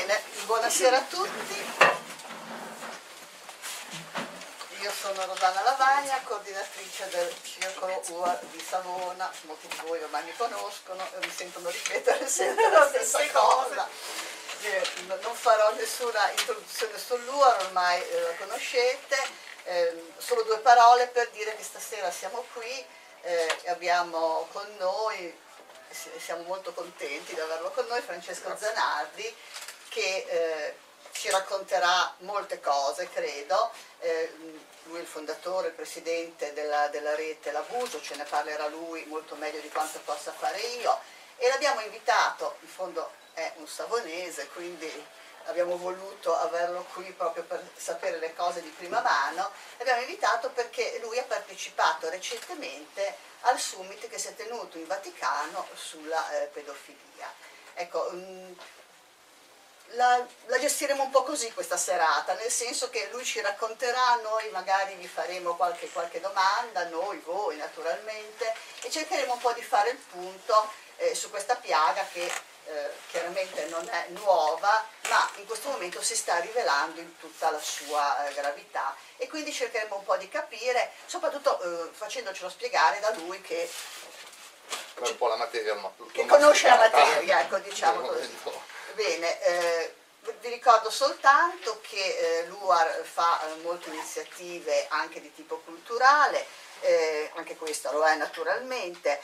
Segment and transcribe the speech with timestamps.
[0.00, 1.88] Bene, buonasera a tutti.
[4.80, 10.34] Io sono Rosanna Lavagna, coordinatrice del Circolo UA di Savona, molti di voi ormai mi
[10.38, 13.86] conoscono e mi sentono ripetere sempre la stessa cosa.
[14.62, 19.18] Eh, non farò nessuna introduzione sull'UAR, ormai eh, la conoscete,
[19.64, 22.86] eh, solo due parole per dire che stasera siamo qui
[23.20, 25.48] eh, e abbiamo con noi
[26.18, 29.34] siamo molto contenti di averlo con noi, Francesco Zanardi,
[29.90, 30.74] che eh,
[31.12, 33.70] ci racconterà molte cose, credo.
[33.98, 34.32] Eh,
[34.84, 39.34] lui è il fondatore, il presidente della, della rete L'Abuso, ce ne parlerà lui molto
[39.34, 40.98] meglio di quanto possa fare io.
[41.36, 45.06] E l'abbiamo invitato, in fondo è un savonese, quindi
[45.44, 50.98] abbiamo voluto averlo qui proprio per sapere le cose di prima mano, l'abbiamo invitato perché
[51.02, 57.32] lui ha partecipato recentemente al summit che si è tenuto in Vaticano sulla eh, pedofilia.
[57.74, 58.52] Ecco, mh, mm,
[59.94, 64.48] la, la, gestiremo un po' così questa serata, nel senso che lui ci racconterà, noi
[64.50, 69.90] magari vi faremo qualche, qualche domanda, noi, voi naturalmente, e cercheremo un po' di fare
[69.90, 72.30] il punto eh, su questa piaga che
[72.66, 77.60] eh, chiaramente non è nuova, ma in questo momento si sta rivelando in tutta la
[77.60, 83.10] sua eh, gravità e quindi cercheremo un po' di capire, soprattutto eh, facendocelo spiegare da
[83.14, 83.68] lui che,
[84.98, 85.74] un po la materia,
[86.12, 88.69] che conosce la materia, ecco diciamo così.
[89.00, 89.94] Bene, eh,
[90.40, 91.96] vi ricordo soltanto che
[92.42, 96.44] eh, l'UAR fa eh, molte iniziative anche di tipo culturale,
[96.80, 99.18] eh, anche questo lo è naturalmente.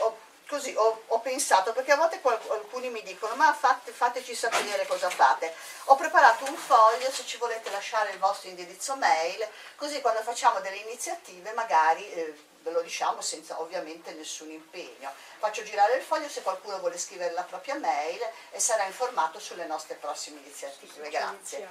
[0.00, 4.86] Ho, così ho, ho, pensato, perché a volte alcuni mi dicono ma fate, fateci sapere
[4.86, 5.54] cosa fate.
[5.84, 10.58] Ho preparato un foglio se ci volete lasciare il vostro indirizzo mail, così quando facciamo
[10.58, 15.12] delle iniziative magari eh, ve lo diciamo senza ovviamente nessun impegno.
[15.38, 19.66] Faccio girare il foglio se qualcuno vuole scrivere la propria mail e sarà informato sulle
[19.66, 21.08] nostre prossime iniziative.
[21.08, 21.68] Grazie.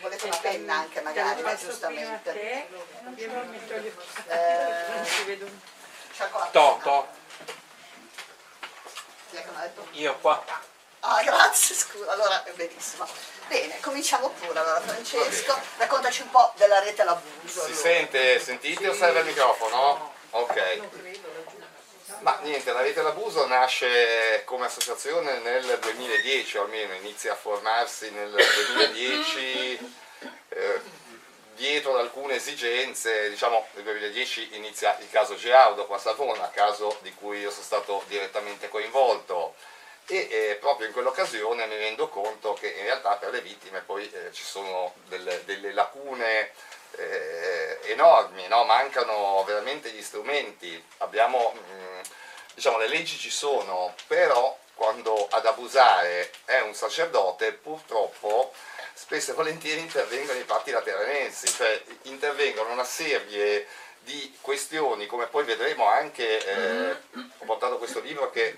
[0.00, 2.32] volete una penna anche magari, giustamente.
[2.34, 2.68] Eh,
[6.50, 7.06] To, to.
[9.92, 10.44] Io qua.
[11.04, 12.12] Ah, grazie, scusa.
[12.12, 13.08] Allora, benissimo.
[13.48, 14.56] Bene, cominciamo pure.
[14.56, 17.48] Allora, Francesco, raccontaci un po' della rete l'abuso.
[17.48, 17.74] Si allora.
[17.74, 18.88] sente, sentite sì.
[18.88, 20.14] o serve il microfono?
[20.30, 20.80] Ok.
[22.20, 28.10] Ma niente, la rete l'abuso nasce come associazione nel 2010, o almeno inizia a formarsi
[28.10, 30.00] nel 2010.
[30.50, 30.80] Eh,
[31.56, 36.96] dietro ad alcune esigenze, diciamo nel 2010 inizia il caso Geaudo qua a Savona, caso
[37.02, 39.54] di cui io sono stato direttamente coinvolto
[40.06, 44.10] e eh, proprio in quell'occasione mi rendo conto che in realtà per le vittime poi
[44.10, 46.50] eh, ci sono delle, delle lacune
[46.96, 48.64] eh, enormi, no?
[48.64, 52.00] mancano veramente gli strumenti, abbiamo, mh, mm,
[52.54, 58.52] diciamo le leggi ci sono, però quando ad abusare è un sacerdote purtroppo
[58.94, 63.66] spesso e volentieri intervengono i patti lateranensi, cioè intervengono una serie
[64.04, 66.90] di questioni, come poi vedremo anche, eh,
[67.38, 68.54] ho portato questo libro che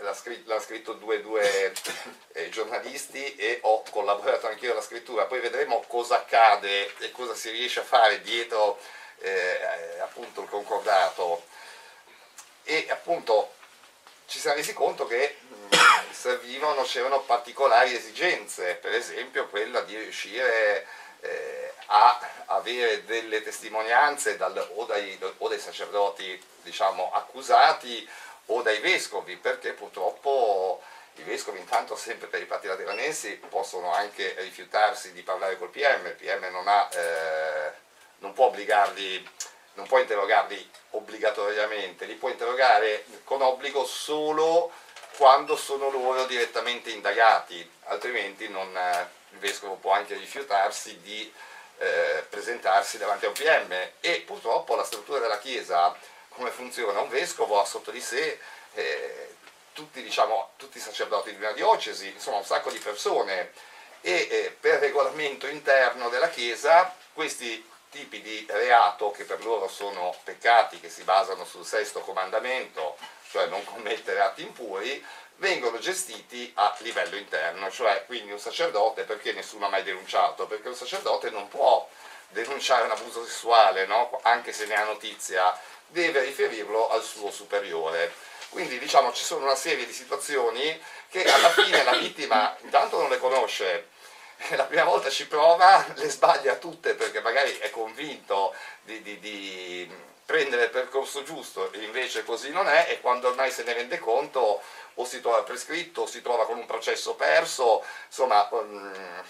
[0.00, 1.72] l'ha scritto, scritto, due, due
[2.32, 7.50] eh, giornalisti e ho collaborato anch'io alla scrittura, poi vedremo cosa accade e cosa si
[7.50, 8.78] riesce a fare dietro
[9.18, 11.44] eh, appunto il concordato.
[12.64, 13.54] E appunto
[14.26, 15.36] ci siamo resi conto che
[16.10, 20.86] servivano, c'erano particolari esigenze, per esempio quella di riuscire
[21.20, 28.08] eh, a avere delle testimonianze dal, o, dai, o, dai, sacerdoti diciamo, accusati
[28.46, 30.82] o dai vescovi, perché purtroppo
[31.16, 36.06] i vescovi intanto sempre per i patti lateranensi possono anche rifiutarsi di parlare col PM,
[36.06, 37.72] il PM non, ha, eh,
[38.18, 39.28] non può obbligarli
[39.74, 44.70] non può interrogarli obbligatoriamente, li può interrogare con obbligo solo
[45.16, 48.68] quando sono loro direttamente indagati, altrimenti non,
[49.32, 51.32] il vescovo può anche rifiutarsi di
[51.78, 55.96] eh, presentarsi davanti a un PM e purtroppo la struttura della Chiesa,
[56.28, 57.00] come funziona?
[57.00, 58.38] Un vescovo ha sotto di sé
[58.74, 59.34] eh,
[59.72, 63.52] tutti, diciamo, tutti, i sacerdoti di una diocesi, insomma un sacco di persone
[64.02, 70.14] e eh, per regolamento interno della Chiesa questi tipi di reato che per loro sono
[70.22, 72.96] peccati che si basano sul sesto comandamento,
[73.30, 75.04] cioè non commettere atti impuri,
[75.40, 80.46] vengono gestiti a livello interno, cioè quindi un sacerdote, perché nessuno ha mai denunciato?
[80.46, 81.88] Perché un sacerdote non può
[82.28, 84.20] denunciare un abuso sessuale, no?
[84.22, 85.58] anche se ne ha notizia,
[85.88, 88.12] deve riferirlo al suo superiore.
[88.50, 93.08] Quindi diciamo ci sono una serie di situazioni che alla fine la vittima intanto non
[93.08, 93.88] le conosce,
[94.56, 99.90] la prima volta ci prova, le sbaglia tutte perché magari è convinto di, di, di
[100.30, 103.98] prendere il percorso giusto e invece così non è e quando ormai se ne rende
[103.98, 104.62] conto
[104.94, 109.24] o si trova prescritto o si trova con un processo perso, insomma um,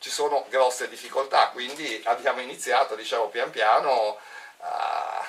[0.00, 4.18] ci sono grosse difficoltà, quindi abbiamo iniziato diciamo, pian piano
[4.58, 5.24] a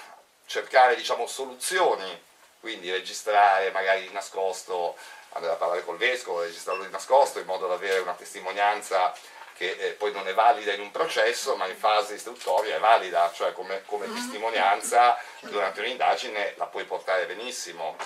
[0.47, 2.24] cercare diciamo, soluzioni,
[2.59, 4.97] quindi registrare magari di nascosto,
[5.33, 9.13] andare a parlare col vescovo, registrarlo di nascosto in modo da avere una testimonianza
[9.59, 13.29] che eh, poi non è valida in un processo, ma in fase istruttoria è valida,
[13.35, 14.15] cioè come, come mm.
[14.15, 17.97] testimonianza durante un'indagine la puoi portare benissimo.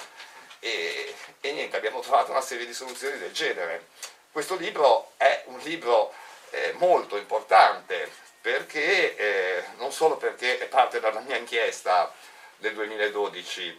[0.57, 3.89] E, e, niente, abbiamo trovato una serie di soluzioni del genere.
[4.31, 6.11] Questo libro è un libro
[6.49, 8.11] eh, molto importante,
[8.41, 12.11] perché, eh, non solo perché è parte della mia inchiesta
[12.57, 13.77] del 2012,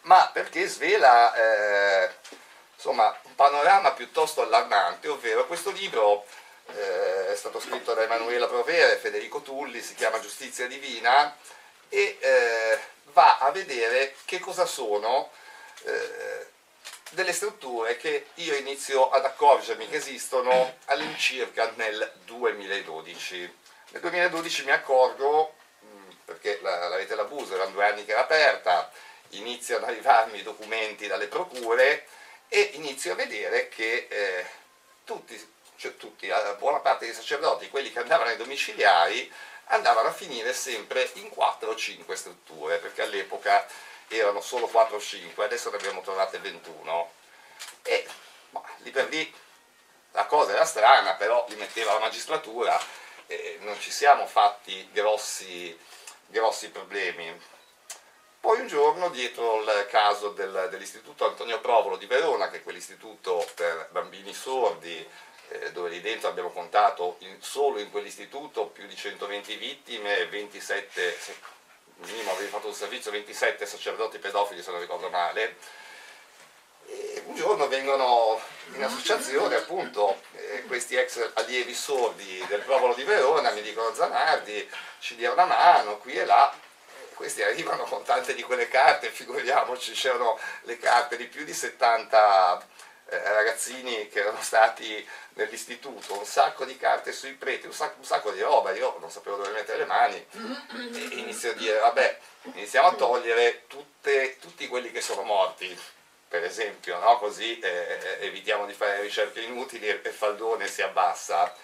[0.00, 2.10] ma perché svela eh,
[2.74, 6.26] insomma, un panorama piuttosto allarmante, ovvero questo libro
[6.74, 11.36] eh, è stato scritto da Emanuela Provera e Federico Tulli, si chiama Giustizia Divina
[11.88, 12.78] e eh,
[13.12, 15.30] va a vedere che cosa sono
[15.84, 16.46] eh,
[17.10, 23.56] delle strutture che io inizio ad accorgermi che esistono all'incirca nel 2012.
[23.90, 25.54] Nel 2012 mi accorgo,
[25.84, 28.90] mm, perché la, la rete l'abuso erano due anni che era aperta,
[29.30, 32.06] iniziano ad arrivarmi i documenti dalle procure
[32.48, 34.46] e inizio a vedere che eh,
[35.04, 39.32] tutti cioè tutti, la buona parte dei sacerdoti, quelli che andavano ai domiciliari,
[39.66, 43.64] andavano a finire sempre in 4 o 5 strutture, perché all'epoca
[44.08, 47.12] erano solo 4 o 5, adesso ne abbiamo trovate 21.
[47.82, 48.06] E
[48.50, 49.32] ma, lì per lì
[50.12, 52.76] la cosa era strana, però li metteva la magistratura,
[53.28, 55.78] e non ci siamo fatti grossi,
[56.26, 57.40] grossi problemi.
[58.40, 63.48] Poi un giorno, dietro il caso del, dell'istituto Antonio Provolo di Verona, che è quell'istituto
[63.54, 65.06] per bambini sordi,
[65.48, 71.16] eh, dove lì dentro abbiamo contato in, solo in quell'istituto più di 120 vittime, 27,
[71.18, 71.34] se,
[71.96, 75.56] minimo avevi fatto un servizio, 27 sacerdoti pedofili se non ricordo male,
[76.86, 78.40] e un giorno vengono
[78.74, 84.68] in associazione appunto eh, questi ex allievi sordi del Provolo di Verona, mi dicono Zanardi,
[84.98, 86.52] ci dia una mano qui e là,
[87.14, 92.58] questi arrivano con tante di quelle carte, figuriamoci, c'erano le carte di più di 70
[92.58, 92.64] eh,
[93.10, 98.32] ragazzini che erano stati nell'istituto, un sacco di carte sui preti, un sacco, un sacco,
[98.32, 102.18] di roba, io non sapevo dove mettere le mani e inizio a dire vabbè,
[102.54, 105.78] iniziamo a togliere tutte, tutti quelli che sono morti,
[106.28, 107.18] per esempio, no?
[107.18, 111.54] così eh, evitiamo di fare ricerche inutili e, Faldone si abbassa.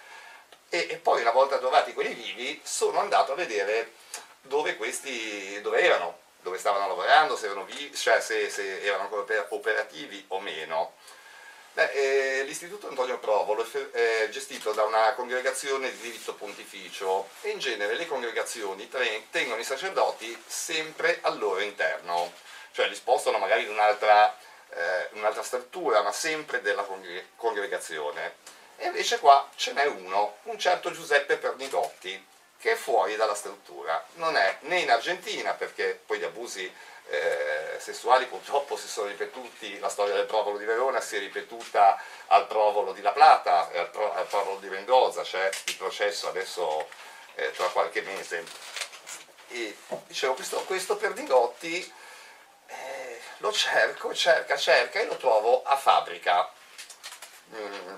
[0.70, 3.93] E, e, poi una volta trovati quelli vivi sono andato a vedere
[4.40, 9.47] dove questi dove erano, dove stavano lavorando, se erano, vivi, cioè se, se erano ancora
[9.50, 10.94] operativi o meno.
[11.76, 17.97] Eh, L'istituto Antonio Provolo è gestito da una congregazione di diritto pontificio e in genere
[17.97, 18.88] le congregazioni
[19.31, 22.32] tengono i sacerdoti sempre al loro interno,
[22.71, 24.37] cioè li spostano magari in un'altra,
[24.71, 26.87] eh, un struttura, ma sempre della
[27.37, 28.37] congregazione.
[28.76, 32.25] E invece qua ce n'è uno, un certo Giuseppe Pernigotti,
[32.59, 34.05] che è fuori dalla struttura.
[34.15, 36.73] Non è né in Argentina, perché poi gli abusi
[37.08, 42.00] eh, sessuali purtroppo si sono ripetuti, la storia del Provolo di Verona si è ripetuta
[42.28, 46.88] al Provolo di La Plata, al, pro, al Provolo di Mendoza, c'è il processo adesso
[47.34, 48.44] eh, tra qualche mese.
[49.48, 51.92] E dicevo, questo, questo Pernigotti
[52.66, 56.50] eh, lo cerco, cerca, cerca e lo trovo a fabbrica,
[57.54, 57.94] mm,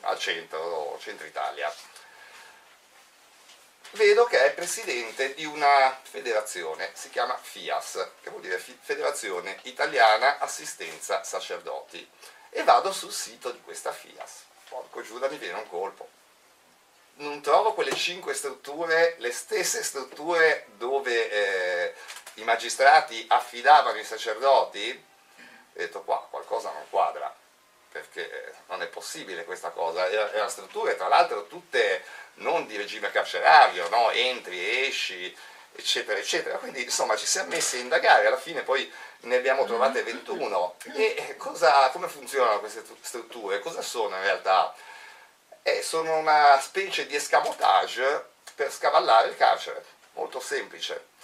[0.00, 1.72] al centro, centro Italia
[3.92, 10.38] vedo che è presidente di una federazione, si chiama FIAS, che vuol dire Federazione Italiana
[10.38, 12.08] Assistenza Sacerdoti,
[12.50, 14.44] e vado sul sito di questa FIAS.
[14.68, 16.08] Porco Giuda mi viene un colpo.
[17.16, 21.94] Non trovo quelle cinque strutture, le stesse strutture dove eh,
[22.34, 25.04] i magistrati affidavano i sacerdoti?
[25.38, 27.34] Ho detto qua, qualcosa non quadra,
[28.00, 30.08] perché non è possibile questa cosa.
[30.08, 34.10] Erano strutture, tra l'altro, tutte non di regime carcerario, no?
[34.10, 35.34] entri, esci,
[35.74, 36.58] eccetera, eccetera.
[36.58, 40.76] Quindi insomma ci siamo messi a indagare, alla fine poi ne abbiamo trovate 21.
[40.94, 43.60] E cosa, come funzionano queste strutture?
[43.60, 44.74] Cosa sono in realtà?
[45.62, 48.24] Eh, sono una specie di escamotage
[48.54, 51.14] per scavallare il carcere, molto semplice.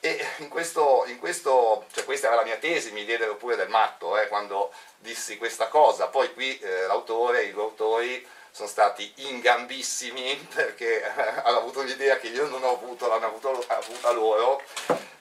[0.00, 3.68] E in questo, in questo, cioè questa era la mia tesi, mi diedero pure del
[3.68, 9.12] matto eh, quando dissi questa cosa, poi qui eh, l'autore, i due autori sono stati
[9.16, 11.10] ingambissimi perché eh,
[11.42, 14.62] hanno avuto l'idea che io non ho avuto, l'hanno avuto, avuta loro,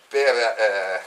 [0.08, 1.04] per, eh,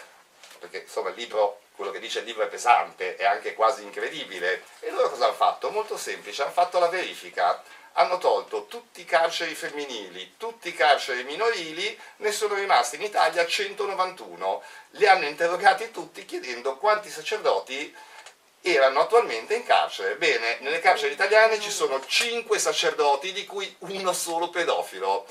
[0.58, 4.62] perché insomma il libro quello che dice il libro è pesante, è anche quasi incredibile.
[4.80, 5.70] E loro cosa hanno fatto?
[5.70, 7.60] Molto semplice, hanno fatto la verifica,
[7.94, 13.46] hanno tolto tutti i carceri femminili, tutti i carceri minorili, ne sono rimasti in Italia
[13.46, 14.62] 191.
[14.92, 17.94] Li hanno interrogati tutti chiedendo quanti sacerdoti
[18.62, 20.16] erano attualmente in carcere.
[20.16, 25.26] Bene, nelle carceri italiane ci sono 5 sacerdoti, di cui uno solo pedofilo.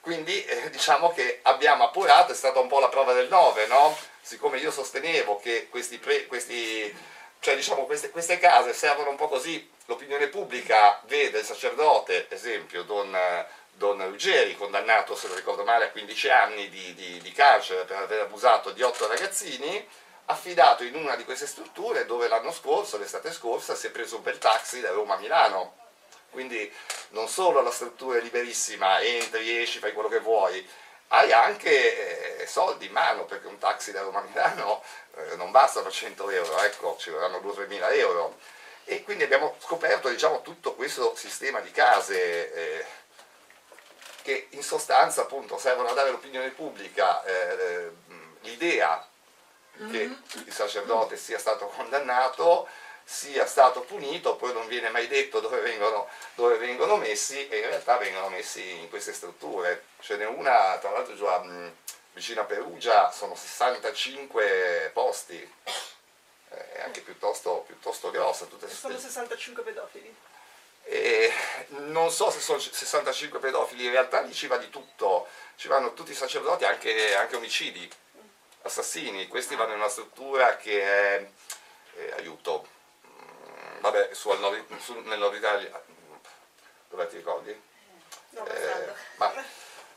[0.00, 3.96] Quindi eh, diciamo che abbiamo appurato, è stata un po' la prova del 9, no?
[4.22, 6.94] Siccome io sostenevo che questi, pre, questi
[7.40, 12.82] cioè diciamo queste, queste, case servono un po' così, l'opinione pubblica vede il sacerdote, esempio
[12.82, 13.16] Don,
[13.72, 17.96] Don Ruggeri, condannato se non ricordo male a 15 anni di, di, di carcere per
[17.96, 19.88] aver abusato di 8 ragazzini,
[20.26, 24.22] affidato in una di queste strutture dove l'anno scorso, l'estate scorsa, si è preso un
[24.22, 25.76] bel taxi da Roma a Milano.
[26.30, 26.70] Quindi
[27.08, 30.64] non solo la struttura è liberissima, entri, esci, fai quello che vuoi,
[31.12, 34.82] hai anche eh, soldi in mano perché un taxi da Roma a Milano
[35.16, 38.38] eh, non bastano 100 euro, ecco, ci vorranno 2-3 mila euro.
[38.84, 42.84] E quindi abbiamo scoperto diciamo, tutto questo sistema di case eh,
[44.22, 47.90] che in sostanza appunto servono a dare all'opinione pubblica eh,
[48.40, 49.04] l'idea
[49.72, 50.12] che mm-hmm.
[50.46, 52.68] il sacerdote sia stato condannato,
[53.10, 57.66] sia stato punito, poi non viene mai detto dove vengono, dove vengono messi e in
[57.66, 59.86] realtà vengono messi in queste strutture.
[59.98, 61.44] Ce n'è una, tra l'altro giù a,
[62.12, 65.54] vicino a Perugia, sono 65 posti,
[66.50, 68.44] è anche piuttosto, piuttosto grossa.
[68.44, 70.16] Tutte sono 65 pedofili?
[70.84, 71.32] E
[71.68, 75.26] non so se sono 65 pedofili, in realtà lì ci va di tutto,
[75.56, 77.90] ci vanno tutti i sacerdoti, anche, anche omicidi
[78.62, 81.28] assassini, questi vanno in una struttura che è,
[81.96, 82.78] eh, aiuto,
[83.80, 85.82] vabbè, su, nord, su, nel nord Italia,
[86.88, 87.68] dove ti ricordi?
[88.30, 89.32] No, eh, ma,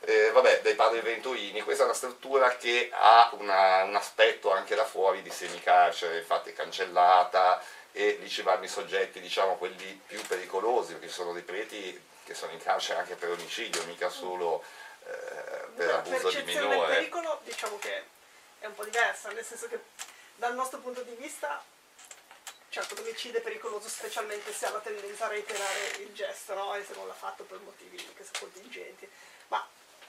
[0.00, 4.74] eh, vabbè, dai padri venturini, questa è una struttura che ha una, un aspetto anche
[4.74, 7.62] da fuori di semicarcere, infatti è cancellata
[7.92, 12.02] e lì ci vanno i soggetti, diciamo, quelli più pericolosi, perché ci sono dei preti
[12.24, 14.64] che sono in carcere anche per omicidio, mica solo
[15.06, 16.86] eh, per abuso di minore.
[16.86, 18.04] del pericolo, diciamo che
[18.58, 19.78] è un po' diversa, nel senso che
[20.36, 21.62] dal nostro punto di vista,
[22.74, 26.74] certo l'omicidio è pericoloso specialmente se ha la tendenza a reiterare il gesto, no?
[26.74, 29.08] e se non l'ha fatto per motivi che sono contingenti,
[29.46, 29.64] ma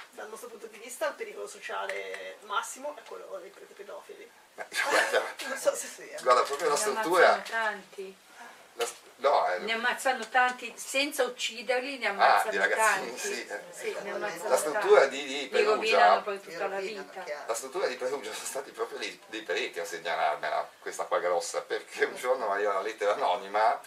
[0.10, 4.28] dal nostro punto di vista il pericolo sociale massimo è quello dei preti pedofili.
[4.56, 6.20] Guarda, non so se sia.
[6.24, 7.44] Guarda, proprio la struttura...
[7.48, 8.18] tanti.
[8.76, 13.20] La, no, eh, ne ammazzano tanti senza ucciderli, ne ammazzano ah, di ragazzini, tanti.
[13.20, 13.62] Sì, eh.
[13.72, 15.26] sì, ne ammazzano la struttura tanti.
[15.26, 17.24] di, di Perugia, rovinano poi tutta la vita.
[17.48, 21.62] La struttura di Perugia sono stati proprio dei, dei preti a segnalarmela, questa qua grossa,
[21.62, 23.80] perché un giorno arriva una lettera anonima,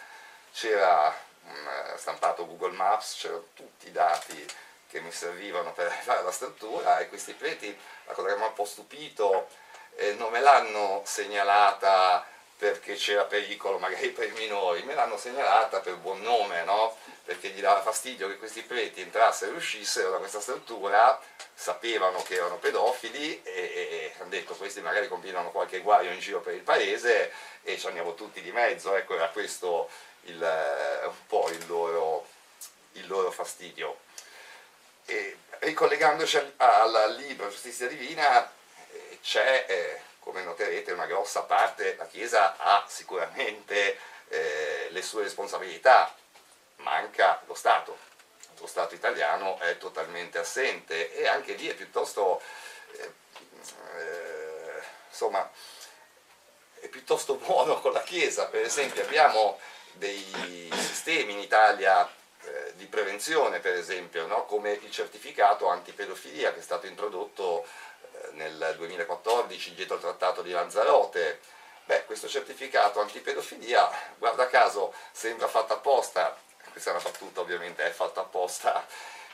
[0.53, 1.15] c'era
[1.45, 4.47] um, stampato Google Maps, c'erano tutti i dati
[4.89, 7.77] che mi servivano per arrivare alla struttura e questi preti,
[8.07, 9.49] la cosa che mi ha un po' stupito,
[9.97, 12.25] eh, non me l'hanno segnalata
[12.59, 16.97] perché c'era pericolo magari per i minori, me l'hanno segnalata per buon nome, no?
[17.25, 21.21] perché gli dava fastidio che questi preti entrassero e uscissero da questa struttura,
[21.55, 26.19] sapevano che erano pedofili e, e, e hanno detto questi magari combinano qualche guaio in
[26.19, 27.31] giro per il paese
[27.63, 29.89] e ci andiamo tutti di mezzo, ecco era questo
[30.23, 32.27] il, eh, un po' il loro,
[32.93, 34.01] il loro fastidio.
[35.05, 38.51] E ricollegandoci al, al libro Giustizia Divina
[38.91, 39.65] eh, c'è...
[39.69, 46.15] Eh, come noterete una grossa parte, la Chiesa ha sicuramente eh, le sue responsabilità,
[46.77, 47.97] manca lo Stato,
[48.59, 52.43] lo Stato italiano è totalmente assente e anche lì è piuttosto,
[52.93, 53.13] eh,
[53.97, 55.51] eh, insomma,
[56.79, 59.59] è piuttosto buono con la Chiesa, per esempio abbiamo
[59.93, 62.07] dei sistemi in Italia
[62.43, 64.45] eh, di prevenzione, per esempio, no?
[64.45, 67.67] come il certificato antipedofilia che è stato introdotto
[68.33, 71.41] nel 2014 dietro il trattato di Lanzarote.
[71.85, 76.37] Beh, questo certificato antipedofilia, guarda caso, sembra fatto apposta,
[76.71, 78.85] questa è una battuta ovviamente, è fatto apposta,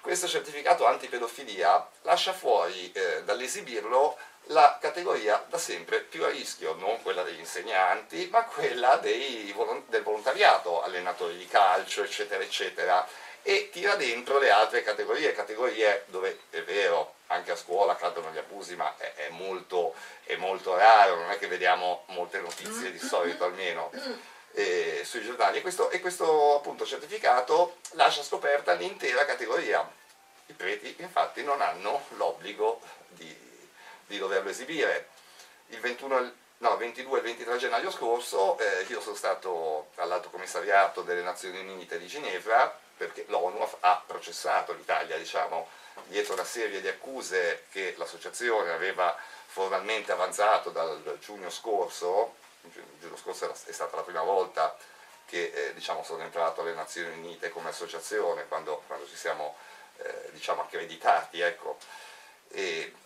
[0.00, 4.16] questo certificato antipedofilia lascia fuori eh, dall'esibirlo
[4.48, 9.54] la categoria da sempre più a rischio, non quella degli insegnanti, ma quella dei,
[9.88, 13.08] del volontariato, allenatori di calcio, eccetera, eccetera,
[13.40, 18.38] e tira dentro le altre categorie, categorie dove è vero, anche a scuola cadono gli
[18.38, 22.98] abusi, ma è, è, molto, è molto, raro, non è che vediamo molte notizie di
[22.98, 23.90] solito almeno
[24.52, 25.58] eh, sui giornali.
[25.58, 29.88] E questo, e questo appunto certificato lascia scoperta l'intera categoria.
[30.46, 33.36] I preti infatti non hanno l'obbligo di,
[34.06, 35.08] di, doverlo esibire.
[35.68, 41.22] Il 21, no, 22 e 23 gennaio scorso eh, io sono stato all'Alto Commissariato delle
[41.22, 45.68] Nazioni Unite di Ginevra perché l'ONU ha processato l'Italia, diciamo,
[46.06, 52.34] dietro una serie di accuse che l'associazione aveva formalmente avanzato dal giugno scorso,
[52.98, 54.76] giugno scorso è stata la prima volta
[55.26, 59.56] che eh, diciamo, sono entrato alle Nazioni Unite come associazione, quando, quando ci siamo
[59.98, 61.78] eh, diciamo, accreditati, ecco.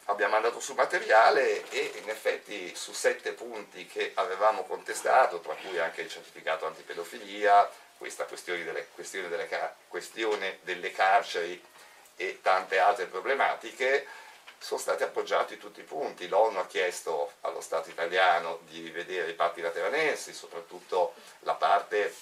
[0.07, 5.78] abbiamo mandato su materiale e in effetti su sette punti che avevamo contestato, tra cui
[5.78, 9.49] anche il certificato antipedofilia, questa questione delle, questione delle,
[9.88, 11.62] questione delle carceri
[12.18, 14.06] e tante altre problematiche,
[14.58, 16.28] sono stati appoggiati tutti i punti.
[16.28, 22.14] L'ONU ha chiesto allo Stato italiano di rivedere i patti lateranensi, soprattutto la parte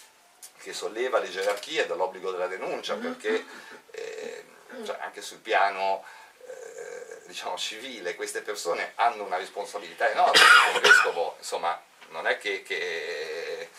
[0.58, 3.12] che solleva le gerarchie dall'obbligo della denuncia, mm-hmm.
[3.12, 3.44] perché
[3.90, 4.44] eh,
[4.84, 6.04] cioè anche sul piano
[6.46, 10.38] eh, diciamo, civile queste persone hanno una responsabilità enorme,
[10.74, 13.70] il vescovo insomma, non è che, che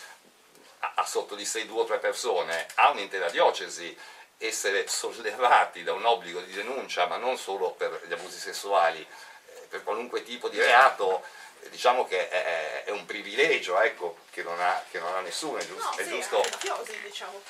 [0.80, 3.96] ha sotto di sé due o tre persone, ha un'intera diocesi,
[4.38, 9.66] essere sollevati da un obbligo di denuncia, ma non solo per gli abusi sessuali, eh,
[9.68, 11.24] per qualunque tipo di reato,
[11.60, 15.58] eh, diciamo che è, è un privilegio ecco, che, non ha, che, non ha, nessuno,
[15.58, 15.90] è giusto?
[15.90, 16.38] No, è sì, giusto...
[16.38, 17.42] mafiosi, diciamo.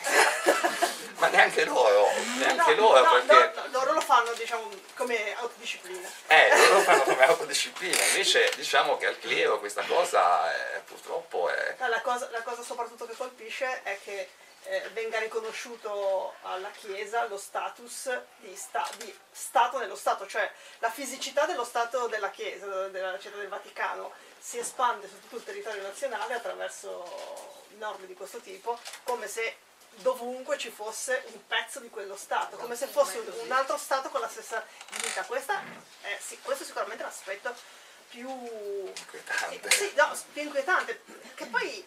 [1.18, 3.60] ma neanche loro, neanche no, loro, no, perché...
[3.60, 6.08] No, loro lo fanno diciamo, come autodisciplina.
[6.26, 10.80] Eh, loro lo fanno come autodisciplina, invece diciamo che al clero questa cosa è, eh,
[10.80, 11.76] purtroppo è...
[11.76, 14.28] La cosa, la cosa soprattutto che colpisce è che
[14.64, 20.90] eh, venga riconosciuto alla Chiesa lo status di, sta, di, Stato nello Stato, cioè la
[20.90, 25.82] fisicità dello Stato della Chiesa, della città del Vaticano, si espande su tutto il territorio
[25.82, 29.56] nazionale attraverso norme di questo tipo, come se
[29.96, 34.20] dovunque ci fosse un pezzo di quello Stato, come se fosse un altro Stato con
[34.20, 35.24] la stessa dignità.
[35.24, 35.62] Questa
[36.02, 37.54] è, sì, questo è sicuramente l'aspetto
[38.08, 41.02] più inquietante, sì, no, più inquietante
[41.34, 41.86] che poi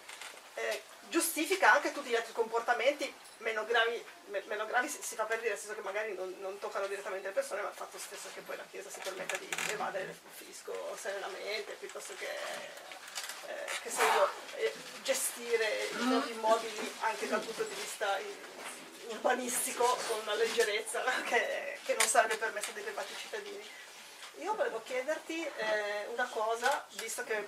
[0.55, 4.03] eh, giustifica anche tutti gli altri comportamenti meno gravi,
[4.45, 7.27] meno gravi si, si, fa per dire, nel senso che magari non, non, toccano direttamente
[7.27, 10.17] le persone, ma il fatto stesso che poi la Chiesa si permetta di evadere il
[10.33, 12.29] fisco serenamente, piuttosto che,
[13.47, 18.17] eh, che se io, eh, gestire i propri immobili anche dal punto di vista
[19.09, 23.69] urbanistico con una leggerezza che, che non sarebbe permessa dei privati cittadini.
[24.37, 27.47] Io volevo chiederti eh, una cosa, visto che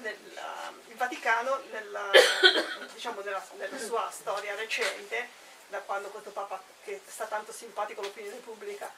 [0.00, 2.10] nella, il Vaticano nella,
[2.92, 5.28] diciamo nella, nella, sua storia recente,
[5.68, 8.90] da quando questo Papa che sta tanto simpatico all'opinione pubblica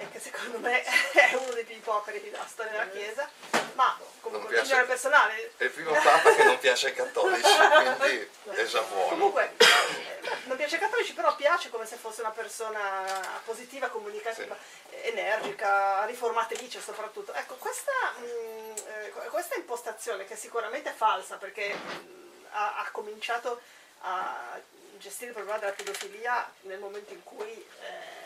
[0.00, 0.82] e che secondo me
[1.12, 3.28] è uno dei più ipocriti della storia della Chiesa,
[3.74, 5.52] ma come opinione personale...
[5.56, 7.42] È il primo Papa che non piace ai cattolici,
[7.98, 9.08] quindi è già buono.
[9.08, 13.04] Comunque, eh, non piace ai cattolici, però piace come se fosse una persona
[13.44, 14.56] positiva, comunicativa,
[14.88, 14.96] sì.
[15.08, 17.34] energica, riformatrice soprattutto.
[17.34, 22.88] Ecco, questa, mh, mm, eh, questa impostazione che è sicuramente falsa perché mh, ha, ha,
[22.90, 23.60] cominciato
[24.02, 24.58] a
[24.96, 28.19] gestire il problema della pedofilia nel momento in cui eh,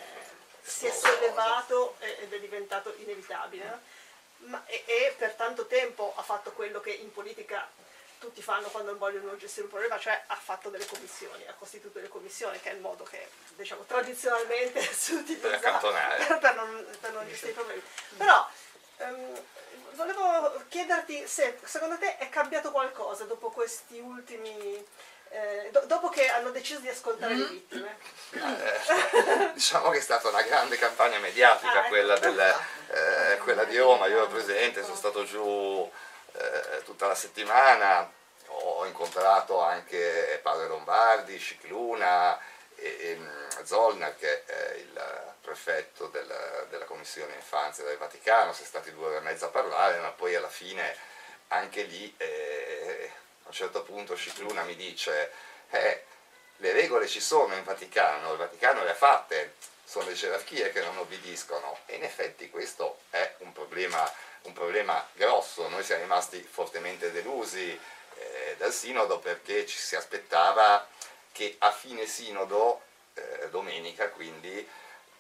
[0.64, 3.64] si è sollevato ed è diventato inevitabile.
[3.64, 3.80] No?
[4.48, 7.68] Ma, e, e per tanto tempo ha fatto quello che in politica
[8.18, 12.08] tutti fanno quando vogliono gestire un problema, cioè ha fatto delle commissioni, ha costituito delle
[12.08, 15.48] commissioni, che è il modo che diciamo, tradizionalmente si utilizza
[15.78, 17.82] per, per, non, per non gestire i problemi.
[18.16, 18.48] Però
[18.98, 19.42] um,
[19.92, 24.86] volevo chiederti se secondo te è cambiato qualcosa dopo questi ultimi...
[25.34, 27.38] Eh, do, dopo che hanno deciso di ascoltare mm.
[27.38, 27.96] le vittime?
[28.30, 31.88] Eh, diciamo che è stata una grande campagna mediatica ah, ecco.
[31.88, 35.90] quella, del, eh, quella, di Roma, io ero presente, sono stato giù
[36.34, 38.08] eh, tutta la settimana,
[38.46, 42.38] ho incontrato anche Padre Lombardi, Cicluna
[42.76, 48.62] e, e mm, Zollner che è il prefetto del, della Commissione Infanzia del Vaticano, si
[48.62, 50.96] è stati due ore e mezza a parlare, ma poi alla fine
[51.48, 53.03] anche lì eh,
[53.54, 55.30] un certo punto Cicluna mi dice
[55.70, 56.04] eh,
[56.56, 60.80] le regole ci sono in Vaticano, il Vaticano le ha fatte, sono le gerarchie che
[60.80, 61.78] non obbediscono.
[61.86, 64.10] E in effetti questo è un problema
[64.42, 70.86] un problema grosso, noi siamo rimasti fortemente delusi eh, dal sinodo perché ci si aspettava
[71.32, 72.82] che a fine sinodo,
[73.14, 74.68] eh, domenica quindi,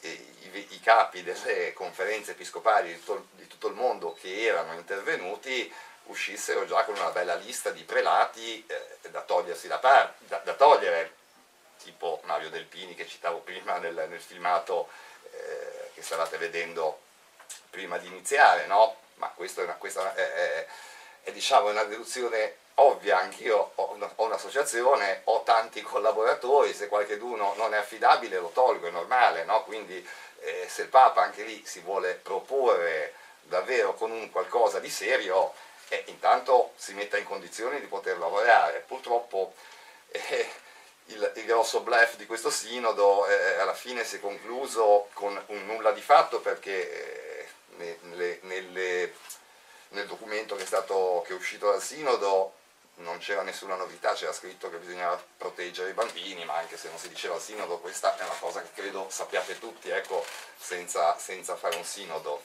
[0.00, 4.74] eh, i, i, capi delle conferenze episcopali di tutto, di tutto, il mondo che erano
[4.74, 5.72] intervenuti
[6.04, 11.14] uscissero già con una bella lista di prelati eh, da, da, da, da, togliere,
[11.82, 14.88] tipo Mario Delpini che citavo prima nel, nel filmato
[15.30, 17.00] eh, che stavate vedendo
[17.70, 18.96] prima di iniziare, no?
[19.16, 20.66] ma questa è, una, questa è, è,
[21.22, 27.74] è diciamo, una deduzione ovvia, anch'io ho, ho un'associazione, ho tanti collaboratori, se qualcuno non
[27.74, 29.64] è affidabile lo tolgo, è normale, no?
[29.64, 30.06] quindi
[30.40, 35.52] eh, se il Papa anche lì si vuole proporre davvero con un qualcosa di serio,
[35.94, 38.84] eh, intanto si metta in condizioni di poter lavorare.
[38.86, 39.54] Purtroppo
[40.08, 40.48] eh,
[41.06, 45.66] il, il, grosso bluff di questo sinodo eh, alla fine si è concluso con un
[45.66, 49.14] nulla di fatto perché nelle, nelle,
[49.88, 52.54] nel documento che è, stato, che è uscito dal Sinodo
[52.96, 56.98] non c'era nessuna novità, c'era scritto che bisognava proteggere i bambini, ma anche se non
[56.98, 60.24] si diceva sinodo, questa è una cosa che credo sappiate tutti, ecco,
[60.56, 62.42] senza, senza fare un sinodo.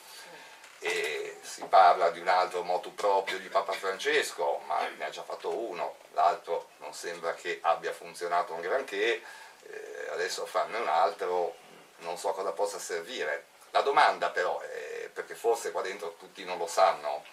[0.80, 5.24] E si parla di un altro motu proprio di Papa Francesco, ma ne ha già
[5.24, 9.22] fatto uno, l'altro non sembra che abbia funzionato un granché,
[9.64, 11.56] eh, adesso farne un altro,
[11.98, 13.46] non so cosa possa servire.
[13.72, 17.24] La domanda però, è, perché forse qua dentro tutti non lo sanno,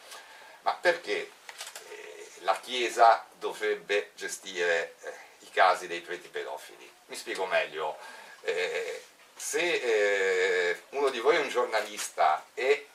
[0.63, 1.31] ma perché
[2.47, 6.91] la Chiesa dovrebbe gestire eh, i casi dei preti pedofili.
[7.07, 7.99] Mi spiego meglio.
[8.43, 9.03] Eh,
[9.35, 12.89] se eh, uno di voi è un giornalista e eh,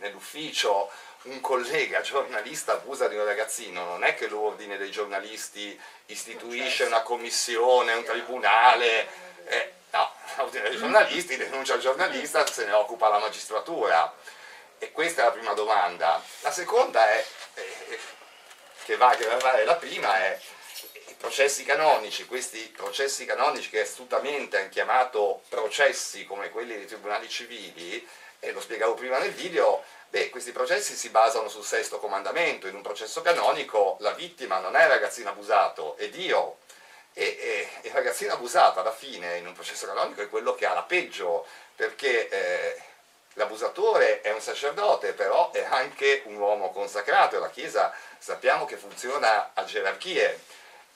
[0.00, 0.90] nell'ufficio
[1.22, 7.02] un collega giornalista abusa di un ragazzino, non è che l'ordine dei giornalisti istituisce una
[7.02, 9.06] commissione, un tribunale,
[9.44, 14.14] eh, no, l'ordine dei giornalisti denuncia il giornalista, se ne occupa la magistratura.
[14.78, 16.22] E questa è la prima domanda.
[16.40, 17.24] La seconda è
[18.84, 20.40] che va a gravare la prima è
[21.08, 27.28] i processi canonici, questi processi canonici che astutamente hanno chiamato processi come quelli dei tribunali
[27.28, 28.06] civili,
[28.40, 32.74] e lo spiegavo prima nel video, beh, questi processi si basano sul sesto comandamento, in
[32.74, 36.58] un processo canonico la vittima non è il ragazzino abusato, è Dio,
[37.12, 40.74] e, e, il ragazzino abusato alla fine in un processo canonico è quello che ha
[40.74, 42.28] la peggio, perché...
[42.28, 42.82] Eh,
[43.34, 48.76] L'abusatore è un sacerdote, però è anche un uomo consacrato e la Chiesa sappiamo che
[48.76, 50.40] funziona a gerarchie.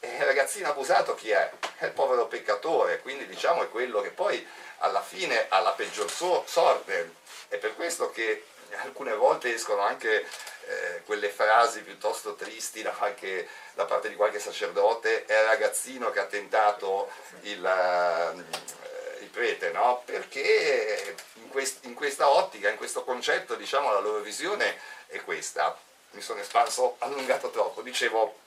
[0.00, 1.50] E il ragazzino abusato chi è?
[1.76, 4.46] È il povero peccatore, quindi diciamo è quello che poi
[4.78, 7.22] alla fine ha la peggior so sorte.
[7.48, 8.44] È per questo che
[8.82, 10.26] alcune volte escono anche
[10.66, 16.10] eh, quelle frasi piuttosto tristi da, qualche, da, parte di qualche sacerdote, è il ragazzino
[16.10, 17.10] che ha tentato
[17.42, 20.02] il, eh, il prete, no?
[20.04, 21.14] Perché
[21.54, 24.76] quest, in questa ottica, in questo concetto, diciamo, la loro visione
[25.06, 25.78] è questa.
[26.10, 28.38] Mi sono espanso, allungato troppo, dicevo,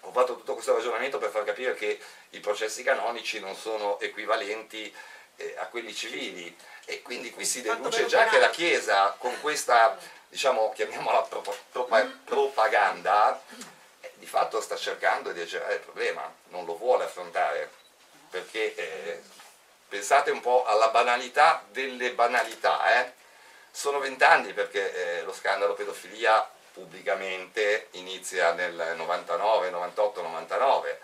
[0.00, 1.98] ho fatto tutto questo ragionamento per far capire che
[2.30, 4.92] i processi canonici non sono equivalenti
[5.36, 9.96] eh, a quelli civili e quindi qui si deduce già che la Chiesa con questa,
[10.28, 11.40] diciamo, chiamiamola pro,
[11.70, 11.88] pro,
[12.24, 13.40] propaganda,
[14.00, 17.70] eh, di fatto sta cercando di aggirare il problema, non lo vuole affrontare,
[18.30, 19.22] perché eh,
[19.88, 23.12] pensate un po' alla banalità delle banalità, eh?
[23.70, 31.00] sono vent'anni perché eh, lo scandalo pedofilia pubblicamente inizia nel 99, 98, 99,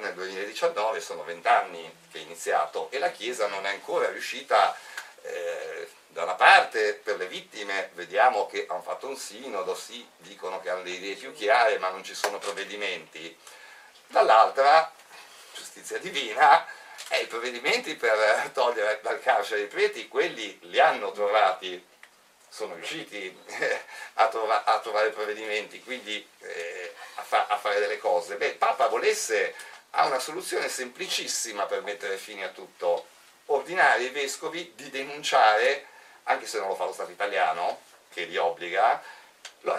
[0.00, 4.76] nel 2019 sono vent'anni che è iniziato e la Chiesa non è ancora riuscita,
[5.22, 10.60] eh, da una parte per le vittime vediamo che hanno fatto un sinodo, sì, dicono
[10.60, 13.36] che hanno le idee più chiare ma non ci sono provvedimenti,
[14.08, 14.92] dall'altra,
[15.54, 16.66] giustizia divina,
[17.08, 21.82] e i provvedimenti per togliere dal carcere i preti, quelli li hanno trovati,
[22.48, 23.36] sono riusciti
[24.14, 28.36] a, trova, a trovare provvedimenti, quindi eh, a, fa, a, fare delle cose.
[28.36, 29.54] Beh, il Papa volesse,
[29.90, 33.06] ha una soluzione semplicissima per mettere fine a tutto,
[33.48, 35.86] ordinare ai vescovi di denunciare,
[36.24, 37.80] anche se non lo fa lo Stato italiano,
[38.10, 39.02] che li obbliga,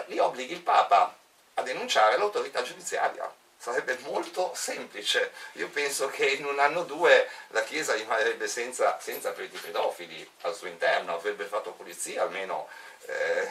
[0.06, 1.16] li obblighi il Papa
[1.54, 3.30] a denunciare l'autorità giudiziaria
[3.60, 5.32] sarebbe molto semplice.
[5.52, 10.28] Io penso che in un anno o due la Chiesa rimarrebbe senza, senza preti pedofili
[10.42, 12.68] al suo interno, avrebbe fatto pulizia almeno.
[13.04, 13.50] Eh,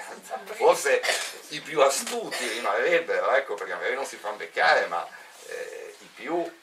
[0.55, 1.01] forse
[1.49, 5.07] i più astuti rimarrebbero, ecco, perché magari non si fanno beccare, ma
[5.45, 6.58] eh, i più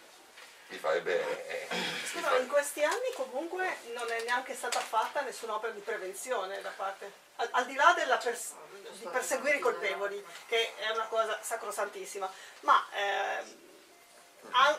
[0.69, 1.69] li farebbe...
[1.69, 1.69] Eh,
[2.05, 6.61] sì, no, in questi anni comunque non è neanche stata fatta nessuna opera di prevenzione
[6.61, 8.55] da parte, al, al di là pers
[8.99, 13.65] di perseguire i colpevoli, che è una cosa sacrosantissima, ma eh,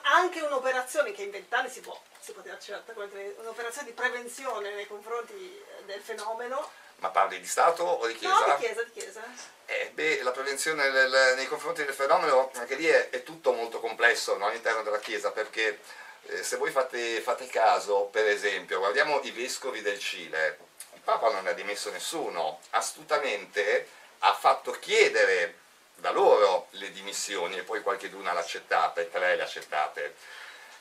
[0.03, 4.87] anche un'operazione che in vent'anni si può, si può dire certamente, un'operazione di prevenzione nei
[4.87, 8.45] confronti del fenomeno, ma parli di Stato o di Chiesa?
[8.45, 9.23] No, di Chiesa, di Chiesa.
[9.65, 13.79] Eh, beh, la prevenzione del, nei confronti del fenomeno, anche lì è, è tutto molto
[13.79, 15.79] complesso no, all'interno della Chiesa, perché
[16.23, 20.57] eh, se voi fate, fate, caso, per esempio, guardiamo i vescovi del Cile,
[20.93, 23.87] il Papa non ne ha dimesso nessuno, astutamente
[24.19, 29.35] ha fatto chiedere da loro le dimissioni e poi qualche d'una l'ha accettata, e tre
[29.35, 30.15] le accettate.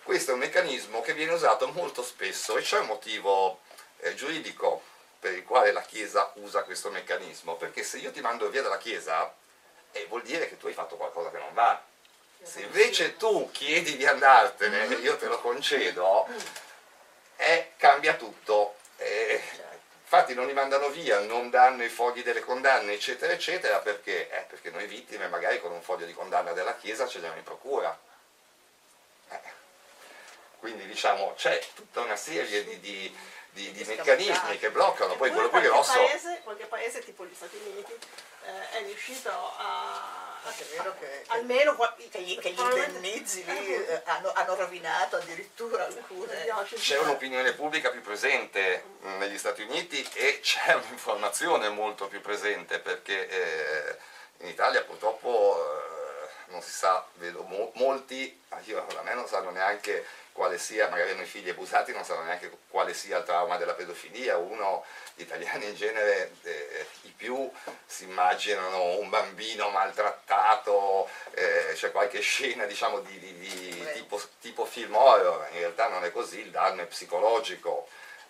[0.02, 3.61] Questo è un meccanismo che viene usato molto spesso e c'è un motivo
[3.98, 4.83] eh, giuridico
[5.26, 8.78] per il quale la Chiesa usa questo meccanismo, perché se io ti mando via dalla
[8.78, 9.34] Chiesa
[9.90, 11.82] eh, vuol dire che tu hai fatto qualcosa che non va.
[12.40, 16.28] Se invece tu chiedi di andartene, io te lo concedo,
[17.38, 18.76] eh, cambia tutto.
[18.98, 19.42] Eh,
[20.00, 24.30] infatti non li mandano via, non danno i fogli delle condanne, eccetera, eccetera, perché?
[24.30, 27.42] Eh, perché noi vittime magari con un foglio di condanna della Chiesa ce l'abbiamo in
[27.42, 27.98] procura.
[29.30, 29.40] Eh.
[30.60, 35.49] Quindi diciamo c'è tutta una serie di, di di, di meccanismi che bloccano, poi quello
[35.49, 35.92] più qualche grosso...
[35.95, 40.25] Paese, qualche paese tipo gli Stati Uniti eh, è riuscito a...
[40.47, 41.77] È vero che, almeno
[42.09, 46.47] che gli, che gli probabilmente- indennizi lì eh, hanno, hanno rovinato addirittura alcune.
[46.77, 52.79] C'è un'opinione pubblica più presente mh, negli Stati Uniti e c'è un'informazione molto più presente
[52.79, 53.99] perché eh,
[54.45, 59.51] in Italia purtroppo eh, non si sa, vedo mo- molti, io da me non sanno
[59.51, 63.57] neanche quale sia, magari hanno i figli abusati, non sanno neanche quale sia il trauma
[63.57, 67.51] della pedofilia, uno, gli italiani in genere, eh, i più
[67.87, 74.66] si immaginano un bambino maltrattato, eh, c'è qualche scena diciamo di, di- di tipo, tipo
[74.66, 77.88] film horror, in realtà non è così, il danno è psicologico,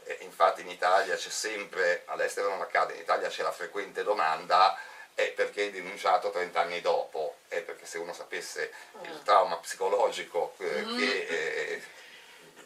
[0.09, 4.79] Eh, infatti in Italia c'è sempre, all'estero non accade, in Italia c'è la frequente domanda
[5.15, 8.71] è perché hai denunciato 30 anni dopo, è perché se uno sapesse
[9.03, 11.83] il trauma psicologico eh, che eh,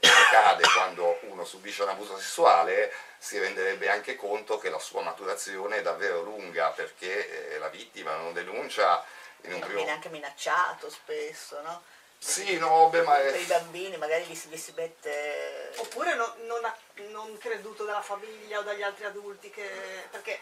[0.09, 5.77] accade quando uno subisce un abuso sessuale si renderebbe anche conto che la sua maturazione
[5.79, 9.05] è davvero lunga perché eh, la vittima non denuncia
[9.43, 9.77] in un primo...
[9.77, 11.83] Viene anche minacciato spesso, no?
[12.19, 13.39] Sì, no, beh, ma Per è...
[13.39, 15.73] i bambini magari gli si, gli si mette...
[15.77, 16.77] Oppure no- non, ha,
[17.09, 20.41] non creduto dalla famiglia o dagli altri adulti, che- perché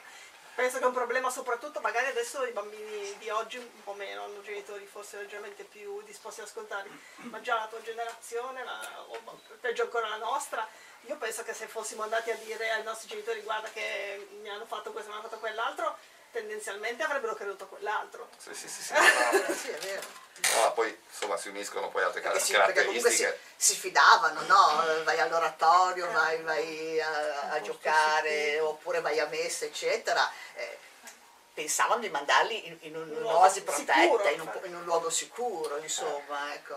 [0.58, 4.24] penso che è un problema soprattutto, magari adesso i bambini di oggi un po' meno,
[4.24, 6.90] hanno genitori forse leggermente più disposti ad ascoltarli,
[7.30, 10.66] ma già la tua generazione, la- o peggio ancora la nostra,
[11.02, 14.66] io penso che se fossimo andati a dire ai nostri genitori guarda che mi hanno
[14.66, 15.96] fatto questo, mi hanno fatto quell'altro,
[16.30, 18.28] tendenzialmente avrebbero creduto a quell'altro.
[18.36, 19.00] Sì, sì, sì, sì, no,
[19.48, 20.06] Eh, sì, è vero.
[20.54, 23.56] no, ma poi insomma si uniscono poi altre Perché, sì, car- perché comunque si, caratteristiche.
[23.56, 25.02] si fidavano, no?
[25.04, 30.30] Vai all'oratorio, vai, vai a, a giocare, oppure vai a messa, eccetera.
[30.54, 30.78] Eh,
[31.54, 33.82] pensavano di mandarli in, in un'oasi sicuro,
[34.16, 36.76] protetta, in un, in un luogo sicuro, insomma, ecco.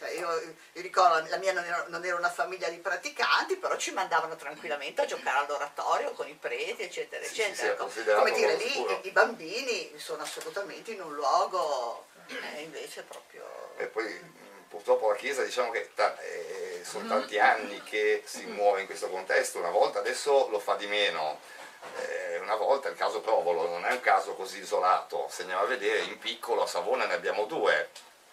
[0.00, 0.32] Cioè, io,
[0.72, 4.34] io ricordo, la mia non era, non era una famiglia di praticanti, però ci mandavano
[4.34, 7.72] tranquillamente a giocare all'oratorio con i preti, eccetera, Sì, sì, eccetera.
[7.72, 13.02] sì, considerato Come dire, lì i, i bambini sono assolutamente in un luogo, eh, invece
[13.02, 13.44] proprio...
[13.76, 14.18] E poi
[14.68, 19.58] purtroppo la Chiesa diciamo che eh, sono tanti anni che si muove in questo contesto,
[19.58, 21.38] una volta adesso lo fa di meno.
[21.96, 25.66] Eh, una volta il caso Provolo non è un caso così isolato, se andiamo a
[25.66, 27.90] vedere in piccolo a Savona ne abbiamo due,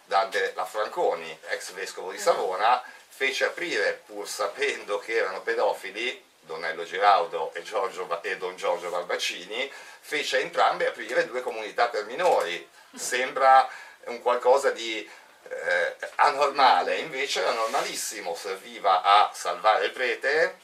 [0.07, 7.53] Dante Lafranconi, ex vescovo di Savona, fece aprire pur sapendo che erano pedofili, Donello Giraudo
[7.53, 12.67] e, Giorgio e Don Giorgio Barbacini, fece entrambe aprire due comunità per minori.
[12.95, 13.67] Sembra
[14.05, 15.07] un qualcosa di
[15.49, 20.59] eh, anormale, invece era normalissimo, serviva a salvare il prete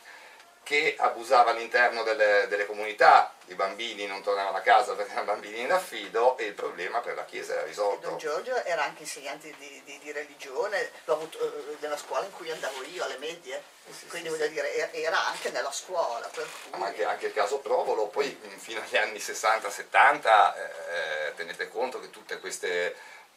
[0.63, 5.61] che abusava all'interno delle, delle comunità, i bambini non tornavano a casa perché erano bambini
[5.61, 8.15] in affido e il problema per la Chiesa era Don risolto.
[8.17, 12.83] Giorgio era anche insegnante di, di- di religione, avuto eh, nella scuola in cui andavo
[12.83, 16.45] io, alle medie, sì, quindi sì, voglio dire, era- anche nella scuola, cui...
[16.77, 22.09] Ma anche, anche il caso Provolo, poi fino agli anni 60-70 eh, tenete conto che
[22.09, 22.33] tutti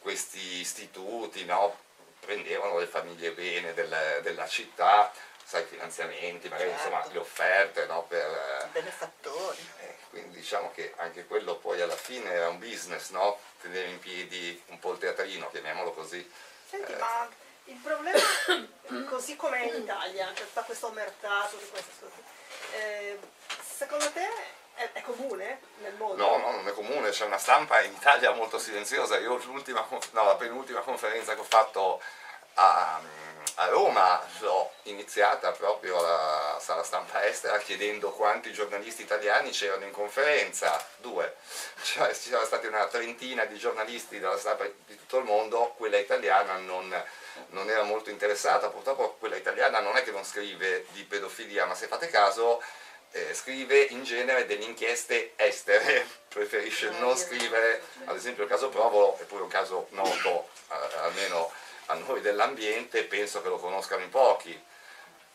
[0.00, 1.76] questi istituti no,
[2.20, 5.12] prendevano le famiglie bene del- della città,
[5.46, 6.86] sai, finanziamenti, magari Certo.
[6.88, 8.26] insomma le offerte no, per...
[8.64, 9.70] eh, benefattori.
[9.80, 13.38] Eh, quindi diciamo che anche quello poi alla fine era un business, no?
[13.60, 16.28] Tenere in piedi un po' il teatrino, chiamiamolo così.
[16.68, 17.28] Senti, Eh, ma
[17.66, 18.18] il problema,
[19.08, 22.22] così come è in Italia, c'è tutto questo mercato di queste cose,
[22.74, 23.18] eh,
[23.76, 24.28] secondo te
[24.74, 26.16] è, è comune nel mondo?
[26.26, 29.16] No, no, non è comune, c'è una stampa in Italia molto silenziosa.
[29.18, 32.02] Io l'ultima, no, la penultima conferenza che ho fatto
[32.54, 33.00] a,
[33.58, 39.92] a Roma l'ho iniziata proprio alla sala stampa estera chiedendo quanti giornalisti italiani c'erano in
[39.92, 41.36] conferenza, due.
[41.82, 45.96] Cioè, ci sono stati una trentina di giornalisti dalla stampa di tutto il mondo, quella
[45.96, 46.94] italiana non,
[47.50, 51.74] non era molto interessata, purtroppo quella italiana non è che non scrive di pedofilia, ma
[51.74, 52.62] se fate caso
[53.12, 59.16] eh, scrive in genere delle inchieste estere, preferisce non scrivere, ad esempio il caso Provolo,
[59.18, 60.48] è pure un caso noto,
[61.00, 61.50] almeno
[61.86, 64.64] a noi dell'ambiente, penso che lo conoscano in pochi.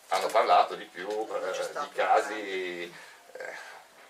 [0.10, 2.94] Hanno parlato di più eh, di casi
[3.32, 3.54] eh,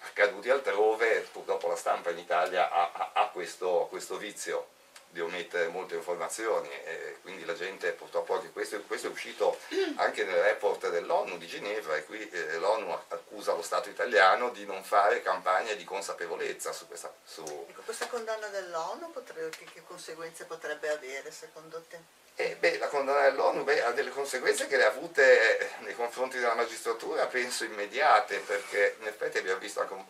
[0.08, 4.70] accaduti altrove, purtroppo la stampa in Italia ha, ha- ha questo, questo vizio
[5.12, 9.60] di omettere molte informazioni e quindi la gente purtroppo anche questo, questo è uscito
[9.96, 14.66] anche nel report dell'ONU di Ginevra e qui eh, l'ONU accusa lo Stato italiano di
[14.66, 17.14] non fare campagne di consapevolezza su questa...
[17.26, 17.44] Su...
[17.70, 22.21] Ecco, questa condanna dell'ONU che, che conseguenze potrebbe avere secondo te?
[22.36, 26.40] E beh, la condanna dell'ONU ha delle conseguenze che le ha avute eh, nei confronti
[26.40, 30.06] della magistratura, penso immediate, perché in effetti abbiamo visto anche un,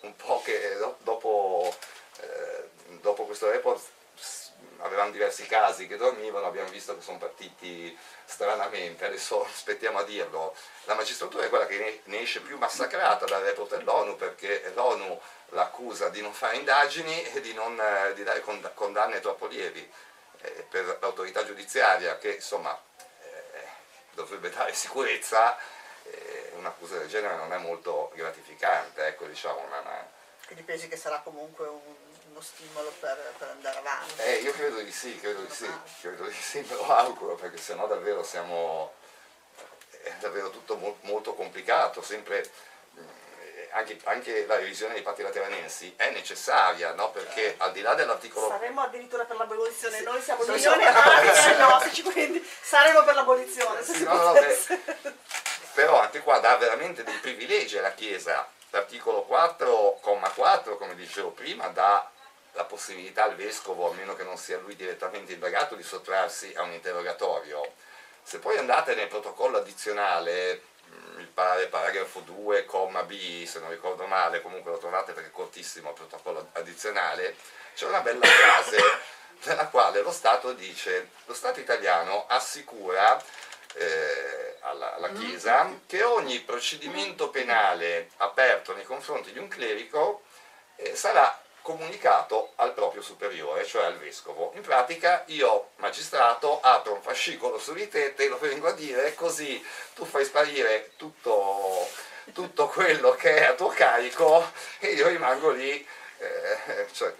[0.00, 1.74] un po' che do- dopo,
[2.20, 2.68] eh,
[3.00, 3.82] dopo questo report
[4.82, 10.54] avevamo diversi casi che dormivano, abbiamo visto che sono partiti stranamente, adesso aspettiamo a dirlo,
[10.84, 16.08] la magistratura è quella che ne esce più massacrata dal report dell'ONU perché l'ONU l'accusa
[16.08, 18.42] di non fare indagini e di, non, eh, di dare
[18.74, 19.90] condanne troppo lievi.
[20.42, 22.78] Eh, per l'autorità giudiziaria che insomma
[23.22, 23.66] eh,
[24.12, 25.56] dovrebbe dare sicurezza,
[26.04, 29.60] eh, un'accusa del genere non è molto gratificante, ecco diciamo.
[29.60, 30.08] Una,
[30.46, 31.80] Quindi pensi che sarà comunque un,
[32.30, 34.22] uno stimolo per, per andare avanti?
[34.22, 37.58] Eh, io credo di sì, credo di sì, credo di sì, me lo auguro perché
[37.58, 38.94] sennò davvero siamo,
[40.02, 42.50] è davvero tutto mo molto complicato, sempre
[43.72, 47.10] anche, anche, la revisione dei patti lateranensi è necessaria, no?
[47.10, 48.48] perché al di là dell'articolo...
[48.48, 50.04] Saremmo addirittura per l'abolizione, sì.
[50.04, 53.82] noi siamo l'Unione agnostici, quindi saremo per l'abolizione.
[53.82, 54.32] Sì, no, no,
[55.74, 58.46] però anche qua dà veramente dei privilegi alla Chiesa.
[58.70, 62.08] L'articolo 4,4, come dicevo prima, dà
[62.52, 66.62] la possibilità al vescovo, a meno che non sia lui direttamente indagato, di sottrarsi a
[66.62, 67.74] un interrogatorio.
[68.22, 70.62] Se poi andate nel protocollo addizionale
[71.32, 75.90] pare paragrafo 2, comma B, se non ricordo male, comunque lo trovate perché è cortissimo
[75.90, 77.36] il protocollo addizionale,
[77.74, 78.78] c'è una bella frase
[79.44, 83.22] nella quale lo Stato dice, lo Stato italiano assicura
[83.74, 90.22] eh, alla, alla, Chiesa che ogni procedimento penale aperto nei confronti di un clerico
[90.76, 94.52] eh, sarà comunicato al proprio superiore, cioè al vescovo.
[94.54, 99.14] In pratica io, magistrato, apro un fascicolo su di te, te lo vengo a dire,
[99.14, 101.88] così tu fai sparire tutto,
[102.32, 105.86] tutto quello che è a tuo carico e io rimango lì.
[106.18, 107.14] Eh, cioè,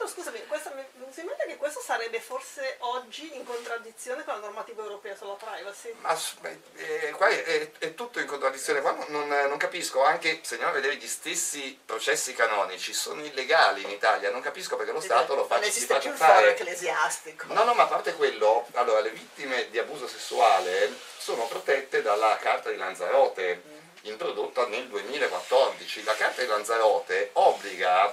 [0.00, 4.82] No, scusami, questo, mi sembra che questo sarebbe forse oggi in contraddizione con la normativa
[4.82, 5.94] europea sulla privacy.
[6.00, 6.18] Ma
[6.76, 10.72] eh, qua è, è, è, tutto in contraddizione, qua non, non, capisco, anche se andiamo
[10.72, 15.34] a vedere gli stessi processi canonici sono illegali in Italia, non capisco perché lo Stato
[15.34, 17.52] lo faccia, non esiste più il foro ecclesiastico.
[17.52, 22.38] No, no, ma a parte quello, allora le vittime di abuso sessuale sono protette dalla
[22.40, 24.06] Carta di Lanzarote, mm.
[24.08, 26.04] introdotta nel 2014.
[26.04, 28.10] La Carta di Lanzarote obbliga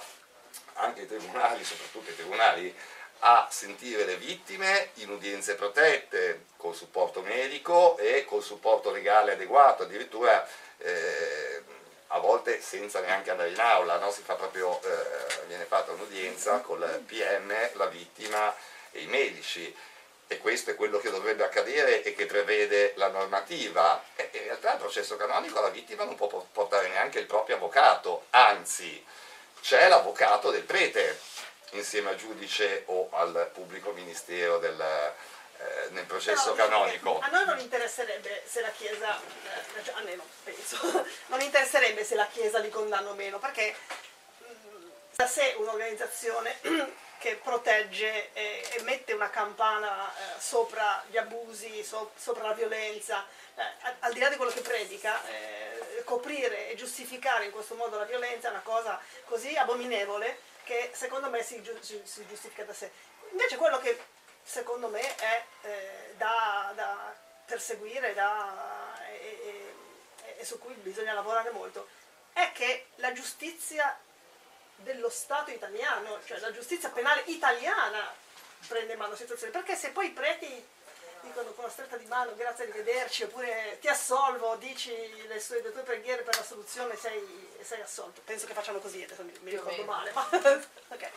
[0.78, 2.76] anche i tribunali, soprattutto i tribunali,
[3.20, 9.84] a sentire le vittime in udienze protette, col supporto medico e col supporto legale adeguato,
[9.84, 11.62] addirittura eh,
[12.08, 14.14] a volte senza neanche andare in aula, no?
[14.26, 18.54] proprio, eh, viene fatta un'udienza con il PM, la vittima
[18.92, 19.76] e i medici
[20.30, 24.04] e questo è quello che dovrebbe accadere e che prevede la normativa.
[24.16, 28.26] E in realtà il processo canonico la vittima non può portare neanche il proprio avvocato,
[28.32, 29.04] anzi
[29.62, 31.20] c'è l'avvocato del prete
[31.72, 37.20] insieme al giudice o al pubblico ministero del, eh, nel processo no, canonico.
[37.20, 40.78] A noi non interesserebbe se la Chiesa, eh, almeno penso,
[41.28, 43.76] non interesserebbe se la Chiesa li condanna o meno, perché
[44.38, 44.46] mh,
[45.16, 46.60] da sé un'organizzazione
[47.18, 53.26] che protegge e, e, mette una campana eh, sopra gli abusi, so, sopra la violenza,
[53.56, 57.98] eh, al di là di quello che predica, eh, coprire e giustificare in questo modo
[57.98, 62.92] la violenza è una cosa così abominevole che secondo me si, si giustifica da sé.
[63.32, 64.00] Invece quello che
[64.44, 69.74] secondo me è eh, da, da, perseguire da, e,
[70.26, 71.88] e, e su cui bisogna lavorare molto
[72.34, 73.98] è che la giustizia
[74.76, 78.14] dello Stato italiano, cioè la giustizia penale italiana
[78.68, 80.66] prende mano la situazione, perché se poi i preti
[81.28, 84.92] dicono con una stretta di mano grazie di vederci oppure ti assolvo, dici
[85.28, 88.22] le, sue, le tue preghiere per la soluzione e sei, sei, assolto.
[88.26, 90.28] Penso che facciano così, adesso mi, mi ricordo male, ma
[90.90, 91.10] okay.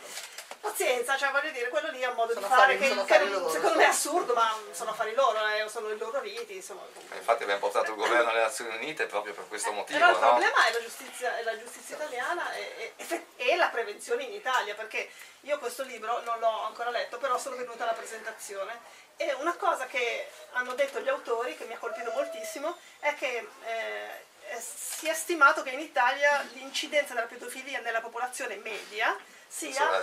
[0.61, 3.19] Pazienza, cioè voglio dire, quello lì è un modo sono di fare che, che
[3.49, 6.55] secondo me è assurdo, ma sono affari loro, eh, sono i loro riti.
[6.55, 6.81] Insomma.
[7.13, 9.97] Infatti abbiamo portato il governo alle Nazioni Unite proprio per questo eh, motivo.
[9.97, 10.27] Però il no?
[10.27, 14.75] problema è la giustizia, è la giustizia italiana e, e, e, la prevenzione in Italia,
[14.75, 15.09] perché
[15.41, 18.79] io questo libro non l'ho ancora letto, però sono venuta alla presentazione
[19.21, 23.47] e una cosa che hanno detto gli autori, che mi ha colpito moltissimo, è che
[23.65, 29.15] eh, si è stimato che in Italia l'incidenza della pedofilia nella popolazione media
[29.47, 30.01] sia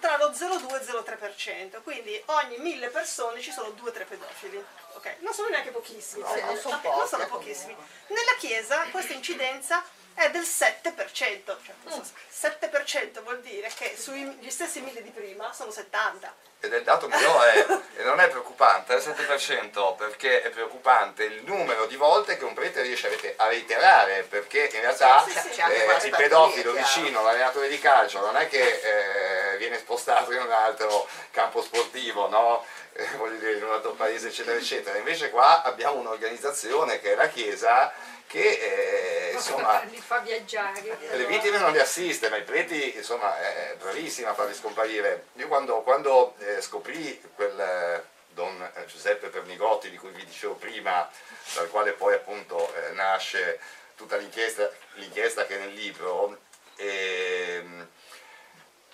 [0.00, 4.64] tra lo 0,2 e il 0,3%, quindi ogni mille persone ci sono 2-3 pedofili.
[4.94, 5.16] Okay.
[5.20, 7.76] Non sono neanche pochissimi, no, non sono, non sono pochissimi.
[8.08, 9.84] Nella Chiesa questa incidenza
[10.18, 11.56] è del 7%, cioè,
[11.88, 12.00] mm.
[12.30, 17.06] 7% vuol dire che sugli stessi mille di prima sono 70 ed è il dato
[17.06, 22.36] migliore e non è preoccupante, è il 7% perché è preoccupante il numero di volte
[22.36, 26.72] che un prete riesce a reiterare perché in realtà sì, sì, sì, eh, il pedofilo
[26.72, 32.28] vicino all'allenatore di calcio non è che eh, viene spostato in un altro campo sportivo,
[32.28, 32.64] no?
[32.98, 37.14] Eh, voglio dire in un altro paese eccetera eccetera, invece qua abbiamo un'organizzazione che è
[37.14, 37.92] la Chiesa
[38.26, 40.98] che eh, insomma li fa viaggiare.
[41.12, 45.26] le vittime non li assiste ma i preti insomma è bravissima a farli scomparire.
[45.34, 51.08] Io quando, quando eh, scoprì quel Don eh, Giuseppe Pernigotti, di cui vi dicevo prima,
[51.54, 53.60] dal quale poi appunto eh, nasce
[53.94, 56.36] tutta l'inchiesta, che è nel libro,
[56.74, 57.88] e, ehm,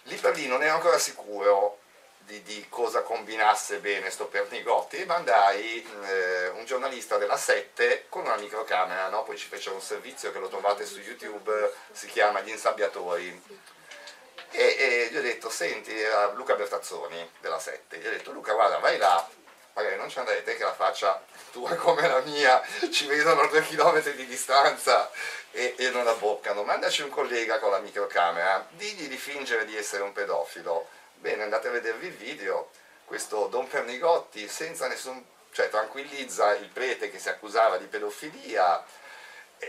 [0.04, 1.78] lì per lì non ero ancora sicuro
[2.26, 8.36] di, di, cosa combinasse bene sto Pernigotti mandai eh, un giornalista della 7 con una
[8.36, 9.22] microcamera, no?
[9.24, 13.62] poi ci fece un servizio che lo trovate su YouTube, si chiama Gli Insabbiatori.
[14.50, 18.52] E, e gli ho detto, senti, era Luca Bertazzoni della 7, gli ho detto Luca
[18.52, 19.28] guarda vai là,
[19.74, 23.46] magari non ci andrai te che la faccia tua come la mia, ci vedono a
[23.48, 25.10] due chilometri di distanza
[25.50, 30.04] e, e non abboccano, mandaci un collega con la microcamera, digli di fingere di essere
[30.04, 30.88] un pedofilo
[31.24, 32.68] Bene, andate a vedervi il video,
[33.06, 38.84] questo Don Pernigotti senza nessun, cioè tranquillizza il prete che si accusava di pedofilia,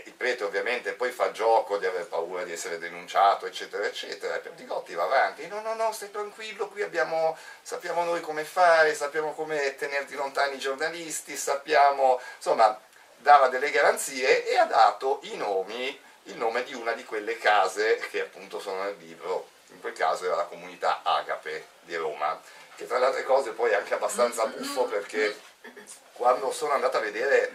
[0.04, 4.40] il prete ovviamente poi fa gioco di aver paura di essere denunciato, eccetera, eccetera, e
[4.40, 9.32] Pernigotti va avanti, no, no, no, stai tranquillo, qui abbiamo, sappiamo noi come fare, sappiamo
[9.32, 12.78] come tenerti lontani i giornalisti, sappiamo, insomma,
[13.16, 17.96] dava delle garanzie e ha dato i nomi, il nome di una di quelle case
[18.10, 22.40] che appunto sono nel libro in quel caso era la comunità Agape di Roma,
[22.74, 25.38] che tra le altre cose poi è anche abbastanza buffo perché
[26.12, 27.52] quando sono andato a vedere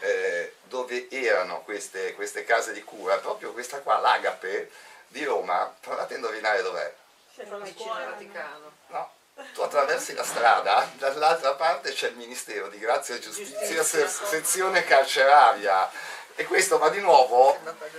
[0.00, 4.70] eh, dove erano queste, queste, case di cura, proprio questa qua, l'Agape
[5.08, 6.94] di Roma, provate a indovinare dov'è.
[7.34, 8.72] Vicino al Vaticano.
[8.88, 9.10] No,
[9.52, 14.08] tu attraversi la strada, dall'altra parte c'è il Ministero di Grazia e Giustizia, Giustizia.
[14.08, 15.90] sezione carceraria.
[16.36, 17.56] E questo, ma di nuovo,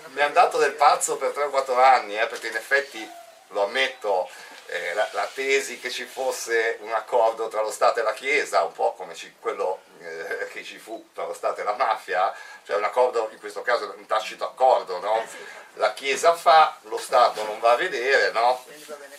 [0.10, 3.10] mi hanno dato del pazzo per 3 o 4 anni, eh, perché in effetti
[3.50, 4.30] lo ammetto,
[4.68, 8.64] eh, la, la, tesi che ci fosse un accordo tra lo Stato e la Chiesa,
[8.64, 12.34] un po' come ci, quello eh, che ci fu tra lo Stato e la mafia,
[12.66, 15.22] cioè un accordo, in questo caso un tacito accordo, no?
[15.22, 18.64] Eh la Chiesa fa, lo Stato non va a vedere, no?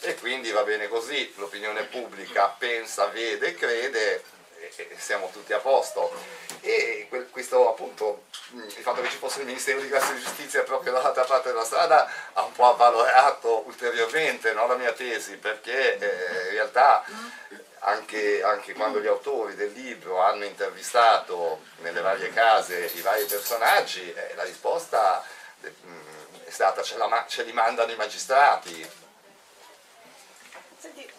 [0.01, 4.23] E quindi va bene così, l'opinione pubblica pensa, vede, crede,
[4.97, 6.13] siamo tutti a posto.
[6.61, 10.93] E questo appunto, il fatto che ci fosse il Ministero di Grazia e Giustizia proprio
[10.93, 16.49] dall'altra parte della strada ha un po' avvalorato ulteriormente no, la mia tesi, perché eh,
[16.49, 17.05] in realtà
[17.81, 24.13] anche, anche, quando gli autori del libro hanno intervistato nelle varie case i vari personaggi,
[24.13, 25.23] eh, la risposta
[25.61, 25.73] eh,
[26.45, 28.89] è stata ce, la, ce li mandano i magistrati,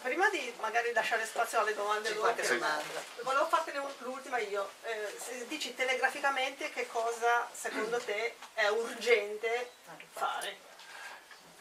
[0.02, 4.70] prima di magari lasciare spazio alle domande volevo fartene l'ultima io.
[4.84, 9.72] Eh, dici telegraficamente che cosa secondo te è urgente
[10.14, 10.66] fare?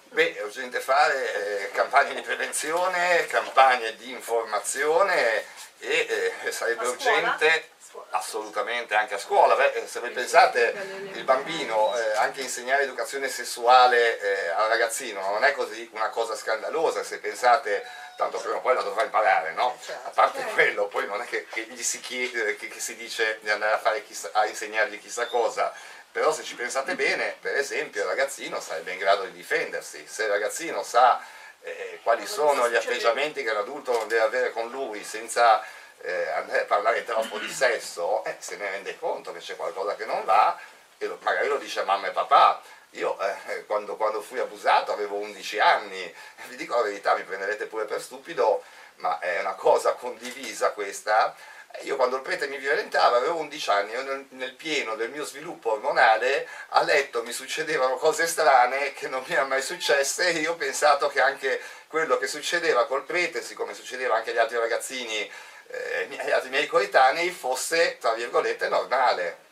[0.08, 5.44] Beh, è urgente fare eh, campagne di prevenzione, campagne di informazione
[5.78, 7.74] e eh, sarebbe urgente
[8.10, 9.54] assolutamente anche a scuola.
[9.54, 10.74] Beh, eh, se voi pensate
[11.12, 16.36] il bambino, eh, anche insegnare educazione sessuale eh, al ragazzino non è così una cosa
[16.36, 17.84] scandalosa, se pensate
[18.16, 19.76] tanto prima o poi la dovrà imparare, no?
[19.80, 20.08] Certo.
[20.08, 20.54] A parte certo.
[20.54, 23.74] quello, poi non è che, che gli si chiede, che, che, si dice di andare
[23.74, 25.72] a, fare chissà, a insegnargli chissà cosa,
[26.10, 30.24] però se ci pensate bene, per esempio il ragazzino sarebbe in grado di difendersi, se
[30.24, 31.22] il ragazzino sa
[31.60, 35.62] eh, quali sono gli atteggiamenti che l'adulto deve avere con lui senza
[36.00, 39.94] eh, andare a parlare troppo di sesso, eh, se ne rende conto che c'è qualcosa
[39.94, 40.58] che non va
[40.98, 42.62] e lo, magari lo dice a mamma e papà.
[42.90, 46.14] Io eh, quando, quando, fui abusato avevo 11 anni,
[46.48, 48.62] vi dico la verità, mi prenderete pure per stupido,
[48.96, 51.34] ma è una cosa condivisa questa.
[51.82, 55.72] Io quando il prete mi violentava avevo 11 anni, nel, nel, pieno del mio sviluppo
[55.72, 60.52] ormonale a letto mi succedevano cose strane che non mi erano mai successe e io
[60.52, 65.30] ho pensato che anche quello che succedeva col prete, siccome succedeva anche agli altri ragazzini
[65.68, 69.44] eh, agli altri miei coetanei fosse, tra virgolette, normale.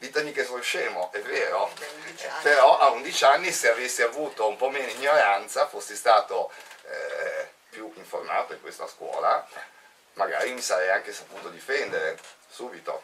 [0.00, 1.70] Ditemi che sono scemo, è vero,
[2.40, 6.50] però a 11 anni se avessi avuto un po' meno ignoranza, fossi stato
[6.84, 9.46] eh, più informato in questa scuola,
[10.14, 13.02] magari mi sarei anche saputo difendere subito.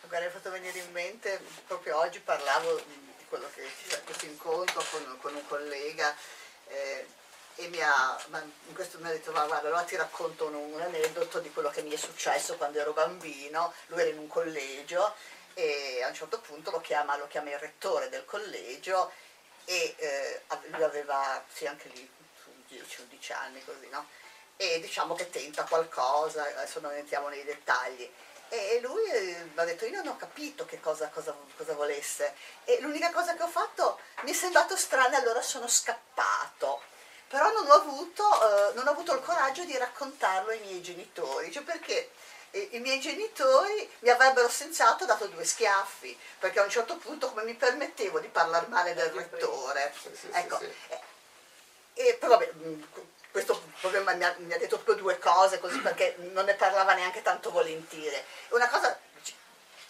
[0.00, 4.82] Magari hai fatto venire in mente, proprio oggi parlavo di quello che c'è questo incontro
[4.90, 6.12] con, con un collega,
[6.66, 7.06] eh,
[7.54, 8.18] e mi ha,
[8.66, 11.68] in questo mi ha detto ma guarda allora ti racconto un, un, aneddoto di quello
[11.68, 15.14] che mi è successo quando ero bambino, lui era in un collegio
[15.54, 19.12] e a un certo punto lo chiama, lo chiama il rettore del collegio
[19.64, 22.08] e eh, lui aveva, sì anche lì,
[22.68, 24.06] 10-11 anni così, no?
[24.56, 28.10] E diciamo che tenta qualcosa, adesso non entriamo nei dettagli.
[28.48, 32.34] E lui eh, mi ha detto io non ho capito che cosa, cosa, cosa volesse
[32.64, 36.82] e l'unica cosa che ho fatto mi è sembrato strano e allora sono scappato
[37.32, 41.50] però non ho, avuto, eh, non ho avuto il coraggio di raccontarlo ai miei genitori,
[41.50, 42.10] cioè perché
[42.52, 47.44] i miei genitori mi avrebbero senz'altro dato due schiaffi, perché a un certo punto come
[47.44, 49.92] mi permettevo di parlare male del rettore.
[50.00, 50.58] Sì, sì, ecco.
[50.58, 51.00] sì, e,
[51.94, 52.82] e, però vabbè, mm,
[53.30, 56.92] questo proprio, mi, ha, mi ha detto proprio due cose così perché non ne parlava
[56.92, 58.22] neanche tanto volentieri.
[58.50, 58.98] Una cosa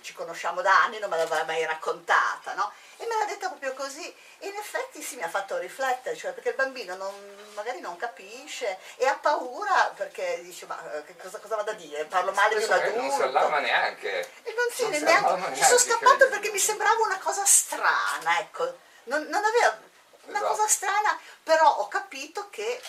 [0.02, 2.72] ci, ci conosciamo da anni, non me l'aveva mai raccontata, no?
[2.96, 4.14] E me l'ha detta proprio così.
[4.38, 7.12] E in effetti sì, mi ha fatto riflettere, cioè perché il bambino non,
[7.54, 11.74] magari non capisce e ha paura perché dice ma eh, che cosa, cosa vado a
[11.74, 12.04] dire?
[12.04, 13.00] Parlo male di un adulto.
[13.00, 14.30] Non si allarma neanche.
[14.42, 18.78] E non si, non neanche, mi sono scappato perché mi sembrava una cosa strana, ecco.
[19.04, 19.78] Non, non aveva
[20.24, 20.54] una esatto.
[20.54, 22.80] cosa strana, però ho capito che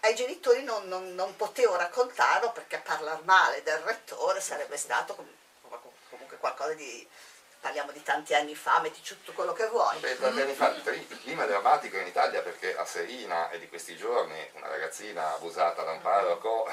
[0.00, 5.14] ai genitori non, non, non potevo raccontarlo perché parlare male del rettore sarebbe stato
[6.40, 7.06] qualcosa di
[7.60, 9.98] parliamo di tanti anni fa, metti tutto quello che vuoi.
[9.98, 13.68] Beh, tanti anni fa il clima è drammatico in Italia perché a Serina è di
[13.68, 16.66] questi giorni una ragazzina abusata da un parroco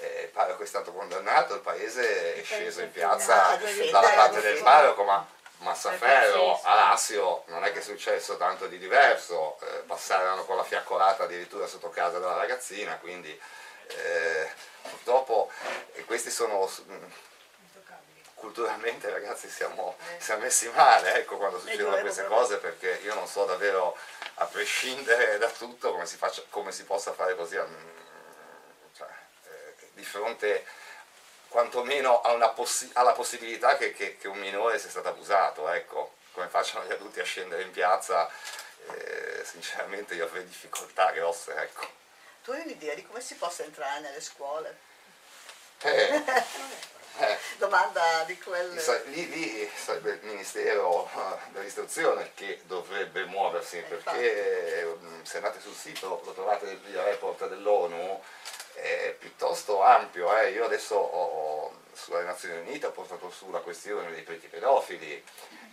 [0.00, 3.58] eh, il parroco è stato condannato, il paese è sceso in piazza
[3.90, 5.26] dalla parte del parroco, ma
[5.58, 11.24] Massaferro, Alassio non è che è successo tanto di diverso, eh, passarono con la fiaccolata
[11.24, 13.36] addirittura sotto casa della ragazzina, quindi
[13.88, 14.50] eh,
[14.82, 15.50] purtroppo
[16.06, 16.70] questi sono
[18.38, 20.20] culturalmente ragazzi siamo, eh.
[20.20, 23.96] siamo messi male ecco, quando succedono queste cose perché io non so davvero
[24.34, 27.88] a prescindere da tutto come si, faccia, come si possa fare così mm,
[28.96, 29.08] cioè,
[29.44, 30.64] eh, di fronte
[31.48, 32.20] quantomeno
[32.54, 36.92] possi alla possibilità che, che, che, un minore sia stato abusato ecco, come facciano gli
[36.92, 38.30] adulti a scendere in piazza
[38.90, 41.86] eh, sinceramente io avrei difficoltà grosse ecco.
[42.44, 44.86] tu hai un'idea di come si possa entrare nelle scuole?
[45.80, 46.24] Eh,
[47.16, 48.70] eh, domanda di quel...
[49.06, 55.74] Lì, lì sarebbe il Ministero eh, dell'Istruzione che dovrebbe muoversi, perché mm, se andate sul
[55.74, 58.22] sito lo trovate il report dell'ONU,
[58.74, 60.36] è piuttosto ampio.
[60.38, 60.50] Eh.
[60.50, 65.24] Io adesso ho, sulle Nazioni Unite ho portato su la questione dei preti pedofili,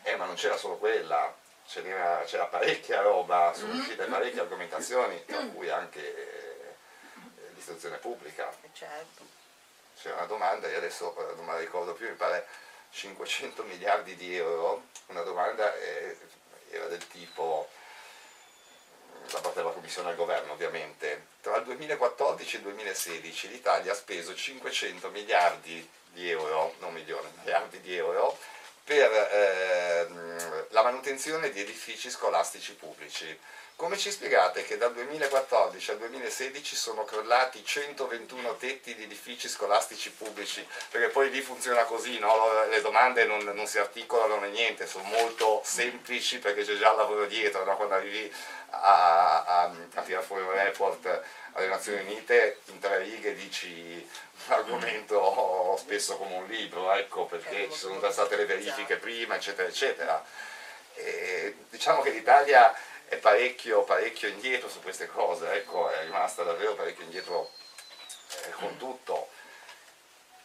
[0.04, 1.34] eh, ma non c'era solo quella,
[1.68, 3.80] c'era parecchia roba, sono mm.
[3.80, 6.76] uscite parecchie argomentazioni, tra cui anche eh,
[7.54, 8.52] l'istruzione pubblica.
[8.74, 9.44] Certo
[10.00, 12.48] c'era una domanda, io adesso eh, non me la ricordo più, mi pare
[12.92, 16.18] 500 miliardi di euro, una domanda eh,
[16.70, 17.70] era del tipo,
[19.32, 23.96] da parte della Commissione al Governo ovviamente, tra il 2014 e il 2016 l'Italia ha
[23.96, 28.38] speso 500 miliardi di euro, non milioni, miliardi di euro,
[28.86, 30.08] per eh,
[30.70, 33.38] la manutenzione di edifici scolastici pubblici.
[33.76, 40.12] Come ci spiegate che dal 2014 al 2016 sono crollati 121 tetti di edifici scolastici
[40.12, 40.66] pubblici?
[40.90, 42.64] Perché poi lì funziona così, no?
[42.70, 46.98] le domande non, non, si articolano né niente, sono molto semplici perché c'è già il
[46.98, 47.76] lavoro dietro, no?
[47.76, 48.32] quando arrivi
[48.70, 51.24] a, a, a tirare fuori un report
[51.56, 54.08] alle Nazioni Unite in tre righe dici
[54.48, 59.36] un argomento spesso come un libro, ecco, perché ci sono già state le verifiche prima,
[59.36, 60.24] eccetera, eccetera.
[60.96, 62.74] E diciamo che l'Italia
[63.08, 67.52] è parecchio, parecchio indietro su queste cose, ecco, è rimasta davvero parecchio indietro
[68.44, 69.30] eh, con tutto.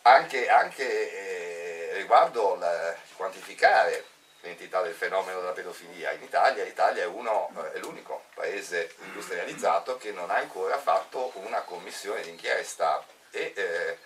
[0.03, 4.05] Anche, anche eh, riguardo il quantificare
[4.41, 10.13] l'entità del fenomeno della pedofilia, in Italia l'Italia è, eh, è l'unico paese industrializzato che
[10.13, 13.99] non ha ancora fatto una commissione d'inchiesta e eh,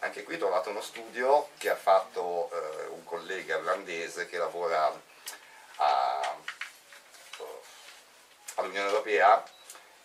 [0.00, 5.08] anche qui ho trovato uno studio che ha fatto eh, un collega irlandese che lavora
[5.76, 6.36] a
[8.60, 9.42] all'Unione Europea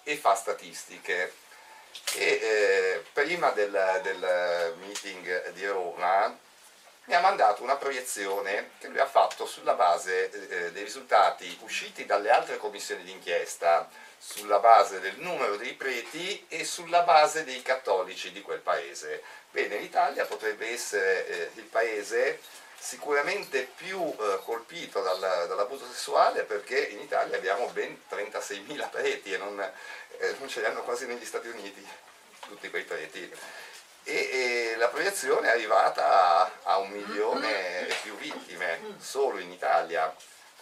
[0.04, 1.34] e fa statistiche.
[2.16, 6.38] E, eh, prima del, del, meeting di Roma
[7.06, 12.06] mi ha mandato una proiezione che lui ha fatto sulla base eh, dei risultati usciti
[12.06, 13.88] dalle altre commissioni d'inchiesta,
[14.18, 19.22] sulla base del numero dei preti e sulla base dei cattolici di quel paese.
[19.52, 22.40] Bene, l'Italia potrebbe essere eh, il paese
[22.78, 29.38] sicuramente più eh, colpito dal, dall'abuso sessuale perché in Italia abbiamo ben 36.000 preti e
[29.38, 31.88] non, eh, non, ce li hanno quasi negli Stati Uniti,
[32.48, 33.32] tutti quei preti.
[34.08, 39.52] E, e la proiezione è arrivata a, a un milione e più vittime solo in
[39.52, 40.14] Italia.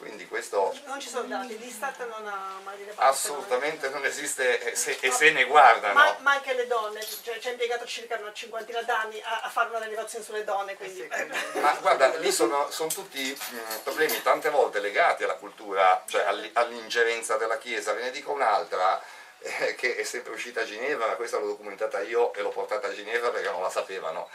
[0.04, 0.76] Quindi questo...
[0.86, 3.10] Non ci sono dati, l'Istat non ha mai rilevato.
[3.10, 5.94] Assolutamente non esiste e se, e se ne guardano.
[5.94, 9.50] Ma, ma, anche le donne, cioè, ci ha impiegato circa una cinquantina d'anni a, a,
[9.50, 10.76] fare una rilevazione sulle donne.
[10.76, 11.08] Quindi...
[11.10, 11.60] Eh sì.
[11.60, 16.26] ma guarda, lì sono, sono tutti mh, mm, problemi tante volte legati alla cultura, cioè
[16.54, 17.94] all'ingerenza della Chiesa.
[17.94, 19.02] Ve ne dico un'altra.
[19.46, 22.94] Eh, che è sempre uscita a Ginevra, questa l'ho documentata io e l'ho portata a
[22.94, 24.30] Ginevra perché non la sapevano.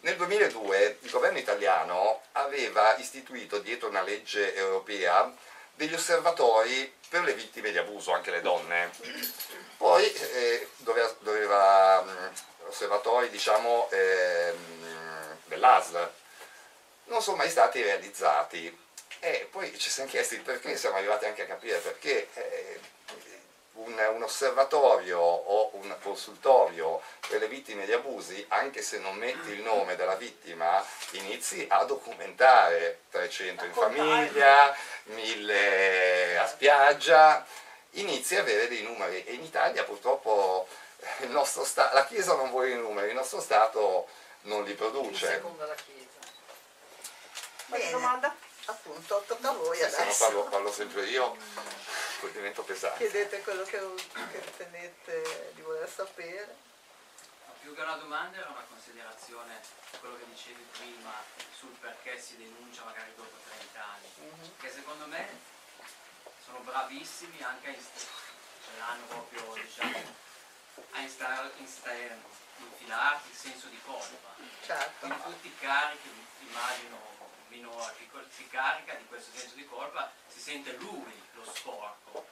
[0.00, 5.32] Nel 2002 il governo italiano aveva istituito dietro una legge europea
[5.74, 8.90] degli osservatori per le vittime di abuso, anche le donne.
[9.78, 12.32] Poi eh, doveva, doveva mh,
[12.66, 14.52] osservatori diciamo, eh,
[15.46, 16.12] dell'ASL,
[17.04, 18.78] non sono mai stati realizzati.
[19.20, 22.80] E poi ci siamo chiesti perché, siamo arrivati anche a capire perché eh,
[23.84, 29.50] un, un, osservatorio o un consultorio per le vittime di abusi, anche se non metti
[29.50, 34.74] il nome della vittima, inizi a documentare 300 in famiglia,
[35.04, 37.46] 1000 a spiaggia,
[37.92, 40.66] inizi a avere dei numeri e in Italia purtroppo
[41.28, 44.08] la Chiesa non vuole i numeri, il nostro Stato
[44.42, 45.26] non li produce.
[45.26, 46.18] Secondo la Chiesa.
[47.66, 47.90] Bene.
[47.90, 48.34] domanda?
[48.66, 49.96] Appunto, tocca a voi adesso.
[49.96, 51.36] Se no parlo, parlo sempre io,
[52.20, 52.98] poi divento pesante.
[52.98, 56.68] Chiedete quello che, che ritenete di voler sapere.
[57.60, 59.60] Più che una domanda era una considerazione,
[59.98, 61.12] quello che dicevi prima,
[61.58, 64.60] sul perché si denuncia magari dopo 30 anni, mm -hmm.
[64.60, 65.28] che secondo me
[66.44, 68.08] sono bravissimi anche a inst-
[69.08, 70.16] proprio diciamo,
[70.92, 74.34] a installare, infilarti il senso di colpa.
[74.64, 75.06] Certo.
[75.06, 76.08] Quindi tutti i carichi,
[76.40, 77.09] immagino
[77.50, 77.94] minore,
[78.30, 82.26] si carica di questo senso di colpa, si sente lui lo sporco.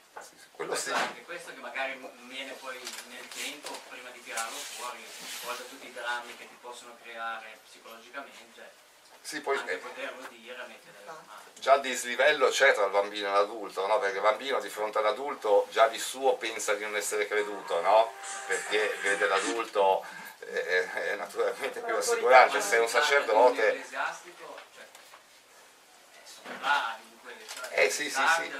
[0.51, 0.91] Quello sì.
[0.91, 1.97] Anche questo che magari
[2.27, 2.77] viene poi
[3.09, 5.03] nel tempo, prima di tirarlo fuori,
[5.45, 8.87] oltre a tutti i drammi che ti possono creare psicologicamente,
[9.21, 11.27] sì, poi, anche poterlo dire, mettere le mani.
[11.59, 13.99] Già il dislivello c'è tra il bambino e l'adulto, no?
[13.99, 18.11] perché il bambino di fronte all'adulto già di suo pensa di non essere creduto, no?
[18.47, 20.03] perché vede l'adulto
[20.39, 23.85] eh, eh, naturalmente più rassicurante, se è un sacerdote...
[26.49, 27.07] Sono rari,
[27.71, 28.51] eh sì, sì, sì.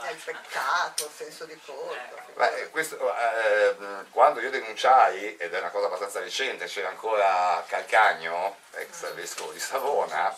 [0.00, 2.24] È il peccato, il senso di colpa.
[2.34, 3.76] Beh, questo, eh,
[4.10, 9.60] quando io denunciai, ed è una cosa abbastanza recente, c'era ancora Calcagno, ex vescovo di
[9.60, 10.34] Savona,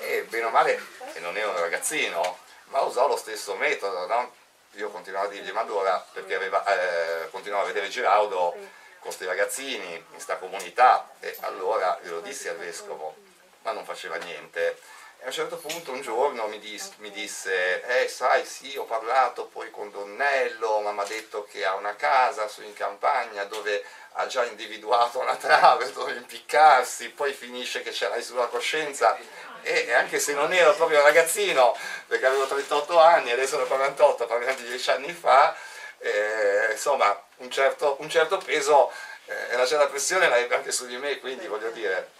[0.00, 0.80] e bene o male,
[1.12, 4.34] e non era un ragazzino, ma usò lo stesso metodo, no?
[4.72, 9.24] Io continuavo a dirgli, ma allora, perché aveva, eh, continuavo a vedere Giraudo con questi
[9.24, 13.14] ragazzini in questa comunità, e allora glielo dissi al vescovo,
[13.62, 14.80] ma non faceva niente
[15.22, 18.84] e a un certo punto un giorno mi, dis, mi disse, eh sai sì ho
[18.84, 23.44] parlato poi con Donnello, ma mi ha detto che ha una casa su in campagna
[23.44, 29.16] dove ha già individuato una trave dove impiccarsi, poi finisce che ce l'hai sulla coscienza.
[29.62, 31.76] E anche se non ero proprio un ragazzino,
[32.08, 35.54] perché avevo 38 anni, adesso ero 48, parliamo di 10 anni fa,
[35.98, 38.90] eh, insomma un certo, un certo peso
[39.26, 42.10] eh, una certa pressione l'aveva anche su di me, quindi voglio dire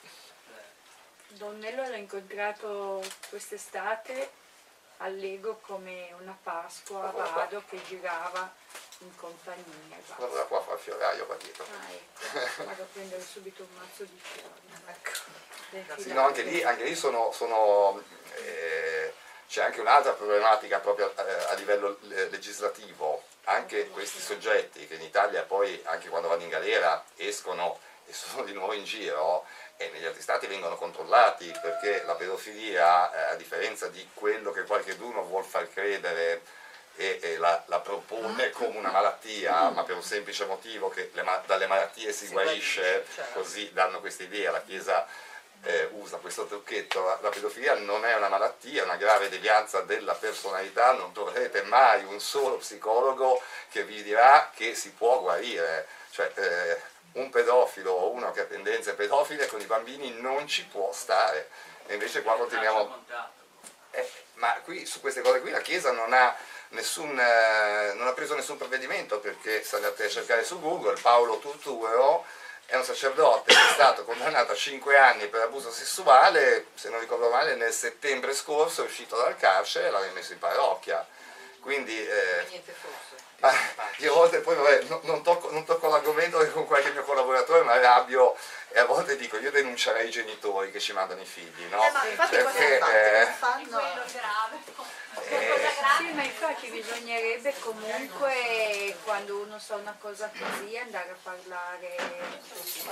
[1.42, 4.30] Donnello l'ho incontrato quest'estate
[4.98, 8.54] all'Ego come una Pasqua a Vado che girava
[8.98, 9.98] in compagnia.
[10.18, 11.64] Allora qua fa il fioraio, capito?
[11.64, 12.64] Ah, ecco.
[12.64, 14.50] Vado a prendere subito un mazzo di fiori.
[14.86, 16.00] Ecco.
[16.00, 18.00] Sì, no, anche lì, anche lì sono, sono
[18.36, 19.12] eh,
[19.48, 23.24] c'è anche un'altra problematica proprio a, eh, a livello legislativo.
[23.46, 28.44] Anche questi soggetti che in Italia poi, anche quando vanno in galera, escono e sono
[28.44, 29.46] di nuovo in giro,
[29.82, 34.62] e negli altri stati vengono controllati perché la pedofilia, eh, a differenza di quello che
[34.62, 36.42] qualcuno vuol far credere
[36.96, 41.24] e, e la, la, propone come una malattia, ma per un semplice motivo che le,
[41.46, 43.40] dalle malattie si, si guarisce, certo.
[43.40, 45.06] così danno questa idea, la Chiesa
[45.62, 49.80] eh, usa questo trucchetto, la, la, pedofilia non è una malattia, è una grave devianza
[49.80, 55.86] della personalità, non troverete mai un solo psicologo che vi dirà che si può guarire.
[56.10, 56.80] Cioè, eh,
[57.12, 61.48] un pedofilo o uno che ha tendenze pedofile con i bambini non ci può stare.
[61.86, 63.04] E invece qua continuiamo...
[63.90, 66.34] Eh, ma qui su queste cose qui la Chiesa non ha,
[66.70, 71.38] nessun, eh, non ha preso nessun provvedimento perché se andate a cercare su Google Paolo
[71.38, 72.24] Turturo
[72.66, 77.00] è un sacerdote che è stato condannato a 5 anni per abuso sessuale, se non
[77.00, 81.06] ricordo male nel settembre scorso è uscito dal carcere e l'ha rimesso in parrocchia.
[81.62, 82.62] Quindi, eh,
[83.44, 83.52] Ah,
[83.98, 87.64] io a volte poi vabbè, non, non, tocco, non tocco l'argomento con qualche mio collaboratore
[87.64, 88.36] mi arrabbio
[88.72, 91.84] e a volte dico io denuncerei i genitori che ci mandano i figli, no?
[91.84, 93.80] Eh, ma infatti perché, eh, fanno...
[95.28, 95.60] Eh,
[95.98, 101.96] sì, ma infatti bisognerebbe comunque quando uno sa una cosa così andare a parlare.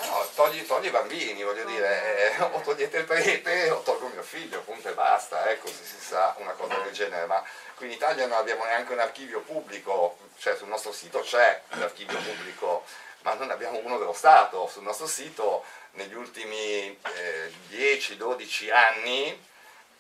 [0.05, 4.22] No, togli, togli i bambini, voglio dire, eh, o togliete il prete o tolgo mio
[4.22, 7.43] figlio, punto e basta, ecco, se si sa una cosa del genere, ma
[7.74, 12.18] qui in Italia non abbiamo neanche un archivio pubblico, cioè sul nostro sito c'è l'archivio
[12.18, 12.85] pubblico,
[13.23, 15.64] ma non abbiamo uno dello Stato, sul nostro sito.
[15.93, 19.49] Negli ultimi eh, 10-12 anni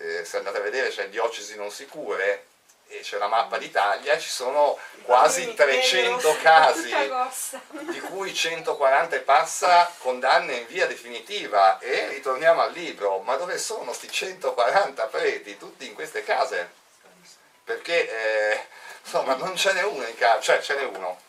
[0.00, 2.46] eh, se andate a vedere c'è diocesi non sicure
[2.86, 6.90] e c'è la mappa d'Italia, ci sono quasi 300 casi,
[7.88, 11.78] di cui 140 e passa condanne in via definitiva.
[11.78, 15.56] E ritorniamo al libro, ma dove sono questi 140 preti?
[15.56, 16.68] Tutti in queste case?
[17.62, 18.66] Perché eh,
[19.04, 21.20] insomma non ce n'è uno in casa, cioè ce n'è uno,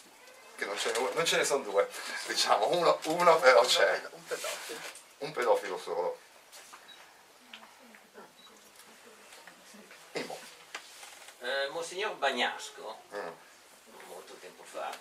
[0.61, 1.89] che non ce, uno, non ce ne sono due,
[2.27, 3.99] diciamo, uno, uno però c'è,
[5.19, 6.19] un pedofilo solo.
[11.39, 13.27] Eh, Monsignor Bagnasco, mm.
[14.05, 14.95] molto tempo fa,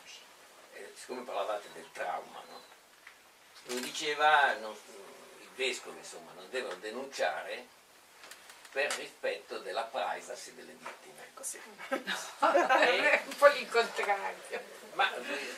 [0.72, 2.62] eh, siccome parlavate del trauma, no?
[3.64, 4.74] lui diceva non,
[5.40, 7.66] i vescovi insomma, non devono denunciare
[8.72, 11.28] per rispetto della privacy delle vittime.
[11.34, 11.60] Così.
[11.88, 11.94] È
[13.26, 14.78] un po' il contrario.
[14.92, 15.10] Ma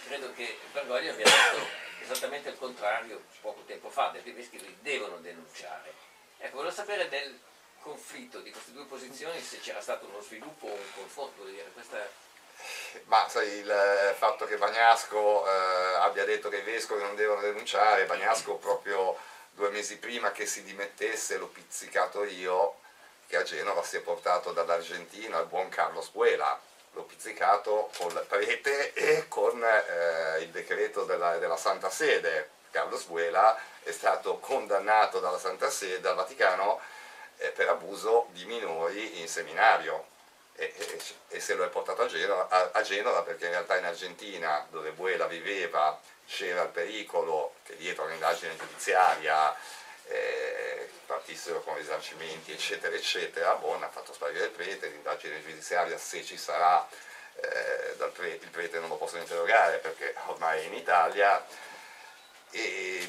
[0.06, 5.16] credo che Bergoglio abbia detto esattamente il contrario poco tempo fa, perché i vescovi devono
[5.18, 5.92] denunciare.
[6.38, 7.38] Ecco, volevo sapere del
[7.80, 11.98] conflitto di queste due posizioni, se c'era stato uno sviluppo o un confronto, dire, questa...
[13.04, 18.06] Ma sai, il fatto che Bagnasco eh, abbia detto che i vescovi non devono denunciare,
[18.06, 19.18] Bagnasco proprio
[19.50, 22.81] due mesi prima che si dimettesse l'ho pizzicato io,
[23.32, 26.60] che a Genova si è portato dall'Argentina il buon Carlos Buela,
[26.92, 32.50] l'ho pizzicato con il prete e con eh, il decreto della, della Santa Sede.
[32.70, 36.78] Carlos Buela è stato condannato dalla Santa Sede, dal Vaticano,
[37.38, 40.08] eh, per abuso di minori in seminario
[40.54, 43.78] e, e, e se lo è portato a Genova, a, a Genova, perché in realtà
[43.78, 49.56] in Argentina dove Buela viveva c'era il pericolo che dietro un'indagine giudiziaria
[50.08, 50.71] eh,
[51.06, 56.36] partissero con risarcimenti eccetera eccetera, Bon ha fatto sparire il prete, l'indagine giudiziaria se ci
[56.36, 56.88] sarà
[57.36, 57.82] eh,
[58.12, 61.44] prete, il prete non lo possono interrogare perché ormai è in Italia.
[62.50, 63.08] E,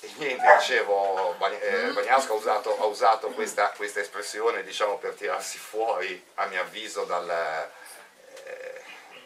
[0.00, 5.58] e niente, dicevo, eh, Bagnasco ha usato, ha usato questa, questa, espressione diciamo, per tirarsi
[5.58, 7.28] fuori, a mio avviso, dal,
[8.44, 8.82] eh,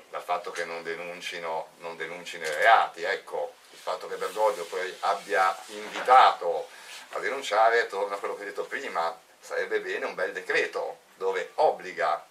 [0.09, 3.03] dal fatto che non denuncino, non denuncino, i reati.
[3.03, 6.69] Ecco, il fatto che Bergoglio poi abbia invitato
[7.13, 11.51] a denunciare, torna a quello che ho detto prima, sarebbe bene un bel decreto dove
[11.57, 12.25] obbliga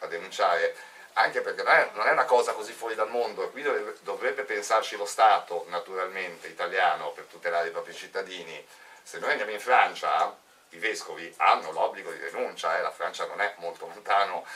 [0.00, 0.74] a denunciare
[1.14, 3.62] anche perché non è, una cosa così fuori dal mondo e qui
[4.00, 8.64] dovrebbe, pensarci lo Stato naturalmente italiano per tutelare i propri cittadini.
[9.02, 10.34] Se noi andiamo in Francia,
[10.70, 14.46] i vescovi hanno l'obbligo di denuncia, eh, la Francia non è molto lontano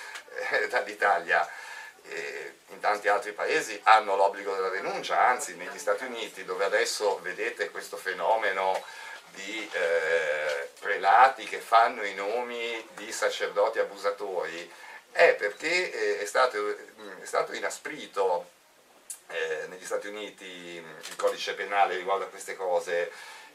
[0.50, 1.46] eh, dall'Italia,
[2.68, 7.70] in tanti altri paesi hanno l'obbligo della denuncia, anzi negli Stati Uniti dove adesso vedete
[7.70, 8.82] questo fenomeno
[9.34, 14.70] di eh, prelati che fanno i nomi di sacerdoti abusatori,
[15.12, 16.76] è perché eh, è stato,
[17.20, 18.50] è stato inasprito
[19.28, 23.10] eh, negli Stati Uniti il codice penale riguardo a queste cose.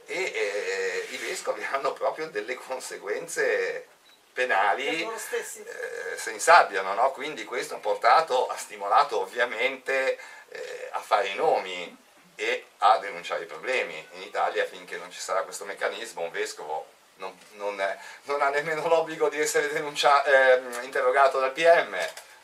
[0.06, 3.88] E eh, i vescovi hanno proprio delle conseguenze
[4.34, 7.12] penali eh, se insabbiano, no?
[7.12, 10.18] quindi questo ha portato, ha stimolato ovviamente
[10.50, 11.96] eh, a fare i nomi
[12.40, 14.08] e a denunciare i problemi.
[14.14, 16.88] In Italia finché non ci sarà questo meccanismo un vescovo
[17.20, 21.98] non, non, è, non ha nemmeno l'obbligo di essere eh, interrogato dal PM,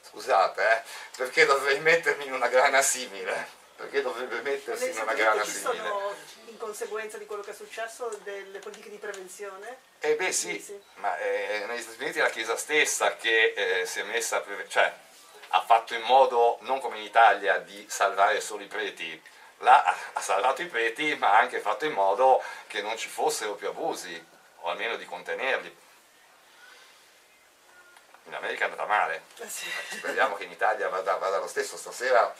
[0.09, 0.81] scusate, eh,
[1.15, 3.63] perché dovrei mettermi in una grana simile?
[3.75, 5.77] Perché dovrebbe mettersi in una grana simile?
[5.77, 6.13] Sono
[6.45, 9.77] in conseguenza di quello che è successo delle politiche di prevenzione?
[9.99, 10.79] Eh beh sì, sì.
[10.95, 14.93] ma eh, negli Stati Uniti è la Chiesa stessa che eh, si è messa, cioè
[15.49, 19.21] ha fatto in modo, non come in Italia, di salvare solo i preti,
[19.59, 23.55] là ha salvato i preti ma ha anche fatto in modo che non ci fossero
[23.55, 24.23] più abusi,
[24.65, 25.83] o almeno di contenerli.
[28.23, 31.77] In America è andata male, eh speriamo che in Italia vada, vada lo stesso.
[31.77, 32.33] Stasera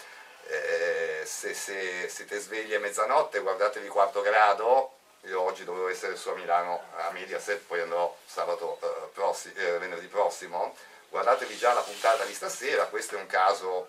[0.48, 6.30] eh, se, se, siete svegli a mezzanotte guardatevi quarto grado, io oggi dovevo essere su
[6.30, 10.76] a Milano a Mediaset, poi andrò sabato, eh, prossi, eh, venerdì prossimo,
[11.10, 13.88] guardatevi già la puntata di stasera, questo è un caso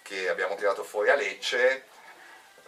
[0.00, 1.84] che abbiamo tirato fuori a Lecce,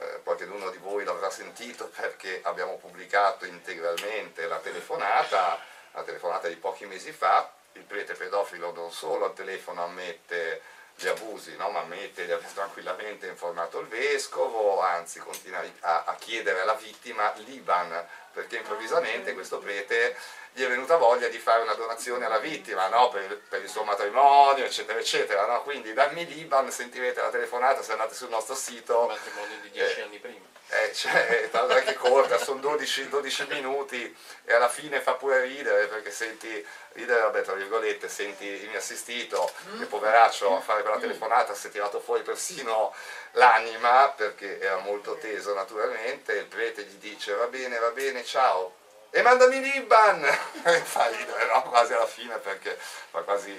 [0.01, 5.59] eh, qualcuno di voi l'avrà sentito perché abbiamo pubblicato integralmente la telefonata,
[5.93, 10.61] la telefonata di pochi mesi fa, il prete pedofilo non solo al telefono ammette
[11.01, 11.71] gli abusi, no?
[11.71, 17.33] ma ammette di aver tranquillamente informato il vescovo, anzi continua a, a chiedere alla vittima
[17.37, 20.15] l'Iban, perché improvvisamente questo prete
[20.53, 23.09] gli è venuta voglia di fare una donazione alla vittima no?
[23.09, 25.47] per, per, il suo matrimonio, eccetera, eccetera.
[25.47, 25.63] No?
[25.63, 29.03] Quindi dammi l'Iban, sentirete la telefonata se andate sul nostro sito.
[29.03, 30.40] Il matrimonio di dieci eh, anni prima.
[30.83, 35.87] Eh, cioè, tanto anche corta, sono 12, 12, minuti e alla fine fa pure ridere
[35.89, 40.99] perché senti, ridere vabbè tra virgolette, senti il mio assistito, che poveraccio a fare quella
[40.99, 42.95] telefonata si è tirato fuori persino
[43.33, 48.75] l'anima perché era molto teso naturalmente, il prete gli dice va bene, va bene, ciao,
[49.11, 50.23] e mandami l'Iban!
[50.85, 51.63] fa ridere, no?
[51.63, 53.55] Quasi alla fine perché fa quasi,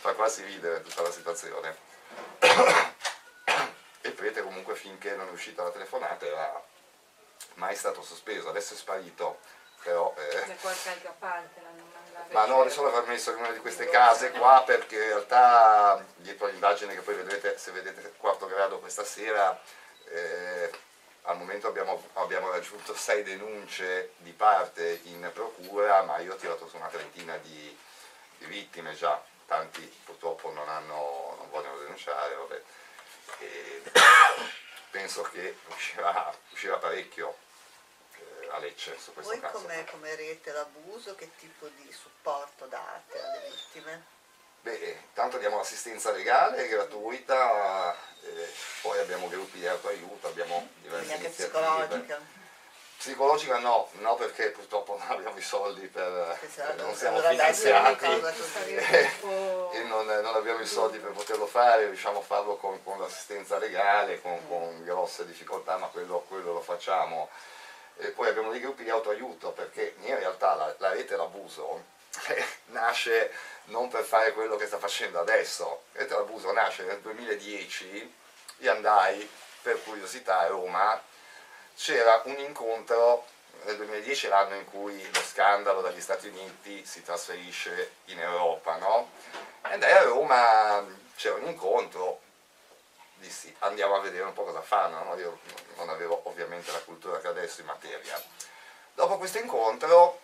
[0.00, 1.76] fa quasi ridere tutta la situazione.
[4.08, 6.62] Il prete comunque finché non è uscita la telefonata era
[7.54, 9.38] mai stato sospeso, adesso è sparito.
[9.82, 12.32] Però, eh, da qualche altra parte l'hanno mandato.
[12.32, 16.46] Ma no, adesso l'avrà messo in una di queste case qua perché in realtà dietro
[16.46, 19.58] all'indagine che poi vedrete, se vedete quarto grado questa sera,
[20.10, 20.70] eh,
[21.22, 26.66] al momento abbiamo, abbiamo, raggiunto sei denunce di parte in procura, ma io ho tirato
[26.66, 27.78] su una trentina di,
[28.38, 32.62] di vittime già, tanti purtroppo non, hanno, non vogliono denunciare, vabbè.
[34.90, 37.36] penso che uscirà, uscirà parecchio
[38.14, 39.58] eh, a Lecce su questo Voi caso.
[39.58, 44.16] come, come rete l'abuso, che tipo di supporto date alle vittime?
[44.60, 48.52] Beh, tanto diamo assistenza legale gratuita, eh,
[48.82, 51.58] poi abbiamo gruppi di autoaiuto, abbiamo diverse Quindi anche iniziative.
[51.58, 52.20] psicologica?
[52.98, 58.06] Psicologica no, no perché purtroppo non abbiamo i soldi per, Esatto, non siamo allora finanziati
[59.72, 63.56] e non, non abbiamo i soldi per poterlo fare, riusciamo a farlo con, con l'assistenza
[63.58, 67.28] legale, con, con grosse difficoltà, ma quello, quello lo facciamo.
[67.98, 71.84] E poi abbiamo dei gruppi di autoaiuto perché in realtà la, la rete l'abuso
[72.26, 73.30] eh, nasce
[73.66, 78.14] non per fare quello che sta facendo adesso, la rete l'abuso nasce nel 2010,
[78.58, 79.30] io andai
[79.62, 81.00] per curiosità a Roma,
[81.78, 83.24] c'era un incontro
[83.62, 88.76] nel 2010 è l'anno in cui lo scandalo dagli Stati Uniti si trasferisce in Europa,
[88.76, 89.10] no?
[89.62, 92.20] E andai a Roma, c'era un incontro,
[93.16, 95.16] dissi andiamo a vedere un po' cosa fanno, no?
[95.18, 95.38] io
[95.76, 98.20] non avevo ovviamente la cultura che adesso in materia.
[98.94, 100.20] Dopo questo incontro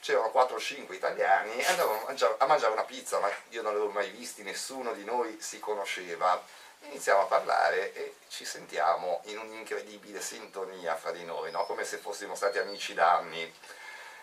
[0.00, 2.06] c'erano 4 o 5 italiani e andavano
[2.38, 6.42] a mangiare una pizza, ma io non l'avevo mai visti, nessuno di noi si conosceva.
[6.82, 11.66] Iniziamo a parlare e ci sentiamo in un'incredibile sintonia fra di noi, no?
[11.66, 13.54] come se fossimo stati amici da anni.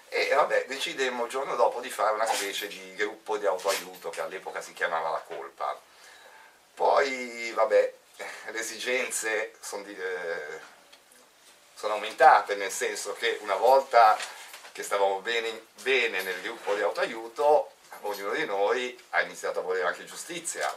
[0.09, 4.21] E vabbè, decidemmo il giorno dopo di fare una specie di gruppo di autoaiuto che
[4.21, 5.79] all'epoca si chiamava La Colpa.
[6.73, 7.93] Poi, vabbè,
[8.51, 10.59] le esigenze sono, di, eh,
[11.75, 14.17] sono aumentate, nel senso che una volta
[14.71, 19.87] che stavamo bene, bene nel gruppo di autoaiuto, ognuno di noi ha iniziato a volere
[19.87, 20.71] anche giustizia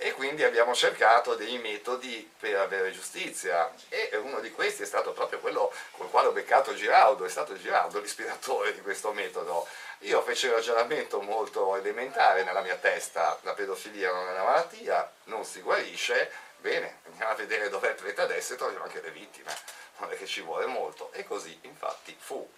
[0.00, 3.68] e quindi abbiamo cercato dei metodi per avere giustizia.
[3.88, 7.58] E uno di questi è stato proprio quello col quale ho beccato Giraudo, è stato
[7.58, 9.66] Giraudo l'ispiratore di questo metodo.
[10.02, 15.12] Io feci un ragionamento molto elementare nella mia testa, la pedofilia non è una malattia,
[15.24, 19.52] non si guarisce, bene, andiamo a vedere dov'è il prete e troviamo anche le vittime,
[19.96, 21.10] non è che ci vuole molto.
[21.12, 22.48] E così infatti fu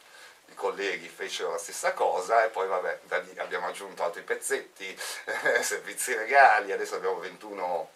[0.50, 4.96] i colleghi fecero la stessa cosa e poi vabbè, da lì abbiamo aggiunto altri pezzetti,
[5.62, 7.90] servizi legali, adesso abbiamo 21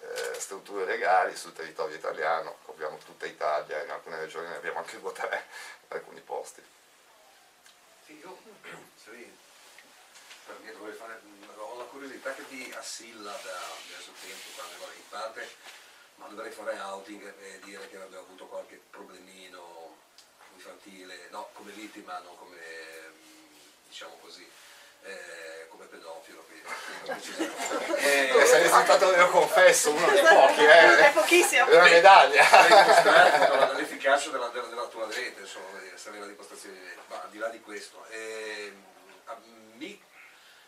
[0.00, 4.98] eh, strutture legali sul territorio italiano, copriamo tutta Italia, in alcune regioni ne abbiamo anche
[4.98, 5.46] due o tre
[5.88, 6.62] in alcuni posti.
[8.06, 8.38] Sì, io
[8.96, 9.30] sì,
[10.46, 11.20] perché dovrei fare,
[11.56, 15.48] ho la curiosità che mi assilla da diverso tempo, quando ero in parte,
[16.16, 19.99] ma dovrei fare outing e dire che abbiamo avuto qualche problemino
[20.60, 22.58] infantile, no, come vittima, non come,
[23.88, 24.46] diciamo così,
[25.02, 26.44] eh, come pedofilo.
[27.96, 30.98] eh, eh, sei risultato, io confesso, uno dei pochi, eh.
[30.98, 31.66] È pochissimo.
[31.66, 33.72] È una medaglia.
[33.72, 37.38] L'efficacia della, della, della, tua rete, insomma, sapere di postazioni di rete, ma al di
[37.38, 38.72] là di questo, eh,
[39.76, 40.00] mi,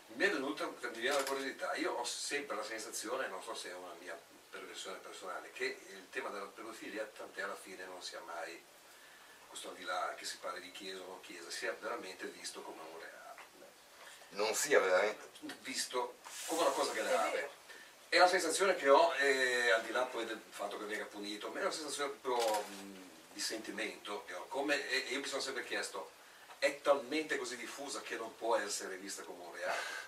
[0.07, 3.69] mi, è venuta, mi viene la curiosità, io ho sempre la sensazione, non so se
[3.69, 4.19] è una mia
[4.49, 8.71] perversione personale, che il tema della pedofilia, tant'è alla fine non sia mai
[9.53, 12.63] questo al di là che si parli di chiesa o non chiesa, sia veramente visto
[12.63, 13.43] come un reato.
[14.29, 15.29] Non sia veramente
[15.61, 17.49] visto come una cosa grave.
[18.09, 21.49] È la sensazione che ho, eh, al di là poi del fatto che venga punito,
[21.49, 25.41] ma è una sensazione proprio mh, di sentimento che ho, come, e io mi sono
[25.41, 26.11] sempre chiesto,
[26.57, 30.01] è talmente così diffusa che non può essere vista come un reato.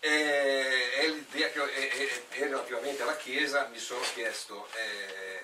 [0.00, 5.35] E, è l'idea che e, e, e, relativamente alla Chiesa mi sono chiesto, eh,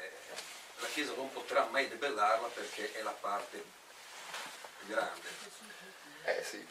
[0.82, 3.64] la Chiesa non potrà mai debellarla perché è la parte
[4.78, 5.28] più grande.
[6.24, 6.66] Eh sì.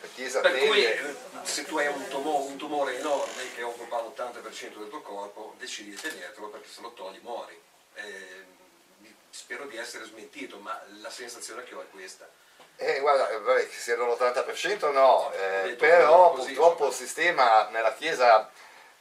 [0.00, 4.00] La Chiesa per cui eh, se tu hai un tumore, un tumore enorme che occupa
[4.00, 7.60] l'80% del tuo corpo, decidi di tenertelo perché se lo togli muori.
[7.94, 8.44] Eh,
[9.30, 12.28] spero di essere smentito, ma la sensazione che ho è questa.
[12.76, 18.50] Eh, guarda, vabbè, che sia l'80% no, eh, però così, purtroppo il sistema nella Chiesa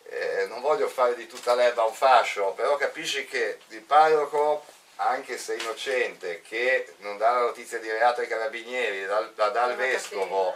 [0.10, 4.66] eh, non voglio fare di tutta l'erba un fascio, però capisci che il parroco,
[4.97, 9.64] anche se innocente, che non dà la notizia di reato ai carabinieri, la, la dà
[9.64, 10.55] al vescovo,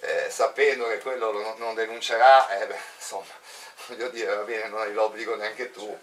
[0.00, 3.24] eh, sapendo che quello non, non denuncerà, eh, beh, insomma,
[3.88, 5.96] voglio dire, va bene, non hai l'obbligo neanche tu,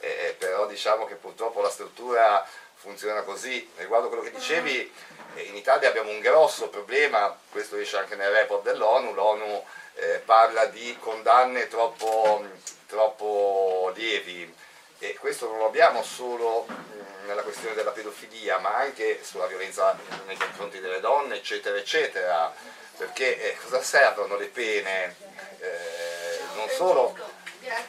[0.00, 3.70] eh, però diciamo che purtroppo la struttura funziona così.
[3.76, 4.92] Riguardo quello che dicevi,
[5.34, 9.64] eh, in Italia abbiamo un grosso problema, questo esce anche nel report dell'ONU, l'ONU
[10.00, 12.44] eh, parla di condanne troppo,
[12.86, 14.54] troppo, lievi.
[14.98, 19.96] E questo non lo abbiamo solo mh, nella questione della pedofilia ma anche sulla violenza
[20.26, 22.52] nei confronti delle donne eccetera eccetera.
[22.96, 25.16] Perché eh, cosa servono le pene?
[25.58, 27.16] Eh, non solo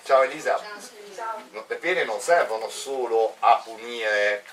[0.04, 0.60] ciao Elisa.
[1.52, 4.44] Le pene non servono solo a punire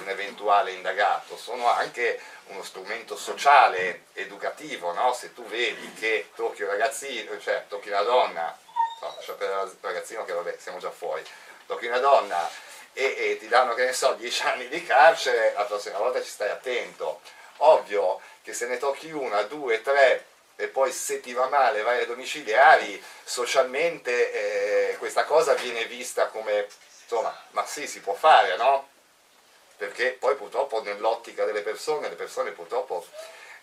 [0.00, 2.20] un eventuale indagato, sono anche
[2.50, 5.12] uno strumento sociale, educativo, no?
[5.12, 8.56] se tu vedi che tocchi un ragazzino, cioè tocchi una donna,
[9.00, 11.24] no, lascia per il ragazzino che vabbè siamo già fuori,
[11.66, 12.48] tocchi una donna
[12.92, 16.28] e, e, ti danno che ne so 10 anni di carcere, la prossima volta ci
[16.28, 17.20] stai attento.
[17.58, 20.26] Ovvio che se ne tocchi una, due, tre
[20.56, 26.26] e poi se ti va male vai ai domiciliari, socialmente eh, questa cosa viene vista
[26.26, 26.66] come
[27.02, 28.89] insomma, ma sì, si può fare, no?
[29.80, 33.06] Perché poi purtroppo nell'ottica delle persone, le persone purtroppo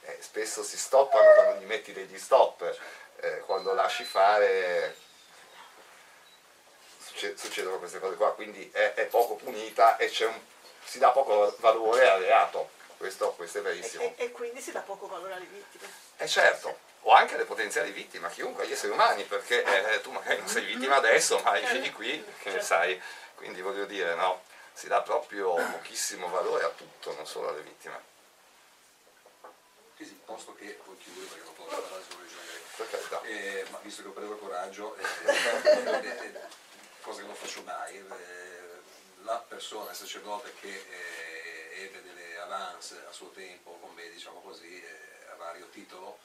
[0.02, 2.76] eh, spesso si stoppano quando gli metti degli stop,
[3.18, 4.96] eh, quando lasci fare
[6.98, 10.40] succedono queste cose qua, quindi è, è poco punita e un,
[10.84, 14.02] si dà poco valore al reato, questo, questo è verissimo.
[14.02, 15.88] E, e, quindi si dà poco valore alle vittime.
[16.18, 20.10] Eh certo, o anche alle potenziali vittime, a chiunque, agli esseri umani, perché eh, tu
[20.10, 23.00] magari non sei vittima adesso, ma hai figli qui, che ne sai,
[23.36, 24.42] quindi voglio dire, no,
[24.78, 28.00] si dà proprio pochissimo valore a tutto, non solo alle vittime.
[29.98, 34.08] Sì, posto che poi chiudere perché non posso parlare solo di eh, ma visto che
[34.10, 36.42] ho preso coraggio, eh, eh, eh
[37.02, 38.82] cosa che non faccio mai, eh,
[39.24, 44.42] la persona, il sacerdote che eh, ebbe delle avance a suo tempo con me, diciamo
[44.42, 44.86] così,
[45.32, 46.20] a vario titolo,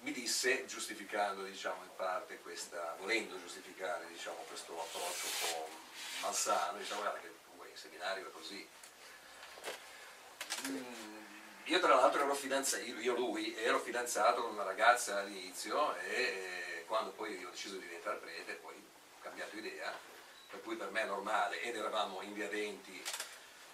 [0.00, 5.26] mi disse, giustificando diciamo, in parte questa, volendo giustificare diciamo, questo approccio
[5.64, 5.79] un
[6.20, 8.68] malsano, diciamo guarda che comunque in seminario è così.
[10.68, 11.10] Mm,
[11.64, 17.12] io tra l'altro ero fidanzato, io lui, ero fidanzato con una ragazza all'inizio e quando
[17.12, 19.96] poi ho deciso di diventare prete, poi ho cambiato idea,
[20.50, 23.04] per cui per me è normale, ed eravamo in via 20,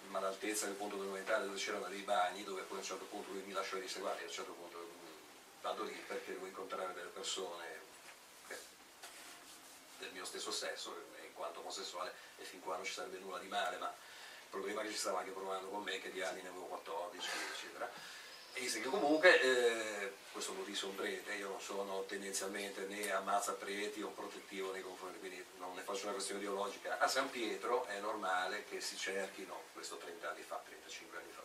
[0.09, 3.31] ma all'altezza del punto monumentale dove c'erano dei bagni, dove poi a un certo punto
[3.31, 6.45] lui mi lasciò e disse guarda, a un certo punto mm, vado lì perché devo
[6.45, 7.81] incontrare delle persone
[8.47, 8.59] beh,
[9.97, 10.95] del mio stesso sesso,
[11.37, 14.89] quanto omosessuale, e fin qua non ci sarebbe nulla di male, ma il problema che
[14.89, 17.89] ci stava anche provando con me, che di anni ne avevo 14, eccetera.
[18.53, 23.11] E disse che comunque, eh, questo lo disse un prete, io non sono tendenzialmente né
[23.11, 26.97] ammazza preti o protettivo nei confronti, quindi non ne faccio una questione ideologica.
[26.97, 31.43] A San Pietro è normale che si cerchino, questo 30 anni fa, 35 anni fa,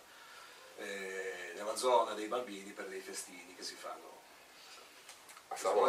[0.78, 4.11] eh, nella zona dei bambini per dei festini che si fanno.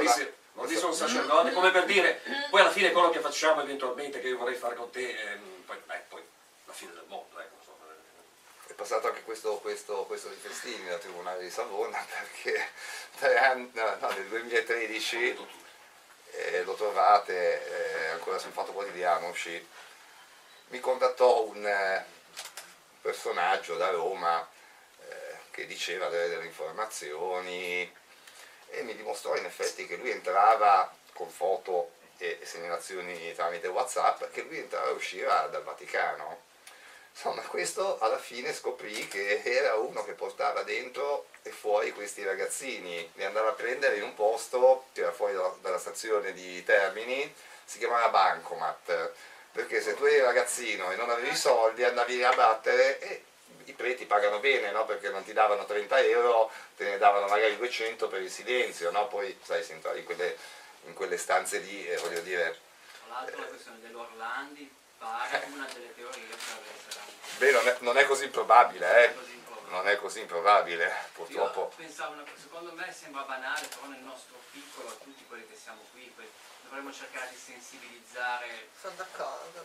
[0.01, 4.19] Disse, non disse un sacerdote, come per dire, poi alla fine quello che facciamo eventualmente,
[4.19, 6.23] che io vorrei fare con te, eh, poi, beh, poi
[6.65, 7.39] la fine del mondo.
[7.39, 7.53] Ecco,
[8.67, 13.97] è passato anche questo, questo, questo di festini da Tribunale di Savona perché anni, no,
[13.99, 15.37] no, nel 2013
[16.31, 19.67] eh, lo trovate, eh, ancora sul Fatto Quotidiano uscì,
[20.69, 22.05] mi contattò un eh,
[23.01, 24.47] personaggio da Roma
[25.07, 27.91] eh, che diceva avere delle informazioni
[28.73, 34.41] e mi dimostrò in effetti che lui entrava con foto e segnalazioni tramite Whatsapp, che
[34.41, 36.51] lui entrava e usciva dal Vaticano.
[37.11, 43.11] Insomma, questo alla fine scoprì che era uno che portava dentro e fuori questi ragazzini,
[43.13, 47.31] li andava a prendere in un posto che era fuori dalla stazione di Termini,
[47.65, 49.11] si chiamava Bancomat,
[49.51, 53.23] perché se tu eri ragazzino e non avevi soldi andavi a battere e
[53.65, 54.85] i preti pagano bene, no?
[54.85, 59.07] perché non ti davano 30 euro, te ne davano magari 200 per il silenzio, no?
[59.07, 60.37] poi sai, si entrava in quelle,
[60.85, 62.59] in quelle stanze lì, eh, voglio dire...
[63.05, 67.01] Tra l'altro la questione dell'Orlandi pare una delle teorie essere
[67.37, 69.31] Beh, non è, non è così improbabile, eh?
[69.69, 71.61] Non è così improbabile, purtroppo.
[71.61, 76.13] Io pensavo, secondo me sembra banale, però nel nostro piccolo, tutti quelli che siamo qui,
[76.63, 78.69] dovremmo cercare di sensibilizzare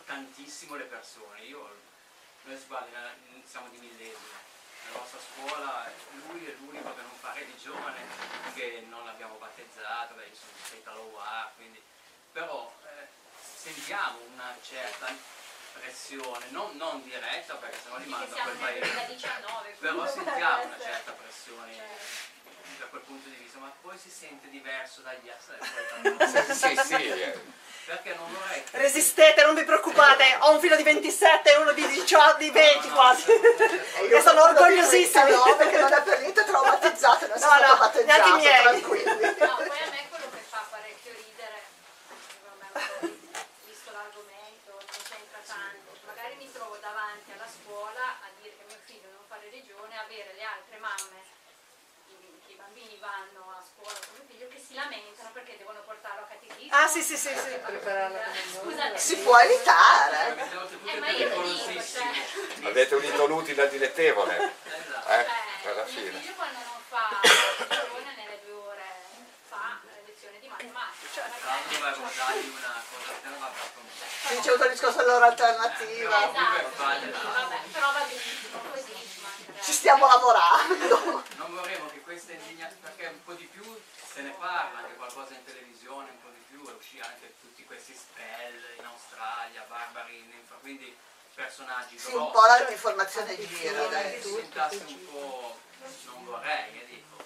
[0.05, 1.41] tantissimo le persone.
[1.43, 1.69] Io,
[2.49, 3.13] noi guarda,
[3.45, 4.33] siamo di millesimo,
[4.85, 5.85] nella nostra scuola
[6.25, 8.01] lui è l'unico che non fa religione,
[8.55, 11.81] che non l'abbiamo battezzato, beh, sono State quindi...
[12.31, 13.07] Però eh,
[13.39, 15.13] sentiamo una certa
[15.73, 20.79] pressione, non, non diretta perché sennò li mando a quel paese, 19, però sentiamo una
[20.79, 21.77] certa pressione
[22.79, 26.53] da quel punto di vista, ma poi si sente diverso dagli altri.
[26.53, 27.67] sì, sì, eh.
[27.85, 28.63] Perché non vorrei...
[28.71, 32.87] Resistete, non vi preoccupate, ho un figlio di 27 e uno di 18, di 20
[32.87, 33.25] no, quasi.
[33.33, 35.27] No, io sono orgogliosissima.
[35.27, 38.61] No, perché non è per niente traumatizzato, non no, sono no, traumatizzato, neanche i miei.
[38.61, 39.25] tranquilli.
[39.39, 41.57] No, poi a me quello che fa parecchio ridere,
[43.65, 48.79] visto l'argomento, non c'entra tanto, magari mi trovo davanti alla scuola a dire che mio
[48.85, 51.38] figlio non fa religione, avere le altre mamme
[52.69, 56.75] bambini vanno a scuola con mio figlio che si lamentano perché devono portarlo a catechismo.
[56.75, 57.57] Ah sì sì sì, sì.
[58.59, 60.37] Scusate, si può evitare.
[60.85, 62.05] Eh, ma io lo dico, cioè.
[62.69, 64.53] Avete unito l'utile al dilettevole.
[64.63, 65.09] Esatto.
[65.09, 65.25] Eh,
[65.63, 66.09] cioè, alla fine.
[66.11, 68.85] Mio figlio quando non fa religione nelle due ore
[69.47, 71.07] fa lezione di matematica.
[71.13, 73.51] Cioè, dargli una cosa che non va
[74.27, 76.17] Sì, c'è un discorso dell'ora alternativa.
[76.29, 78.38] Esatto, vabbè, però va così.
[79.69, 81.21] Ci stiamo lavorando.
[81.37, 83.61] Non vorremmo che questa indignazione, perché un po' di più
[84.01, 87.63] se ne parla anche qualcosa in televisione un po' di più, è uscire anche tutti
[87.65, 90.97] questi spell in Australia, barbari in infra, quindi
[91.35, 94.27] personaggi Sì, però un po' l'informazione gira adesso.
[94.29, 95.59] diventasse un po'
[96.05, 97.23] non vorrei, eh, dico.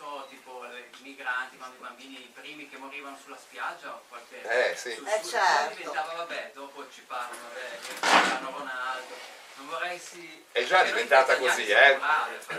[0.00, 4.42] Non so, tipo i migranti, quando i bambini, i primi che morivano sulla spiaggia, qualche
[4.42, 4.92] Eh, sì.
[4.94, 5.74] su- Eh, su- certo.
[5.74, 9.14] diventava vabbè, dopo ci parlano, vabbè, Ronaldo.
[9.56, 10.44] Non vorrei si.
[10.52, 11.98] È già perché diventata così, eh.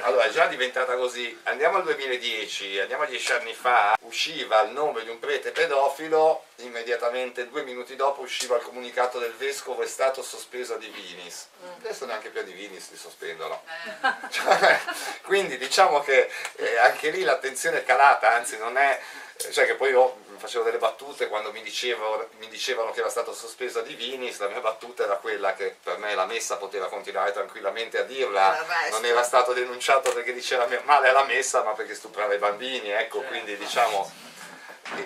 [0.02, 1.40] Allora, è già diventata così.
[1.44, 6.44] Andiamo al 2010, andiamo a dieci anni fa, usciva il nome di un prete pedofilo,
[6.58, 11.48] immediatamente due minuti dopo usciva il comunicato del vescovo è stato sospeso a Divinis.
[11.78, 13.62] Adesso neanche più a Divinis li sospendono.
[13.64, 14.80] Eh, Cioè,
[15.24, 19.00] quindi diciamo che eh, anche lì l'attenzione è calata, anzi non è,
[19.52, 23.34] cioè che poi io facevo delle battute quando mi, dicevo- mi dicevano che era stato
[23.34, 27.32] sospeso a Divinis, la mia battuta era quella che per me la messa poteva continuare
[27.32, 32.34] tranquillamente a dirla, non era stato denunciato perché diceva male alla messa ma perché stuprava
[32.34, 34.12] i bambini, ecco, quindi diciamo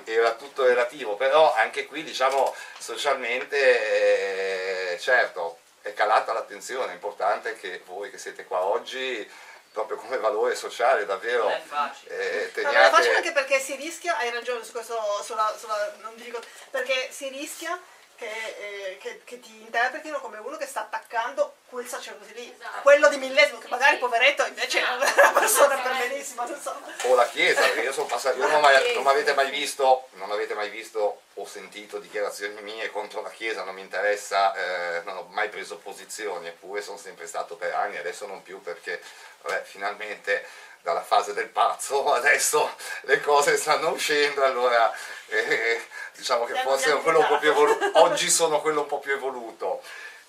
[0.05, 7.57] era tutto relativo, però anche qui diciamo socialmente eh, certo è calata l'attenzione, è importante
[7.57, 9.29] che voi che siete qua oggi
[9.73, 12.51] proprio come valore sociale davvero Non è facile.
[12.53, 15.53] eh, Ma non è facile anche teniate perché si rischia, hai ragione su questo, sulla,
[15.57, 17.77] sulla- non dico, perché si rischia
[18.23, 18.55] che,
[18.91, 22.81] eh, che- che ti interpretino come uno che sta attaccando quel sacerdote lì, Esatto.
[22.81, 25.19] quello di millesimo, che magari poveretto invece è Esatto.
[25.19, 26.75] una persona per benissimo, non so.
[27.07, 30.31] o la chiesa, perché io sono passato, io non, mai- non avete mai visto, non
[30.31, 35.17] avete mai visto o sentito dichiarazioni mie contro la chiesa, non mi interessa, eh, non
[35.17, 39.01] ho mai preso posizioni, eppure sono sempre stato per anni, adesso non più perché
[39.41, 40.45] vabbè, finalmente
[40.81, 44.93] dalla fase del pazzo adesso le cose stanno uscendo, allora
[45.27, 45.81] eh,
[46.15, 47.69] diciamo che forse piano quello un po' più piano.
[47.71, 49.81] evolu- oggi sono quello un po' più evoluto.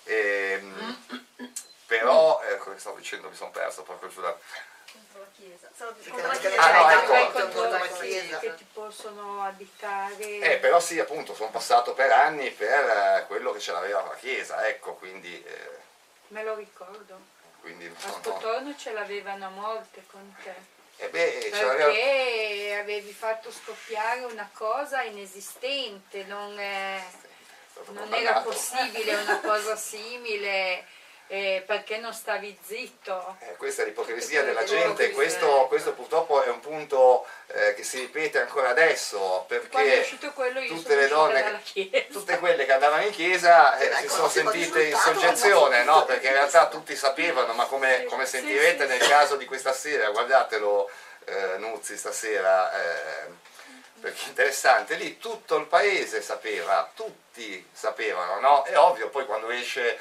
[0.05, 1.05] Ehm,
[1.87, 4.35] però, eh, come stavo dicendo, mi sono perso proprio sulla...
[4.91, 5.69] contro la Chiesa.
[6.09, 6.61] Contro la Chiesa.
[6.61, 7.39] Ah, no, ecco.
[7.39, 7.87] contro la
[8.39, 10.39] che ti possono additare.
[10.39, 14.15] Eh, però sì, appunto, sono passato per anni per eh, quello che ce l'aveva la
[14.15, 15.43] Chiesa, ecco, quindi...
[15.43, 15.79] eh,
[16.29, 17.19] Me lo ricordo.
[17.61, 18.75] quindi A no, no.
[18.77, 20.73] Ce l'avevano molte con te.
[20.97, 21.49] E beh.
[21.51, 27.03] Perché avevi fatto scoppiare una cosa inesistente, non, è-
[27.89, 30.85] non era possibile una cosa simile,
[31.27, 33.37] eh, perché non stavi zitto.
[33.39, 37.99] Eh, questa è l'ipocrisia della gente, questo, questo purtroppo è un punto eh, che si
[37.99, 41.61] ripete ancora adesso, perché quello io tutte le donne,
[42.11, 46.05] tutte quelle che andavano in chiesa eh, Era si sono sentite in soggezione, no?
[46.05, 49.09] Perché in realtà tutti sapevano, ma come, Sì, come sentirete sì, nel sì.
[49.09, 50.89] caso di questa sera, guardatelo
[51.25, 53.43] eh, Nuzzi stasera, eh,
[53.99, 58.63] perché è interessante, lì tutto il paese sapeva, tutti sapevano, no?
[58.63, 59.97] È ovvio, poi quando esce,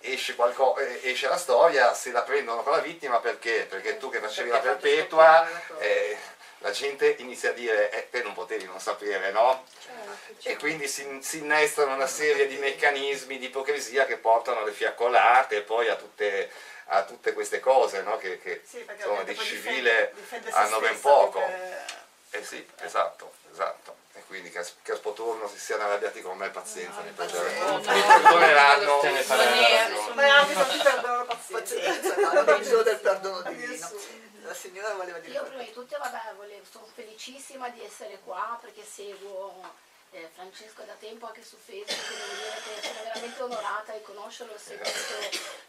[0.00, 3.66] esce, qualco- eh, esce la storia se la prendono con la vittima perché?
[3.68, 5.80] Perché tu che facevi la Perché perpetua, la cosa.
[5.80, 6.16] eh,
[6.58, 9.64] la gente inizia a dire, eh, te non potevi non sapere, no?
[9.82, 14.72] Certo, E quindi si, si innestano una serie di meccanismi di ipocrisia che portano alle
[14.72, 16.50] fiaccolate e poi a tutte,
[16.86, 18.16] a tutte queste cose, no?
[18.18, 21.40] Che, che Sì, insomma di civile difende- difende hanno ben poco.
[21.40, 21.98] perché-
[22.32, 23.96] Eh sì, esatto, esatto.
[24.30, 27.80] Quindi che a, che a Spotorno si siano arrabbiati con me, pazienza, mi perdoneranno.
[27.80, 28.14] pazienza.
[28.14, 29.00] Mi perdoneranno.
[29.00, 30.14] Se ne parlerà.
[30.14, 32.14] Ma anche se ti perdono pazienza.
[32.14, 32.32] No?
[32.46, 33.72] non bisogno del perdono divino.
[33.72, 34.00] Nessuno.
[34.42, 38.56] La signora voleva dire Io prima di tutto vabbè, volevo- sono felicissima di essere qua
[38.60, 39.64] perché seguo
[40.12, 44.02] eh, Francesco da tempo anche su Facebook e devo dire che sono veramente onorata di
[44.02, 44.94] conoscerlo, ho seguito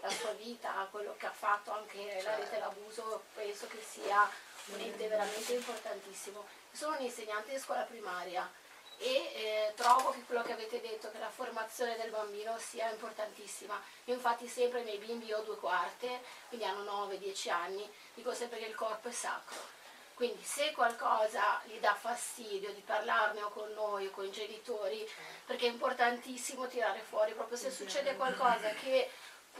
[0.01, 4.30] la sua vita, quello che ha fatto anche la rete l'abuso, penso che sia
[4.68, 6.45] un ente veramente importantissimo.
[6.72, 8.49] Sono un'insegnante di scuola primaria
[8.97, 13.82] e eh, trovo che quello che avete detto, che la formazione del bambino sia importantissima.
[14.05, 18.59] Io infatti sempre ai miei bimbi ho due quarte, quindi hanno 9-10 anni, dico sempre
[18.59, 19.79] che il corpo è sacro.
[20.13, 25.09] Quindi se qualcosa gli dà fastidio di parlarne o con noi o con i genitori,
[25.47, 29.09] perché è importantissimo tirare fuori, proprio se succede qualcosa che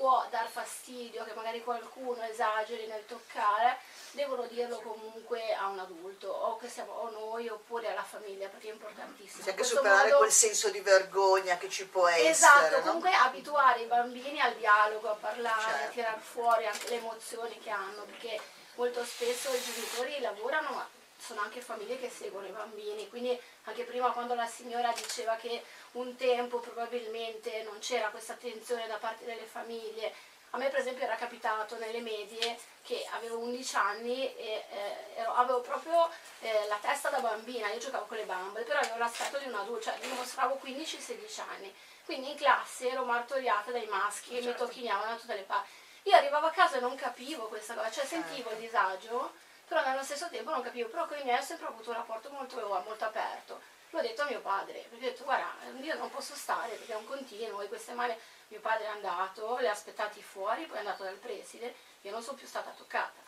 [0.02, 3.78] può dar fastidio, che magari qualcuno esageri nel toccare,
[4.14, 8.70] devono dirlo comunque a un adulto, o che siamo o noi oppure alla famiglia, perché
[8.70, 9.44] è importantissimo.
[9.44, 12.30] C'è anche superare modo- quel senso di vergogna che ci può essere.
[12.30, 12.82] Esatto, no?
[12.82, 15.94] comunque abituare i bambini al dialogo, a parlare, a Certo.
[15.94, 18.42] tirar fuori anche le emozioni che hanno, perché
[18.76, 23.84] molto spesso i genitori lavorano, ma sono anche famiglie che seguono i bambini, quindi anche
[23.84, 29.26] prima quando la signora diceva che un tempo probabilmente non c'era questa attenzione da parte
[29.26, 30.14] delle famiglie,
[30.54, 35.34] a me per esempio era capitato nelle medie che avevo 11 anni e eh, ero-
[35.36, 36.10] avevo proprio
[36.42, 39.56] eh, la testa da bambina, io giocavo con le bambole, però avevo l'aspetto di un
[39.56, 41.74] adulto, cioè dimostravo 15-16 anni.
[42.04, 45.70] Quindi in classe ero martoriata dai maschi che mi tocchignavano da tutte le parti.
[46.04, 49.34] Io arrivavo a casa e non capivo questa cosa, cioè sentivo il disagio,
[49.68, 52.30] però nello stesso tempo non capivo, però con i miei ho sempre avuto un rapporto
[52.32, 53.62] molto, molto aperto.
[53.92, 56.96] L'ho detto a mio padre, perché ho detto guarda, io non posso stare perché è
[56.96, 60.80] un continuo e queste male mio padre è andato, le ha aspettati fuori, poi è
[60.80, 63.20] andato dal preside, io non sono più stata toccata.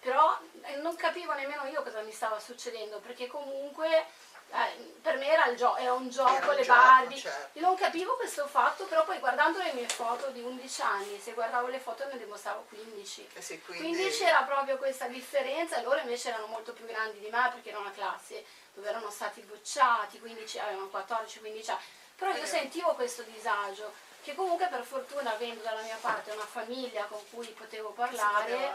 [0.00, 4.06] Però eh, non capivo nemmeno io cosa mi stava succedendo, perché comunque
[4.50, 5.46] eh, per me era,
[5.78, 7.16] era, un gioco, era un le Barbie.
[7.16, 7.58] Certo.
[7.58, 11.32] Io non capivo questo fatto, però poi guardando le mie foto di 11 anni, se
[11.32, 13.28] guardavo le foto ne dimostravo 15.
[13.32, 13.82] Eh sì, quindi...
[13.82, 14.10] quindi...
[14.10, 17.92] c'era proprio questa differenza, loro invece erano molto più grandi di me perché era una
[17.92, 18.44] classe
[18.74, 21.80] dove erano stati bocciati, 15, avevano 14-15 anni.
[22.16, 23.92] Però io sentivo questo disagio,
[24.22, 28.70] che comunque per fortuna avendo dalla mia parte una famiglia con cui potevo parlare,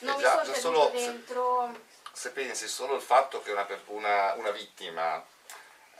[0.00, 1.70] non mi sono solo dentro...
[2.12, 5.22] Se, se pensi solo il fatto che una, una, una vittima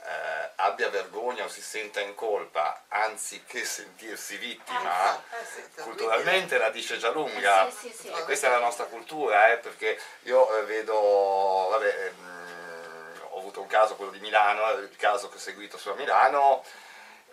[0.05, 5.81] eh, abbia vergogna o si senta in colpa, anziché sentirsi vittima, eh, sì, eh, sì,
[5.81, 7.67] culturalmente la dice già lunga.
[7.67, 12.42] Eh, sì, e questa è la nostra cultura, eh, perché io eh, vedo, vabbè, ho
[13.53, 16.63] avuto un caso, quello di Milano, il caso che ho seguito su Milano,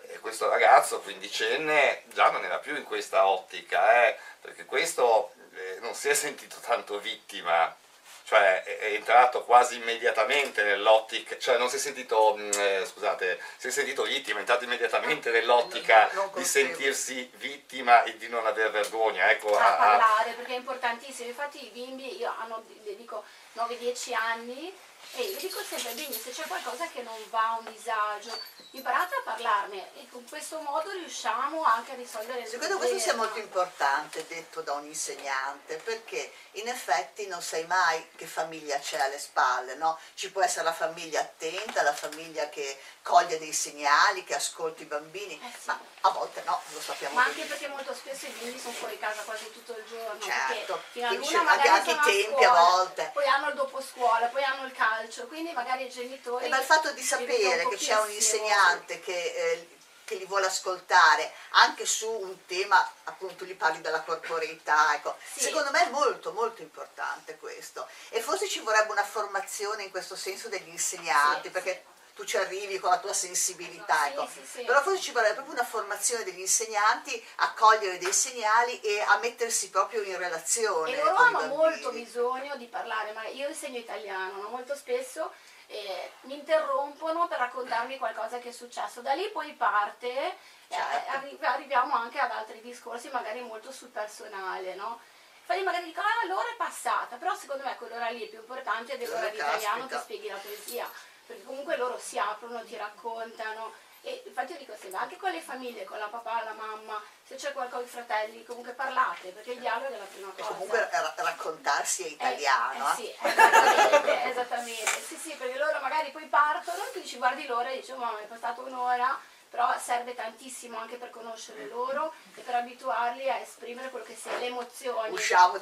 [0.03, 5.79] e questo ragazzo quindicenne già non era più in questa ottica, eh, perché questo eh,
[5.81, 7.75] non si è sentito tanto vittima,
[8.23, 13.67] cioè è entrato quasi immediatamente nell'ottica, cioè non si è sentito, mm, eh, scusate, si
[13.67, 19.29] è sentito vittima, è entrato immediatamente nell'ottica di sentirsi vittima e di non aver vergogna.
[19.31, 22.63] Ecco, a, a parlare, perché è importantissimo, infatti i bimbi, io hanno,
[22.95, 23.23] dico
[23.55, 24.73] 9-10 anni,
[25.13, 28.39] e io dico sempre bimbi, se c'è qualcosa che non va, un disagio,
[28.71, 32.47] imparate a parlarne e con questo modo riusciamo anche a risolvere il.
[32.47, 38.09] Secondo questo sia molto importante, detto da un insegnante, perché in effetti non sai mai
[38.15, 39.99] che famiglia c'è alle spalle, no?
[40.13, 44.85] Ci può essere la famiglia attenta, la famiglia che coglie dei segnali, che ascolta i
[44.85, 45.67] bambini, eh sì.
[45.67, 48.97] ma a volte no, lo sappiamo Ma anche perché molto spesso i bimbi sono fuori
[48.97, 50.81] casa quasi tutto il giorno, certo.
[50.91, 53.09] fino a luna magari anche i tempi a, scuola, a volte.
[53.13, 56.45] Poi hanno il dopo scuola, poi hanno il calcio, quindi magari i genitori...
[56.45, 59.13] Eh, ma il fatto di sapere che c'è un insegnante che...
[59.13, 59.79] Eh,
[60.11, 65.15] che li vuole ascoltare anche su un tema, appunto gli parli della corporeità, ecco.
[65.23, 65.39] Sì.
[65.39, 70.17] secondo me è molto molto importante questo e forse ci vorrebbe una formazione in questo
[70.17, 74.27] senso degli insegnanti sì, perché tu ci arrivi con la tua sensibilità, ecco.
[74.27, 74.63] sì, sì, sì.
[74.63, 79.17] però forse ci vorrebbe proprio una formazione degli insegnanti a cogliere dei segnali e a
[79.19, 80.91] mettersi proprio in relazione.
[80.91, 84.49] E loro hanno molto bisogno di parlare, ma io insegno italiano, no?
[84.49, 85.31] molto spesso
[85.67, 90.35] eh, mi interrompono per raccontarmi qualcosa che è successo, da lì poi parte, eh,
[90.67, 91.11] certo.
[91.11, 94.99] arri arriviamo anche ad altri discorsi magari molto sul personale, no?
[95.39, 98.97] Infatti magari dico, ah l'ora è passata, però secondo me quell'ora lì è più importante
[98.97, 100.89] dell'ora di italiano che spieghi la poesia
[101.31, 103.71] perché comunque loro si aprono, ti raccontano
[104.03, 107.35] e infatti io dico sempre, anche con le famiglie, con la papà, la mamma, se
[107.35, 110.43] c'è qualcosa, i fratelli, comunque parlate, perché il dialogo è la prima cosa.
[110.43, 112.87] E comunque raccontarsi è eh, italiano.
[112.87, 115.01] Eh, eh, sì, esattamente, esattamente.
[115.05, 118.19] Sì, sì, perché loro magari poi partono, tu dici guardi l'ora e dici, oh, mamma,
[118.19, 123.91] è passata un'ora, però serve tantissimo anche per conoscere loro e per abituarli a esprimere
[123.91, 125.13] quello che sia le emozioni.
[125.13, 125.59] Usciamo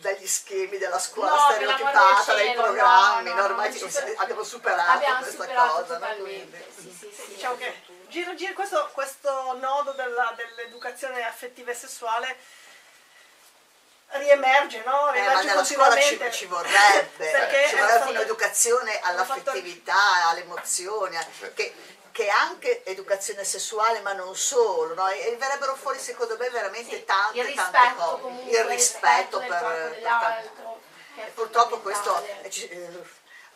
[0.00, 4.14] dagli schemi della scuola no, stereotipata, dai programmi, no, no, ormai super...
[4.16, 6.14] abbiamo superato abbiamo questa superato cosa.
[6.16, 12.36] Sì, sì, sì, diciamo che giro, giro, questo, questo nodo dell'educazione affettiva e sessuale
[14.12, 15.12] riemerge, no?
[15.12, 17.30] Eh, ma nella scuola ci, ci vorrebbe,
[17.68, 21.16] ci vorrebbe un'educazione all'affettività, alle emozioni,
[21.54, 21.74] che
[22.12, 25.08] che è anche educazione sessuale ma non solo, no?
[25.08, 29.38] e verrebbero fuori secondo me veramente sì, tante, il rispetto, tante cose, comunque, il rispetto,
[29.38, 30.80] per, per, l'altro.
[31.34, 33.04] Purtroppo questo, eh,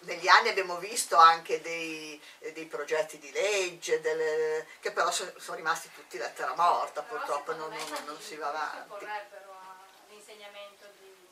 [0.00, 2.20] negli anni abbiamo visto anche dei,
[2.52, 7.54] dei progetti di legge, delle, che però sono, sono, rimasti tutti lettera morta, però purtroppo
[7.54, 9.04] non, non, non, si va avanti.
[9.04, 11.28] all'insegnamento di...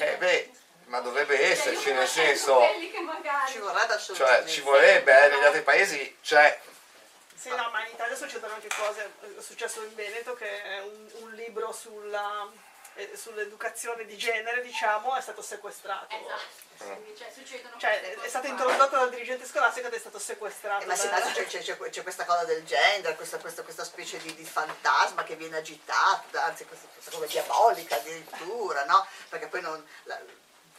[0.00, 0.50] Eh beh,
[0.88, 2.60] ma dovrebbe esserci, nel senso...
[3.48, 4.14] Ci vorrebbe assolutamente.
[4.14, 6.60] Cioè, ci vorrebbe, eh, negli altri paesi c'è...
[7.34, 10.48] Sì, no, ma in Italia succedono anche cose, è successo in Veneto che
[10.82, 12.50] un, un libro sulla,
[12.94, 16.14] eh, sull'educazione di genere, diciamo, è stato sequestrato.
[16.14, 16.66] Esatto.
[16.78, 17.30] Cioè,
[17.76, 20.84] cioè, è stato introdotto dal dirigente scolastico ed è stato sequestrato.
[20.84, 24.34] Eh, ma sì, c'è, c'è, c'è, questa cosa del gender, questa, questa, questa specie di,
[24.34, 29.06] di, fantasma che viene agitato, anzi questa, questa cosa diabolica addirittura, no?
[29.28, 29.88] Perché poi non...
[30.04, 30.20] La,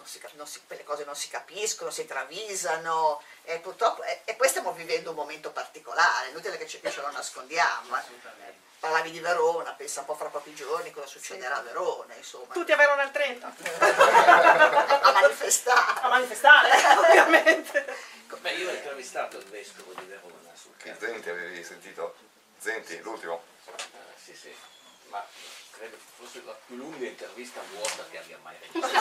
[0.10, 4.72] si, si, quelle cose non si capiscono, si travisano e purtroppo e, e poi stiamo
[4.74, 7.96] vivendo un momento particolare, inutile che ce, che ce lo nascondiamo.
[7.96, 8.68] Eh.
[8.80, 12.54] Parlavi di Verona, pensa un po' fra pochi giorni cosa succederà a Verona, insomma.
[12.54, 13.48] Tutti a Verona il 30.
[15.02, 16.00] a manifestare.
[16.02, 17.86] A manifestare, ovviamente.
[18.40, 22.16] Beh, io ho intervistato il vescovo di Verona sul Che Zenti avevi sentito?
[22.58, 23.44] Zenti, l'ultimo?
[23.66, 23.74] Uh,
[24.16, 24.56] sì, sì,
[25.10, 25.26] ma
[25.72, 28.98] credo fosse la più lunga intervista vuota che abbia mai registrato.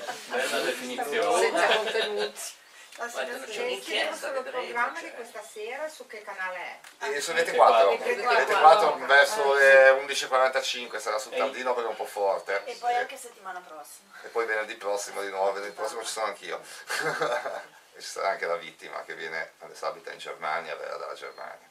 [0.30, 1.40] Bella definizione.
[1.40, 2.58] Senza contenuti.
[3.00, 5.08] C'è un'inchiesta, sullo vedremo, programma cioè.
[5.08, 7.06] di questa sera su che canale è?
[7.14, 8.60] E su Rete 4, Rete Rete 4.
[8.60, 12.62] 4 verso le 11.45 sarà sul tardino perché è un po' forte.
[12.66, 14.12] E poi anche settimana prossima.
[14.22, 16.60] E poi venerdì prossimo di nuovo, venerdì prossimo ci sono anch'io.
[17.94, 21.69] e ci sarà anche la vittima che viene, adesso abita in Germania, verrà dalla Germania.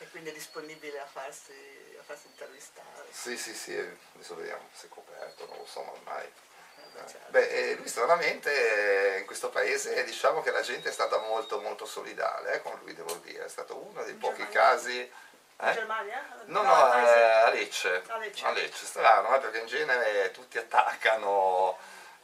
[0.00, 1.52] E quindi è disponibile a farsi,
[1.98, 3.06] a farsi intervistare.
[3.10, 3.76] Sì, sì, sì,
[4.14, 6.24] adesso vediamo se è coperto, non lo so, ma ormai.
[6.24, 7.30] Eh, certo.
[7.30, 11.60] Beh, eh, lui stranamente eh, in questo paese diciamo che la gente è stata molto
[11.60, 14.60] molto solidale eh, con lui, devo dire, è stato uno dei pochi Germania?
[14.60, 15.12] casi...
[15.60, 15.72] In Eh?
[15.72, 16.42] Germania?
[16.44, 17.18] No, no, eh, sì.
[17.18, 18.02] a Lecce.
[18.06, 18.46] A Lecce.
[18.46, 21.76] A Lecce, strano, eh, perché in genere tutti attaccano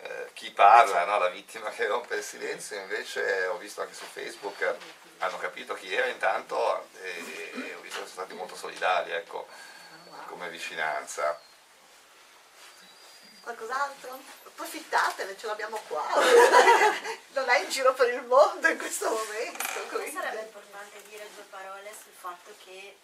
[0.05, 4.05] eh, chi parla, no, la vittima che rompe il silenzio, invece ho visto anche su
[4.05, 4.77] Facebook,
[5.19, 9.49] hanno capito chi era intanto e, e ho visto che sono stati molto solidali, ecco,
[10.27, 11.41] come vicinanza.
[13.41, 14.19] Qualcos'altro?
[14.47, 16.07] Approfittatene, ce l'abbiamo qua.
[17.33, 19.81] non è in giro per il mondo in questo momento.
[19.91, 22.97] Quindi- sarebbe importante dire due parole sul fatto che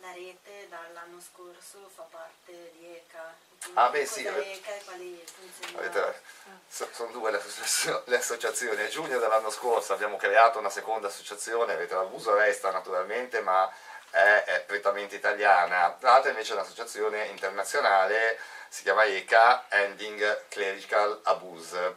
[0.00, 3.34] la rete dall'anno scorso fa parte di ECA.
[3.74, 6.22] Ah, beh, sì, avete- ECA e quali funzioni Avete-
[6.68, 7.40] so- sono due le,
[8.04, 8.82] le associazioni.
[8.82, 13.70] A giugno dell'anno scorso abbiamo creato una seconda associazione, avete l'abuso resta naturalmente, ma
[14.10, 15.96] è, è prettamente italiana.
[16.00, 18.38] L'altra invece è un'associazione internazionale,
[18.68, 21.96] si chiama ECA, Ending Clerical Abuse,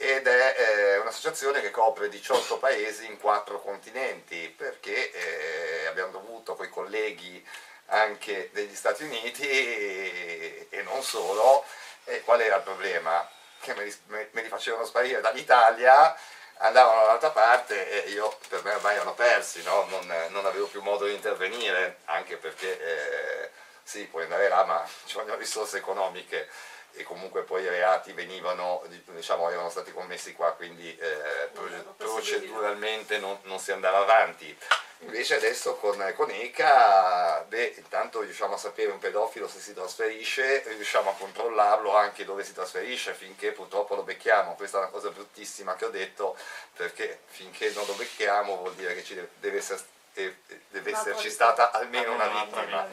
[0.00, 6.54] ed è eh, un'associazione che copre 18 paesi in 4 continenti, perché eh, abbiamo dovuto
[6.54, 7.44] con i colleghi
[7.86, 11.64] anche degli Stati Uniti e, e non solo,
[12.04, 13.28] e qual era il problema?
[13.58, 16.16] Che me li, me- li facevano sparire dall'Italia,
[16.58, 19.84] andavano dall'altra parte e io per me ormai erano persi, no?
[19.88, 23.50] non, non avevo più modo di intervenire, anche perché eh,
[23.82, 26.48] sì, puoi andare là, ma ci vogliono risorse economiche
[26.92, 33.18] e comunque poi i reati venivano, diciamo, erano stati commessi qua, quindi eh, proce- proceduralmente
[33.18, 34.56] non, non si andava avanti.
[35.02, 40.64] Invece adesso con, con ECA, beh, intanto riusciamo a sapere un pedofilo se si trasferisce,
[40.66, 44.56] riusciamo a controllarlo anche dove si trasferisce finché purtroppo lo becchiamo.
[44.56, 46.36] Questa è una cosa bruttissima che ho detto,
[46.74, 49.84] perché finché non lo becchiamo vuol dire che ci deve, deve essere-
[50.14, 50.34] eh,
[50.70, 52.86] deve esserci stata almeno una vittima.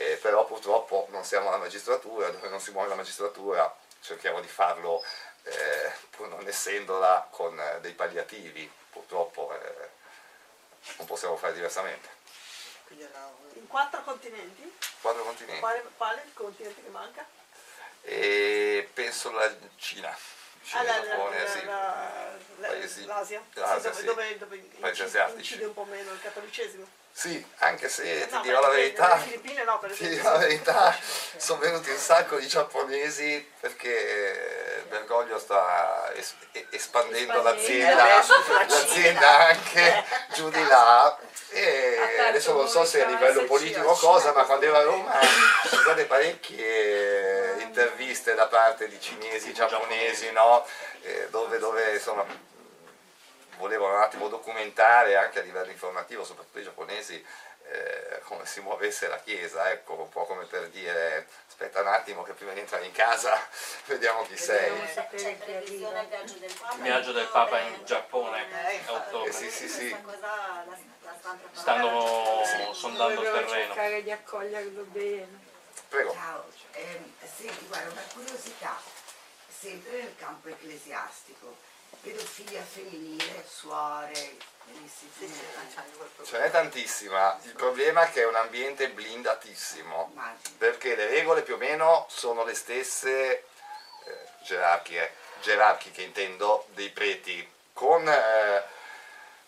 [0.00, 3.70] Eh, però purtroppo non siamo alla magistratura, dove non si muove la magistratura,
[4.00, 5.04] cerchiamo di farlo
[5.42, 9.88] eh, pur non essendola con eh, dei palliativi, purtroppo eh,
[10.96, 12.08] non possiamo fare diversamente.
[13.52, 14.74] In quattro continenti?
[15.02, 15.60] Quattro continenti.
[15.60, 17.26] Quale, quale il continente che manca?
[18.00, 20.16] E penso la Cina,
[20.62, 21.64] Cina, la- Giappone, la- sì.
[21.64, 22.28] la-
[22.60, 23.42] la- Paesi- L'Asia?
[23.54, 24.04] l'Asia, Sì, sì.
[24.04, 25.38] dove, dove, Paesi asiatici.
[25.38, 26.86] incide un po' meno il cattolicesimo.
[27.12, 29.16] Sì, anche se ti No, dirò la verità,
[29.64, 30.96] no, per ti dirò la verità,
[31.36, 36.34] sono venuti un sacco di giapponesi perché Bergoglio sta es-
[36.70, 38.22] espandendo l'azienda,
[38.68, 40.04] l'azienda anche
[40.34, 41.18] giù di là
[41.50, 45.18] e adesso non so se a livello politico o cosa, ma quando ero a Roma
[45.62, 47.19] ci sono state parecchie
[47.70, 50.66] interviste da parte di cinesi, giapponesi, no?
[51.02, 52.26] Eh, dove, dove insomma
[53.58, 57.24] volevano un attimo documentare anche a livello informativo, soprattutto i giapponesi,
[57.70, 62.22] eh, come si muovesse la Chiesa, ecco, un po' come per dire aspetta un attimo
[62.22, 63.38] che prima di entrare in casa
[63.86, 64.72] vediamo chi sei.
[65.14, 66.74] C'è previsione il viaggio del Papa.
[66.74, 69.28] Il viaggio del Papa in Giappone Eh, a ottobre.
[69.28, 69.96] Eh, sì, sì, sì.
[71.52, 72.42] Stanno
[72.72, 73.48] sondando il terreno.
[73.48, 75.48] cercare di accoglierlo bene.
[75.90, 76.12] Prego.
[76.12, 78.80] Ciao, ehm, senti, guarda, una curiosità,
[79.48, 81.56] sempre nel campo ecclesiastico,
[82.00, 84.36] pedofilia femminile, suore,
[86.22, 90.54] Ce n'è tantissima, il problema è che è un ambiente blindatissimo, Immagino.
[90.58, 93.42] perché le regole più o meno sono le stesse eh,
[94.44, 98.64] gerarchiche, gerarchiche intendo, dei preti, con eh,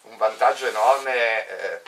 [0.02, 1.82] un vantaggio enorme eh,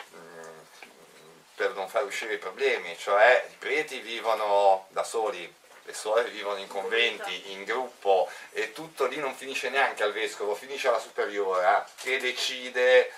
[1.55, 5.51] per non far uscire i problemi, cioè i preti vivono da soli,
[5.83, 10.55] le suore vivono in conventi, in gruppo e tutto lì non finisce neanche al vescovo,
[10.55, 13.11] finisce alla superiora che decide.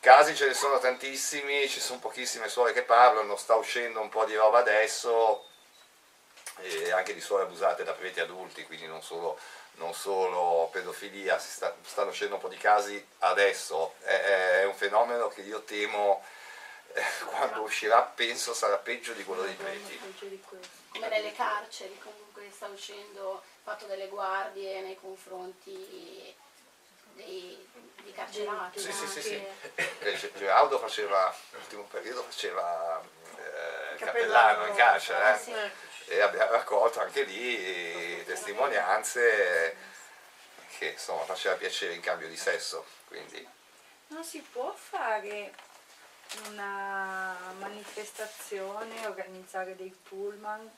[0.00, 4.24] Casi ce ne sono tantissimi, ci sono pochissime suore che parlano, sta uscendo un po'
[4.24, 5.44] di roba adesso,
[6.60, 9.38] e anche di suore abusate da preti adulti, quindi non solo,
[9.74, 14.74] non solo pedofilia, si sta- stanno uscendo un po' di casi adesso, è, è un
[14.74, 16.22] fenomeno che io temo
[17.26, 19.98] quando uscirà penso sarà peggio di quello dei preti.
[20.90, 26.34] Come nelle carceri comunque sta uscendo fatto delle guardie nei confronti
[27.14, 27.68] dei,
[28.02, 29.46] dei carcerati Sì, sì, sì, sì.
[29.74, 33.96] Eh, Ge- Geraldo faceva, nell'ultimo periodo faceva eh, Cappellano.
[33.98, 35.38] cappellano in carcere, eh.
[35.38, 36.10] Sì.
[36.10, 39.76] e abbiamo raccolto anche lì testimonianze
[40.78, 43.46] che insomma faceva piacere in cambio di sesso, quindi
[44.08, 45.52] Non si può fare
[46.48, 50.70] una manifestazione, organizzare dei pullman,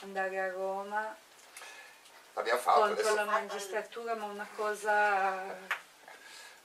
[0.00, 1.16] andare a Roma
[2.34, 3.14] l'abbiamo fatto contro adesso.
[3.14, 5.56] la magistratura, ma una cosa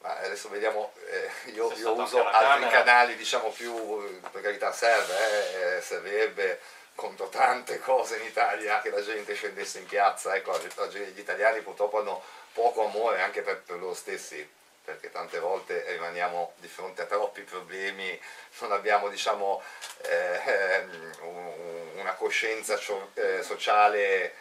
[0.01, 2.69] Ma adesso vediamo, eh, io, io uso altri Camera.
[2.69, 6.59] canali diciamo più, per carità serve, eh, servirebbe
[6.95, 11.99] contro tante cose in Italia che la gente scendesse in piazza, ecco, gli italiani purtroppo
[11.99, 12.21] hanno
[12.53, 14.47] poco amore anche per, per loro stessi,
[14.83, 18.19] perché tante volte rimaniamo di fronte a troppi problemi,
[18.59, 19.61] non abbiamo diciamo
[20.01, 20.85] eh,
[21.21, 22.79] un- una coscienza
[23.13, 24.33] eh, sociale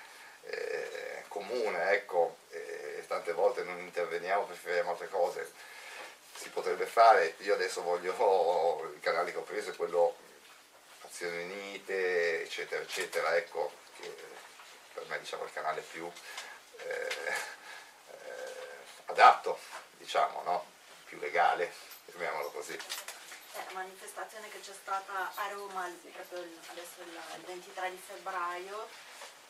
[0.44, 5.52] eh, comune, ecco, e tante volte non interveniamo, preferiamo altre cose.
[6.34, 8.12] Si potrebbe fare, io adesso voglio,
[8.94, 10.16] il canale che ho preso è quello
[11.02, 14.14] Azioni Unite, eccetera, eccetera, ecco, che
[14.92, 16.10] per me diciamo è il canale più
[16.78, 17.32] eh,
[18.10, 18.52] eh,
[19.06, 19.58] adatto,
[19.98, 20.64] diciamo, no?
[21.04, 21.72] più legale,
[22.06, 22.74] chiamiamolo così.
[22.74, 26.38] Eh, la manifestazione che c'è stata a Roma proprio
[26.70, 28.88] adesso il, il 23 di febbraio,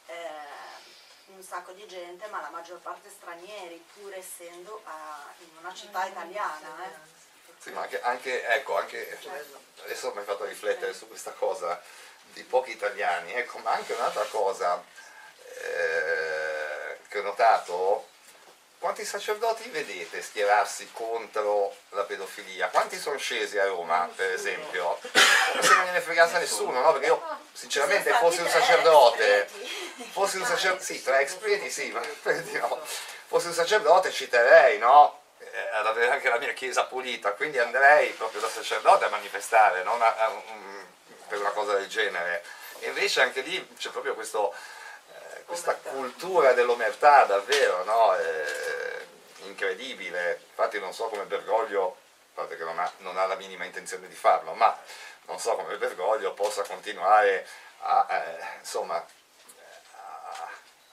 [0.06, 0.86] eh,
[1.26, 6.06] un sacco di gente, ma la maggior parte stranieri, pur essendo a- in una città
[6.06, 6.84] italiana.
[6.86, 7.16] eh.
[7.58, 9.18] Sì, ma anche, anche, ecco, anche
[9.82, 11.82] adesso mi hai fatto riflettere su questa cosa
[12.32, 14.82] di pochi italiani, ecco, ma anche un'altra cosa
[15.60, 18.08] eh, che ho notato,
[18.78, 22.68] quanti sacerdoti vedete schierarsi contro la pedofilia?
[22.68, 24.98] Quanti sono scesi a Roma, per esempio?
[25.52, 26.92] Come se non gliene fregasse nessuno, no?
[26.92, 27.22] Perché io,
[27.52, 29.48] sinceramente, fossi un sacerdote,
[30.12, 32.80] fossi un sacerdote, sì, tra ex preti sì, ma preti no.
[33.26, 35.20] Fossi un sacerdote ci terrei, no?
[35.38, 39.82] Eh, Ad avere anche la mia chiesa pulita, quindi andrei proprio da sacerdote a manifestare,
[39.82, 40.86] non a- a un-
[41.28, 42.42] per una cosa del genere.
[42.80, 44.54] E invece anche lì c'è proprio questo,
[45.48, 48.14] questa cultura dell'omertà davvero, no?
[48.16, 49.06] Eh,
[49.46, 50.40] incredibile.
[50.50, 51.94] Infatti non so come Bergoglio, a
[52.34, 54.78] parte che non ha, non ha la minima intenzione di farlo, ma
[55.26, 57.48] non so come Bergoglio possa continuare
[57.78, 59.02] a, eh, insomma,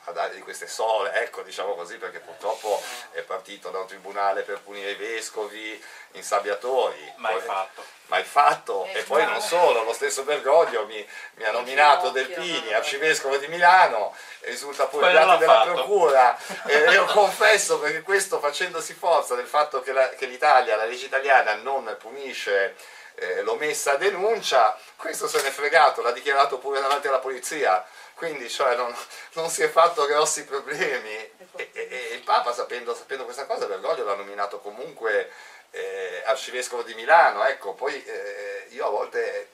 [0.05, 4.41] a, dare di queste sole, ecco diciamo così, perché purtroppo è partito da un tribunale
[4.43, 7.13] per punire i vescovi, insabbiatori.
[7.17, 7.83] Mai poi- fatto.
[8.07, 11.05] mai fatto e poi non solo, lo stesso Bergoglio mi,
[11.35, 15.73] mi ha nominato Delpini, arcivescovo di Milano, e risulta atti l'ha della fatto.
[15.73, 16.37] procura
[16.67, 21.05] e io confesso perché questo facendosi forza del fatto che, la- che l'Italia, la legge
[21.05, 22.75] italiana non punisce
[23.15, 27.83] eh, l'omessa denuncia, questo se n'è fregato, l'ha dichiarato pure davanti alla polizia,
[28.15, 28.93] quindi cioè, non,
[29.33, 31.13] non si è fatto grossi problemi
[31.55, 35.31] e, e- e il Papa sapendo, sapendo questa cosa Bergoglio l'ha nominato comunque
[35.71, 39.49] eh, arcivescovo di Milano, ecco, poi eh, io a volte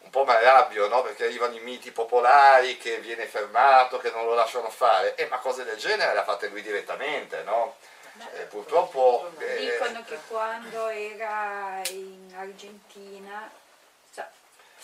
[0.00, 1.02] un po' mi arrabbio, no?
[1.02, 5.38] perché arrivano i miti popolari che viene fermato, che non lo lasciano fare, eh, ma
[5.38, 7.76] cose del genere le ha fatte lui direttamente, no?
[8.34, 9.30] Eh, purtroppo...
[9.38, 13.50] eh, Dicono che quando era in Argentina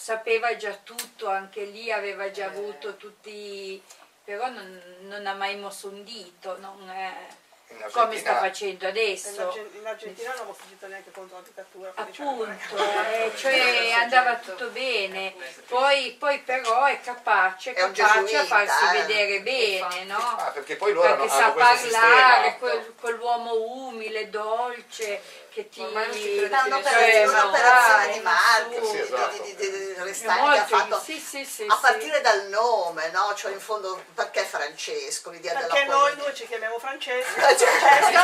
[0.05, 3.81] sapeva già tutto, anche lì aveva già avuto tutti,
[4.25, 7.27] però non, non ha mai mosso un dito, non è-
[7.73, 9.55] in come sta facendo adesso.
[9.79, 11.93] In Argentina non ho sentito neanche contro la dittatura.
[11.95, 15.35] Appunto, eh, cioè andava tutto bene,
[15.69, 19.01] poi, poi però è capace, È capace a farsi eh.
[19.03, 20.17] vedere bene, no?
[20.19, 22.55] Ah, perché poi loro Perché hanno, sa hanno parlare, sistema.
[22.59, 25.21] quel- quell'uomo umile, dolce,
[25.51, 25.85] che ti...
[25.85, 28.91] Crede Un'operazione, cioè, un'operazione marketing.
[28.91, 29.43] Sì, esatto.
[29.43, 31.81] di, di, di, Restani che ha fatto sì, sì, sì, a sì.
[31.81, 33.35] partire dal nome, no?
[33.35, 37.39] Cioè in fondo perché Francesco, l'idea Perché della noi due ci chiamiamo Francesco.
[37.61, 38.23] Cioè, Francesca,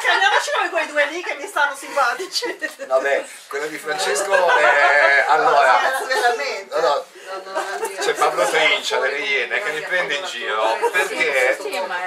[0.00, 2.58] chiamiamoci come quei due lì che mi stanno simpatici.
[2.86, 5.24] Vabbè, quello di Francesco è...
[5.34, 5.80] Allora,
[6.70, 7.04] No, no,
[7.98, 11.56] c'è Pablo Trincia delle Iene che mi prende in giro perché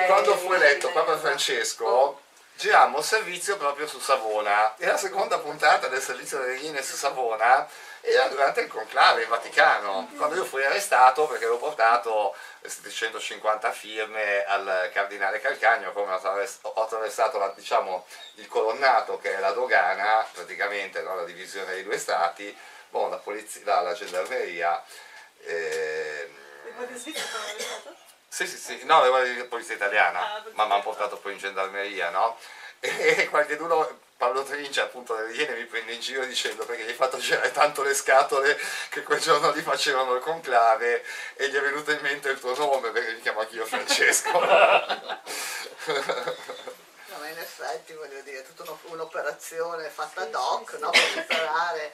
[0.05, 2.21] quando fu eletto Papa Francesco
[2.57, 4.75] girammo il servizio proprio su Savona.
[4.77, 7.67] E la seconda puntata del servizio delle Iene su Savona
[8.01, 10.09] era durante il conclave in Vaticano.
[10.17, 16.81] Quando io fui arrestato perché avevo portato le 750 firme al cardinale Calcagno come ho
[16.81, 18.05] attraversato, la- diciamo,
[18.35, 22.55] il colonnato che è la dogana praticamente no, la divisione dei due stati
[22.89, 24.83] boh, la, polizia, la, la gendarmeria
[25.43, 26.35] ehm,
[26.77, 28.06] Ma di Svizzera sono arrestato?
[28.27, 32.09] Sì, sì, sì, no, di polizia italiana, Ah, ma mi hanno portato poi in gendarmeria,
[32.09, 32.37] no?
[32.79, 36.93] E qualcuno, Paolo Trincia appunto delle Iene mi prende in giro dicendo perché gli hai
[36.93, 38.59] fatto girare tanto le scatole
[38.89, 41.03] che quel giorno lì facevano il conclave
[41.35, 44.39] e gli è venuto in mente il tuo nome perché mi chiamo anch'io Francesco.
[47.09, 51.93] No, ma in effetti voglio dire, tutta uno- un'operazione fatta ad hoc no, per superare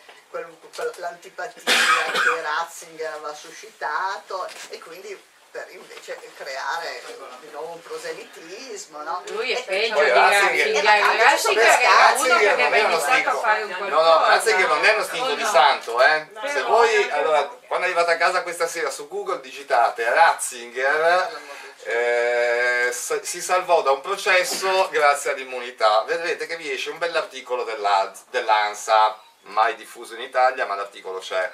[0.96, 5.16] l'antipatia che Ratzinger aveva suscitato e quindi
[5.54, 7.04] per invece creare
[7.42, 9.04] di nuovo un proselitismo.
[9.04, 9.22] No?
[9.28, 10.96] Lui è peggio Poi di Ratzinger- Ratzinger.
[10.96, 14.04] Eh, ma Ratzinger era uno che è aveva iniziato a fare un No, qualcosa.
[14.20, 15.48] no, Ratzinger non è uno stinco O di no?
[15.48, 16.28] santo, eh.
[16.34, 21.42] No, Se no, voi, allora, quando arrivate a casa questa sera su Google digitate Ratzinger,
[21.84, 22.90] eh,
[23.22, 26.02] si salvò da un processo grazie all'immunità.
[26.08, 31.52] Vedrete che vi esce un bell'articolo della- dell'ANSA, mai diffuso in Italia, ma l'articolo c'è.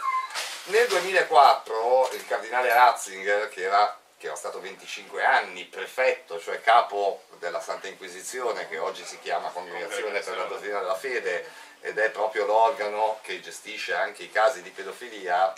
[0.66, 7.24] Nel 2004 il cardinale Ratzinger, che era, che era stato 25 anni prefetto, cioè capo
[7.40, 11.50] della Santa Inquisizione, che oggi si chiama Congregazione per la Dottrina della Fede,
[11.82, 15.54] ed è proprio l'organo che gestisce anche i casi di pedofilia,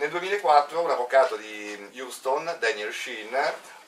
[0.00, 3.36] nel 2004 un avvocato di Houston, Daniel Sheen,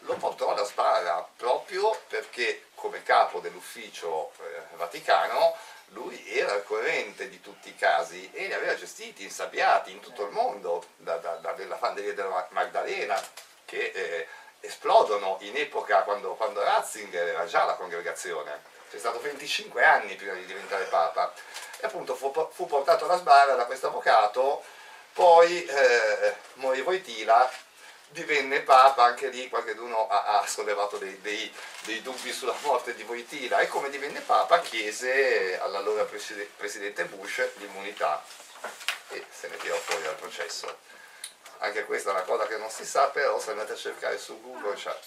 [0.01, 5.57] lo portò alla sbarra proprio perché come capo dell'ufficio eh, vaticano
[5.93, 10.25] lui era al corrente di tutti i casi e li aveva gestiti, insabbiati in tutto
[10.25, 13.21] il mondo, da, da, da- dalla fanderia della Magdalena
[13.65, 14.27] che eh,
[14.61, 18.71] esplodono in epoca quando, quando Ratzinger era già la congregazione.
[18.91, 21.33] C'è stato 25 anni prima di diventare papa
[21.81, 24.63] e appunto fu, fu portato alla sbarra da questo avvocato,
[25.13, 27.51] poi eh, morì Voitila,
[28.13, 31.53] divenne papa, anche lì qualcuno ha, ha sollevato dei, dei-
[31.85, 37.43] dei dubbi sulla morte di Voitila e come divenne papa chiese all'allora preside- presidente Bush
[37.57, 38.23] l'immunità
[39.09, 40.79] e se ne tirò fuori dal processo.
[41.59, 44.41] Anche questa è una cosa che non si sa, però se andate a cercare su
[44.41, 44.99] Google c'è.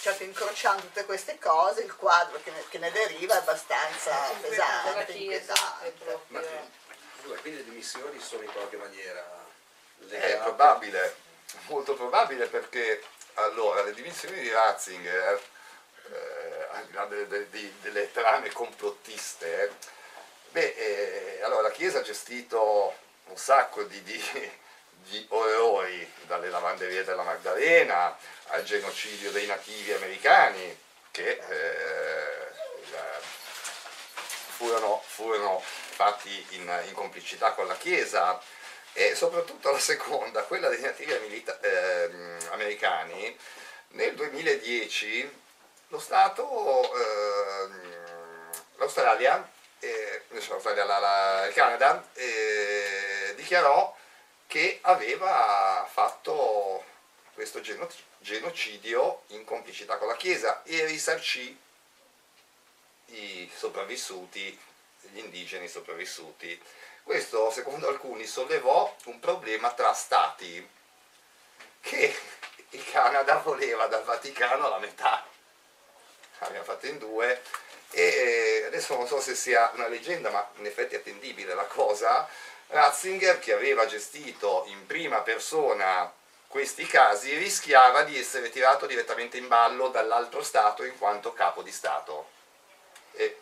[0.00, 5.12] Certo, incrociando tutte queste cose, il quadro che ne, che ne deriva è abbastanza pesante,
[5.12, 6.20] inquietante.
[6.28, 6.40] Ma
[7.20, 9.22] scusa, quindi le dimissioni sono in qualche maniera
[9.98, 11.16] È legate probabile,
[11.66, 13.02] molto probabile perché
[13.34, 15.42] allora le dimissioni di Ratzinger,
[16.12, 19.70] eh, al di là delle, delle- delle trame complottiste, eh,
[20.50, 22.94] beh, eh, allora la Chiesa ha gestito
[23.26, 24.50] un sacco di, di-
[25.06, 28.16] di orrori, dalle lavanderie della Maddalena
[28.48, 30.78] al genocidio dei nativi americani,
[31.10, 32.52] che eh,
[34.56, 38.40] furono, furono fatti in, in complicità con la Chiesa
[38.94, 41.12] e soprattutto la seconda, quella dei nativi
[41.60, 43.36] ehm, americani,
[43.88, 45.42] nel 2010
[45.88, 49.50] lo Stato, ehm, l'Australia,
[49.80, 53.94] eh, l'Australia, la- la- il Canada, eh, dichiarò
[54.46, 56.84] che aveva fatto
[57.34, 61.58] questo geno- genocidio in complicità con la Chiesa e risarcì
[63.06, 64.56] i sopravvissuti,
[65.00, 66.60] gli indigeni sopravvissuti.
[67.04, 70.66] Questo, secondo alcuni, sollevò un problema tra stati
[71.80, 72.16] che
[72.70, 75.22] il Canada voleva dal Vaticano la metà.
[76.38, 77.42] L'abbiamo fatto in due
[77.90, 82.26] e adesso non so se sia una leggenda, ma in effetti è attendibile la cosa.
[82.68, 86.10] Ratzinger, che aveva gestito in prima persona
[86.48, 91.70] questi casi, rischiava di essere tirato direttamente in ballo dall'altro Stato in quanto capo di
[91.70, 92.30] Stato
[93.12, 93.40] e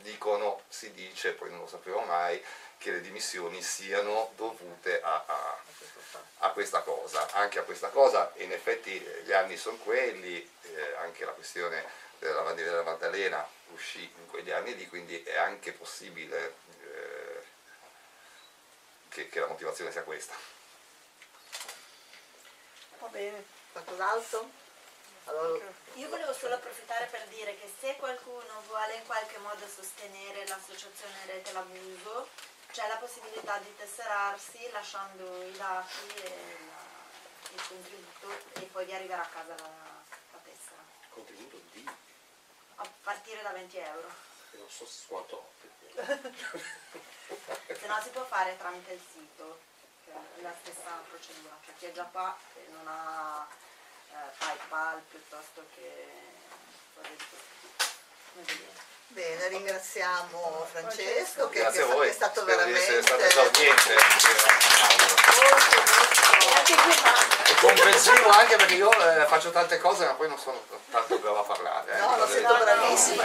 [0.00, 2.42] dicono, si dice, poi non lo sapremo mai,
[2.78, 5.58] che le dimissioni siano dovute a, a-
[6.40, 10.94] a questa cosa, anche a questa cosa, in effetti eh, gli anni sono quelli, eh,
[10.96, 11.84] anche la questione
[12.18, 17.42] della bandiera della Maddalena uscì in quegli anni lì, quindi è anche possibile eh,
[19.08, 20.34] che, che la motivazione sia questa.
[22.98, 23.44] Va bene.
[23.72, 24.50] Qualcos'altro?
[25.24, 30.46] Allora, Io volevo solo approfittare per dire che se qualcuno vuole in qualche modo sostenere
[30.46, 32.28] l'associazione Rete l'Abuso,
[32.76, 38.92] c'è la possibilità di tesserarsi lasciando i dati e la- il contributo e poi vi
[38.92, 39.70] arriverà a casa la,
[40.32, 41.88] la tessera, contributo di
[42.74, 44.10] a partire da 20 euro.
[44.50, 45.52] che non so quanto
[45.94, 49.58] Se no si può fare tramite il sito,
[50.04, 53.48] è la stessa procedura, cioè chi è già qua e non ha
[54.10, 56.12] eh, PayPal piuttosto che
[56.92, 58.95] cose di questo tipo.
[59.08, 63.22] Bene, ringraziamo Francesco che, Grazie che a voi, è stato spero di veramente essere stato
[63.22, 63.94] esauriente.
[65.40, 66.24] molto, molto.
[66.44, 70.60] E comprensivo anche perché io eh, faccio tante cose ma poi non sono
[70.90, 71.92] tanto bravo a parlare.
[71.92, 72.54] eh, No, no, esprimo-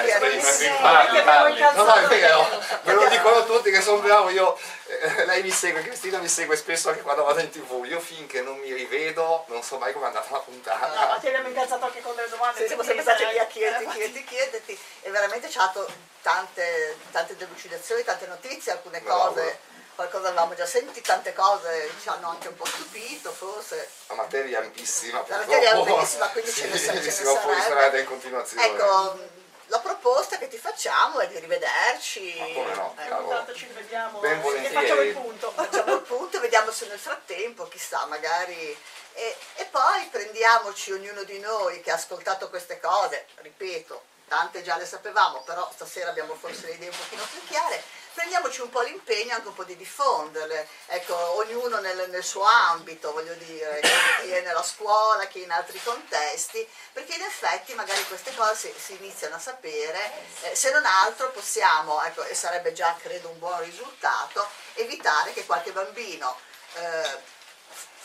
[0.04, 0.76] chiarissimi.
[0.82, 1.60] parli, parli.
[1.60, 2.48] No, no, è vero,
[2.84, 6.56] me lo dicono tutti che sono bravo, io, eh, lei mi segue, Cristina mi segue
[6.56, 10.06] spesso anche quando vado in tv, io finché non mi rivedo non so mai come
[10.06, 11.18] è andata la No, ma puntata.
[11.20, 12.60] ti abbiamo incalzato anche con delle domande.
[12.62, 15.88] Sì, siamo sempre stati lì a chiederti, eh, chiederti, chiederti e veramente ci ha dato
[16.22, 19.60] tante, tante delucidazioni, tante notizie, alcune cose,
[20.02, 23.90] qualcosa avevamo già sentito, tante cose ci hanno anche un po' stupito forse.
[24.08, 27.12] La materia è ampissima, La materia è ampissima, quindi ce ne Sì, ce ne si
[27.24, 27.62] sarebbe.
[27.62, 28.66] strada in continuazione.
[28.66, 29.20] Ecco,
[29.68, 32.36] la proposta che ti facciamo è di rivederci.
[32.40, 33.22] Ma come no, cavolo.
[33.32, 34.76] Intanto ci vediamo Ben e volentieri.
[34.76, 35.52] facciamo il punto.
[35.52, 38.78] Facciamo il punto, vediamo se nel frattempo, chissà, magari.
[39.14, 44.78] E, e poi prendiamoci ognuno di noi che ha ascoltato queste cose, ripeto, tante già
[44.78, 48.82] le sapevamo, però stasera abbiamo forse le idee un pochino più chiare, prendiamoci un po'
[48.82, 53.82] l'impegno anche un po' di diffonderle, ecco, ognuno nel, nel suo ambito, voglio dire,
[54.22, 58.74] chi è nella scuola, chi in altri contesti, perché in effetti magari queste cose si,
[58.80, 60.12] si iniziano a sapere,
[60.42, 65.46] eh, se non altro possiamo, ecco, e sarebbe già credo un buon risultato, evitare che
[65.46, 66.38] qualche bambino
[66.76, 67.40] eh,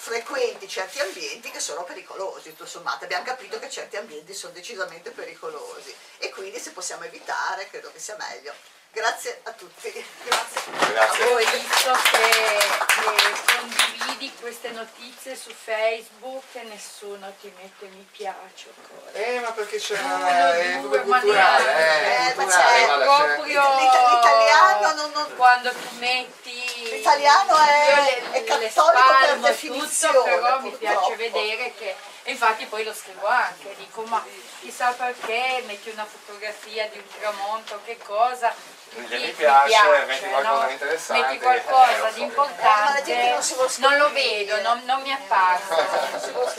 [0.06, 5.10] frequenti certi ambienti che sono pericolosi, tutto sommato abbiamo capito che certi ambienti sono decisamente
[5.10, 8.54] pericolosi e quindi se possiamo evitare credo che sia meglio.
[8.96, 9.92] Grazie a tutti.
[10.24, 10.62] Grazie.
[10.90, 11.24] Grazie.
[11.26, 12.58] Ho visto che,
[12.96, 19.10] che condividi queste notizie su Facebook e nessuno ti mette mi piace ancora.
[19.12, 24.14] Eh, ma perché c'è Uno, è due, ma culturale, eh, Eh, ma culturale, proprio L'ita-
[24.14, 30.24] l'italiano non- non- quando tu metti L'italiano è- io le, è cattolico per definizione, tutto
[30.24, 31.94] però mi piace vedere che
[32.26, 34.20] e infatti poi lo scrivo anche dico ma
[34.60, 38.52] chissà perché metti una fotografia di un tramonto che cosa
[38.88, 40.30] Ti- mi piace, metti no?
[40.30, 41.22] qualcosa di interessante.
[41.22, 42.20] metti qualcosa eh, di.
[42.20, 45.60] Eh, importante non si vuole non lo vedo non, non mi appare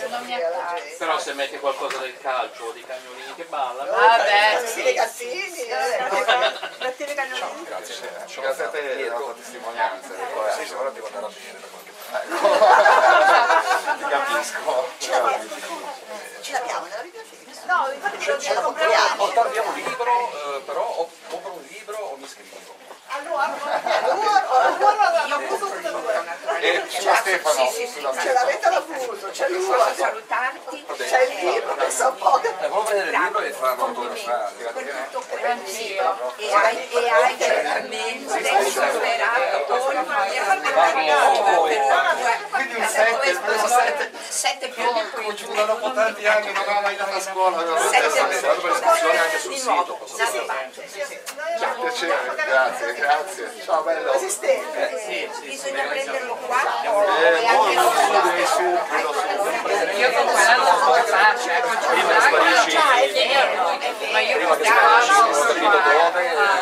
[0.07, 0.81] Non non.
[0.97, 4.93] Però se metti qualcosa del calcio o di cagnolini che ballano, vabbè Sì, sì, dei
[4.93, 5.97] gattini, eh.
[7.65, 7.95] Grazie,
[8.35, 10.07] grazie a te per la tua testimonianza.
[10.63, 11.86] Sì, ora devo andare a bere
[12.17, 13.97] parte.
[13.97, 14.87] Ti capisco.
[16.41, 17.35] Ce l'abbiamo nella biblioteca.
[17.65, 19.15] No, infatti ce Ce la lo compriamo.
[19.17, 22.76] Portare via un libro, eh, però o compro un libro o mi iscrivo.
[26.89, 29.65] Sulla Stefano, Sì, sì, sulla sì, ce l'avete all'abuso, c'è lui,
[29.95, 30.85] salutarti?
[30.97, 34.51] C'è il libro, pensa un po' che Eh, volevo prendere il libro e farlo autografare.
[35.47, 39.65] anch'io e hai, e hai certamente superato
[42.49, 44.11] Quindi un 7, preso 7.
[44.27, 47.57] sette più Porco giù, dopo tanti anni non aveva mai dato a scuola.
[47.57, 48.41] avevo Sette detto, mesi.
[48.41, 49.99] Guardo per iscrizione anche sul di sito.
[51.81, 53.51] piacere, grazie, grazie.
[53.63, 54.11] Ciao bello.
[54.13, 55.29] esistente.
[55.41, 56.89] bisogna prenderlo qua Eh,
[57.47, 59.27] buono, lo devi su, quello su.
[59.97, 62.77] io con quella non sono capace un Prima sparisci,
[63.13, 66.35] chiedi a lui ma io prima che sparisci, non ho capito dove.
[66.35, 66.55] qua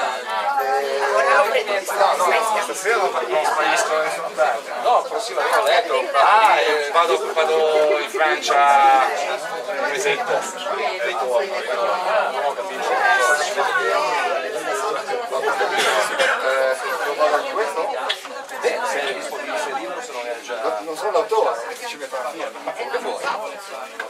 [1.96, 3.12] No, no, stasera non,
[3.46, 4.72] sparisco da nessuna parte.
[4.84, 5.94] No, il prossimo avevo letto.
[6.14, 9.08] Ah, eh, vado, vado in Francia
[9.80, 10.34] un mesetto
[10.78, 11.42] e ritorno.
[11.42, 13.15] io Non ho capito.
[17.36, 17.82] Non vado in questo?
[18.62, 20.80] Beh, se è disponibile il libro, se non è già...
[20.82, 22.60] Non sono l'autore, ci metto la firma.
[22.64, 23.24] Ma come vuoi?
[23.24, 23.40] Va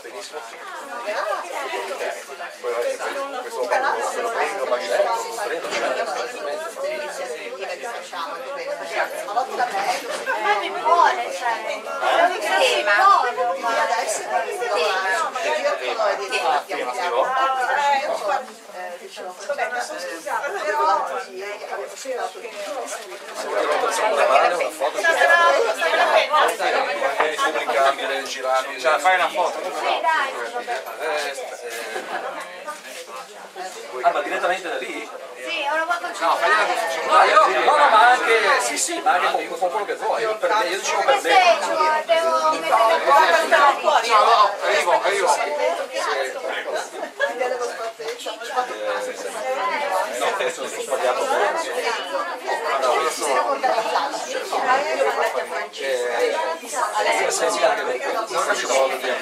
[0.01, 0.39] benissimo.
[2.61, 5.67] Poi questo lo prendo, se lo prendo, ma mi Lo prendo.
[9.25, 10.01] Ma volta da me,
[10.41, 11.81] Ma mi muore, cioè.
[12.59, 12.91] tema
[13.83, 15.44] adesso dicono e di Ah, firma, scrivo?
[18.75, 19.55] Eh, dicevo, però
[24.27, 24.97] mano, una foto,
[27.17, 28.79] è pubblicabile, girabile.
[28.79, 29.59] Cioè, fai una foto?
[34.01, 35.09] Ah, ma direttamente da lì?
[35.83, 36.37] Vado a No,
[37.05, 40.25] No, io, no, no, ma anche, sì, sì, ma anche con, con quello che vuoi,
[40.39, 41.21] per me, io dicevo per me.
[42.05, 45.35] Devo, mettere qua No, no, arrivo, arrivo.
[50.17, 51.23] No, adesso non sbagliato
[52.75, 53.57] Allora, sono.
[58.29, 59.17] Non riesco a vedere.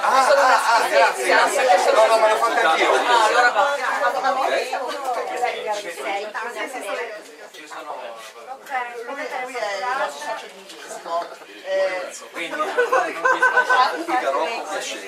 [0.00, 1.92] Ah, ah, ah, grazie, grazie.
[1.92, 2.92] No, no, me l'ho fatto anch'io.
[7.52, 7.94] Ci sono...
[9.06, 11.28] Lui è il socio di disco.
[12.10, 12.60] Eh, Quindi
[14.06, 15.06] Mica Rocco piacere.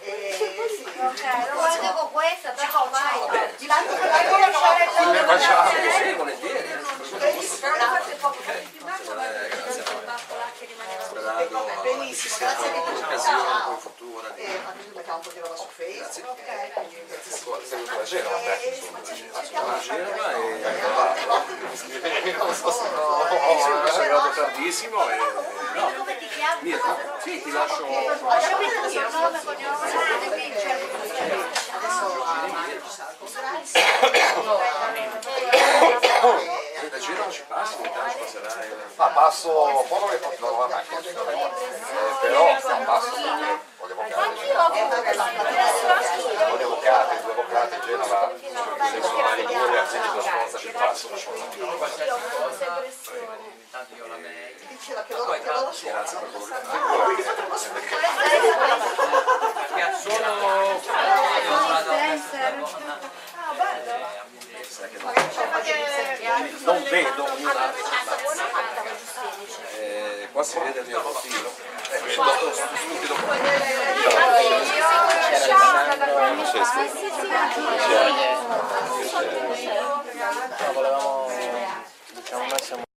[0.00, 0.84] eh.
[0.98, 3.54] Ok, guardo con questa, però vai.
[3.56, 5.70] Ti mando per la Le facciamo.
[5.70, 6.84] Sì, volentieri.
[7.42, 7.84] Sperando
[11.82, 15.56] Benissimo, grazie che tu occasione, poi di- E anche tu mettiamo un po' di roba
[15.56, 16.38] su Facebook.
[17.64, 20.36] Seguito da Genova, a Genova e
[22.36, 25.24] Non sono arrivato tardissimo e no?
[26.60, 27.86] Mirko, sì, ti lascio
[36.78, 38.68] se da giro non ci passi, intanto ci passerai.
[38.96, 41.12] Ma passo, poco che porto la macchina, eh,
[42.20, 44.34] però non passo perché ho le vocate.
[46.50, 51.08] Ho le vocate, due vocate, Genova, se sono mani pure, a sentito sforza ci passo.
[53.64, 54.64] Intanto io la metto.
[54.68, 56.46] Diceva che loro che loro Grazie per quello.
[59.96, 60.80] Sono...
[63.34, 64.15] Ah, bello!
[66.64, 67.72] non, vedo una
[69.78, 71.50] eh, qua si vede il mio profilo
[71.92, 73.14] eh, questo stupido
[75.32, 77.16] Alessandro Francesco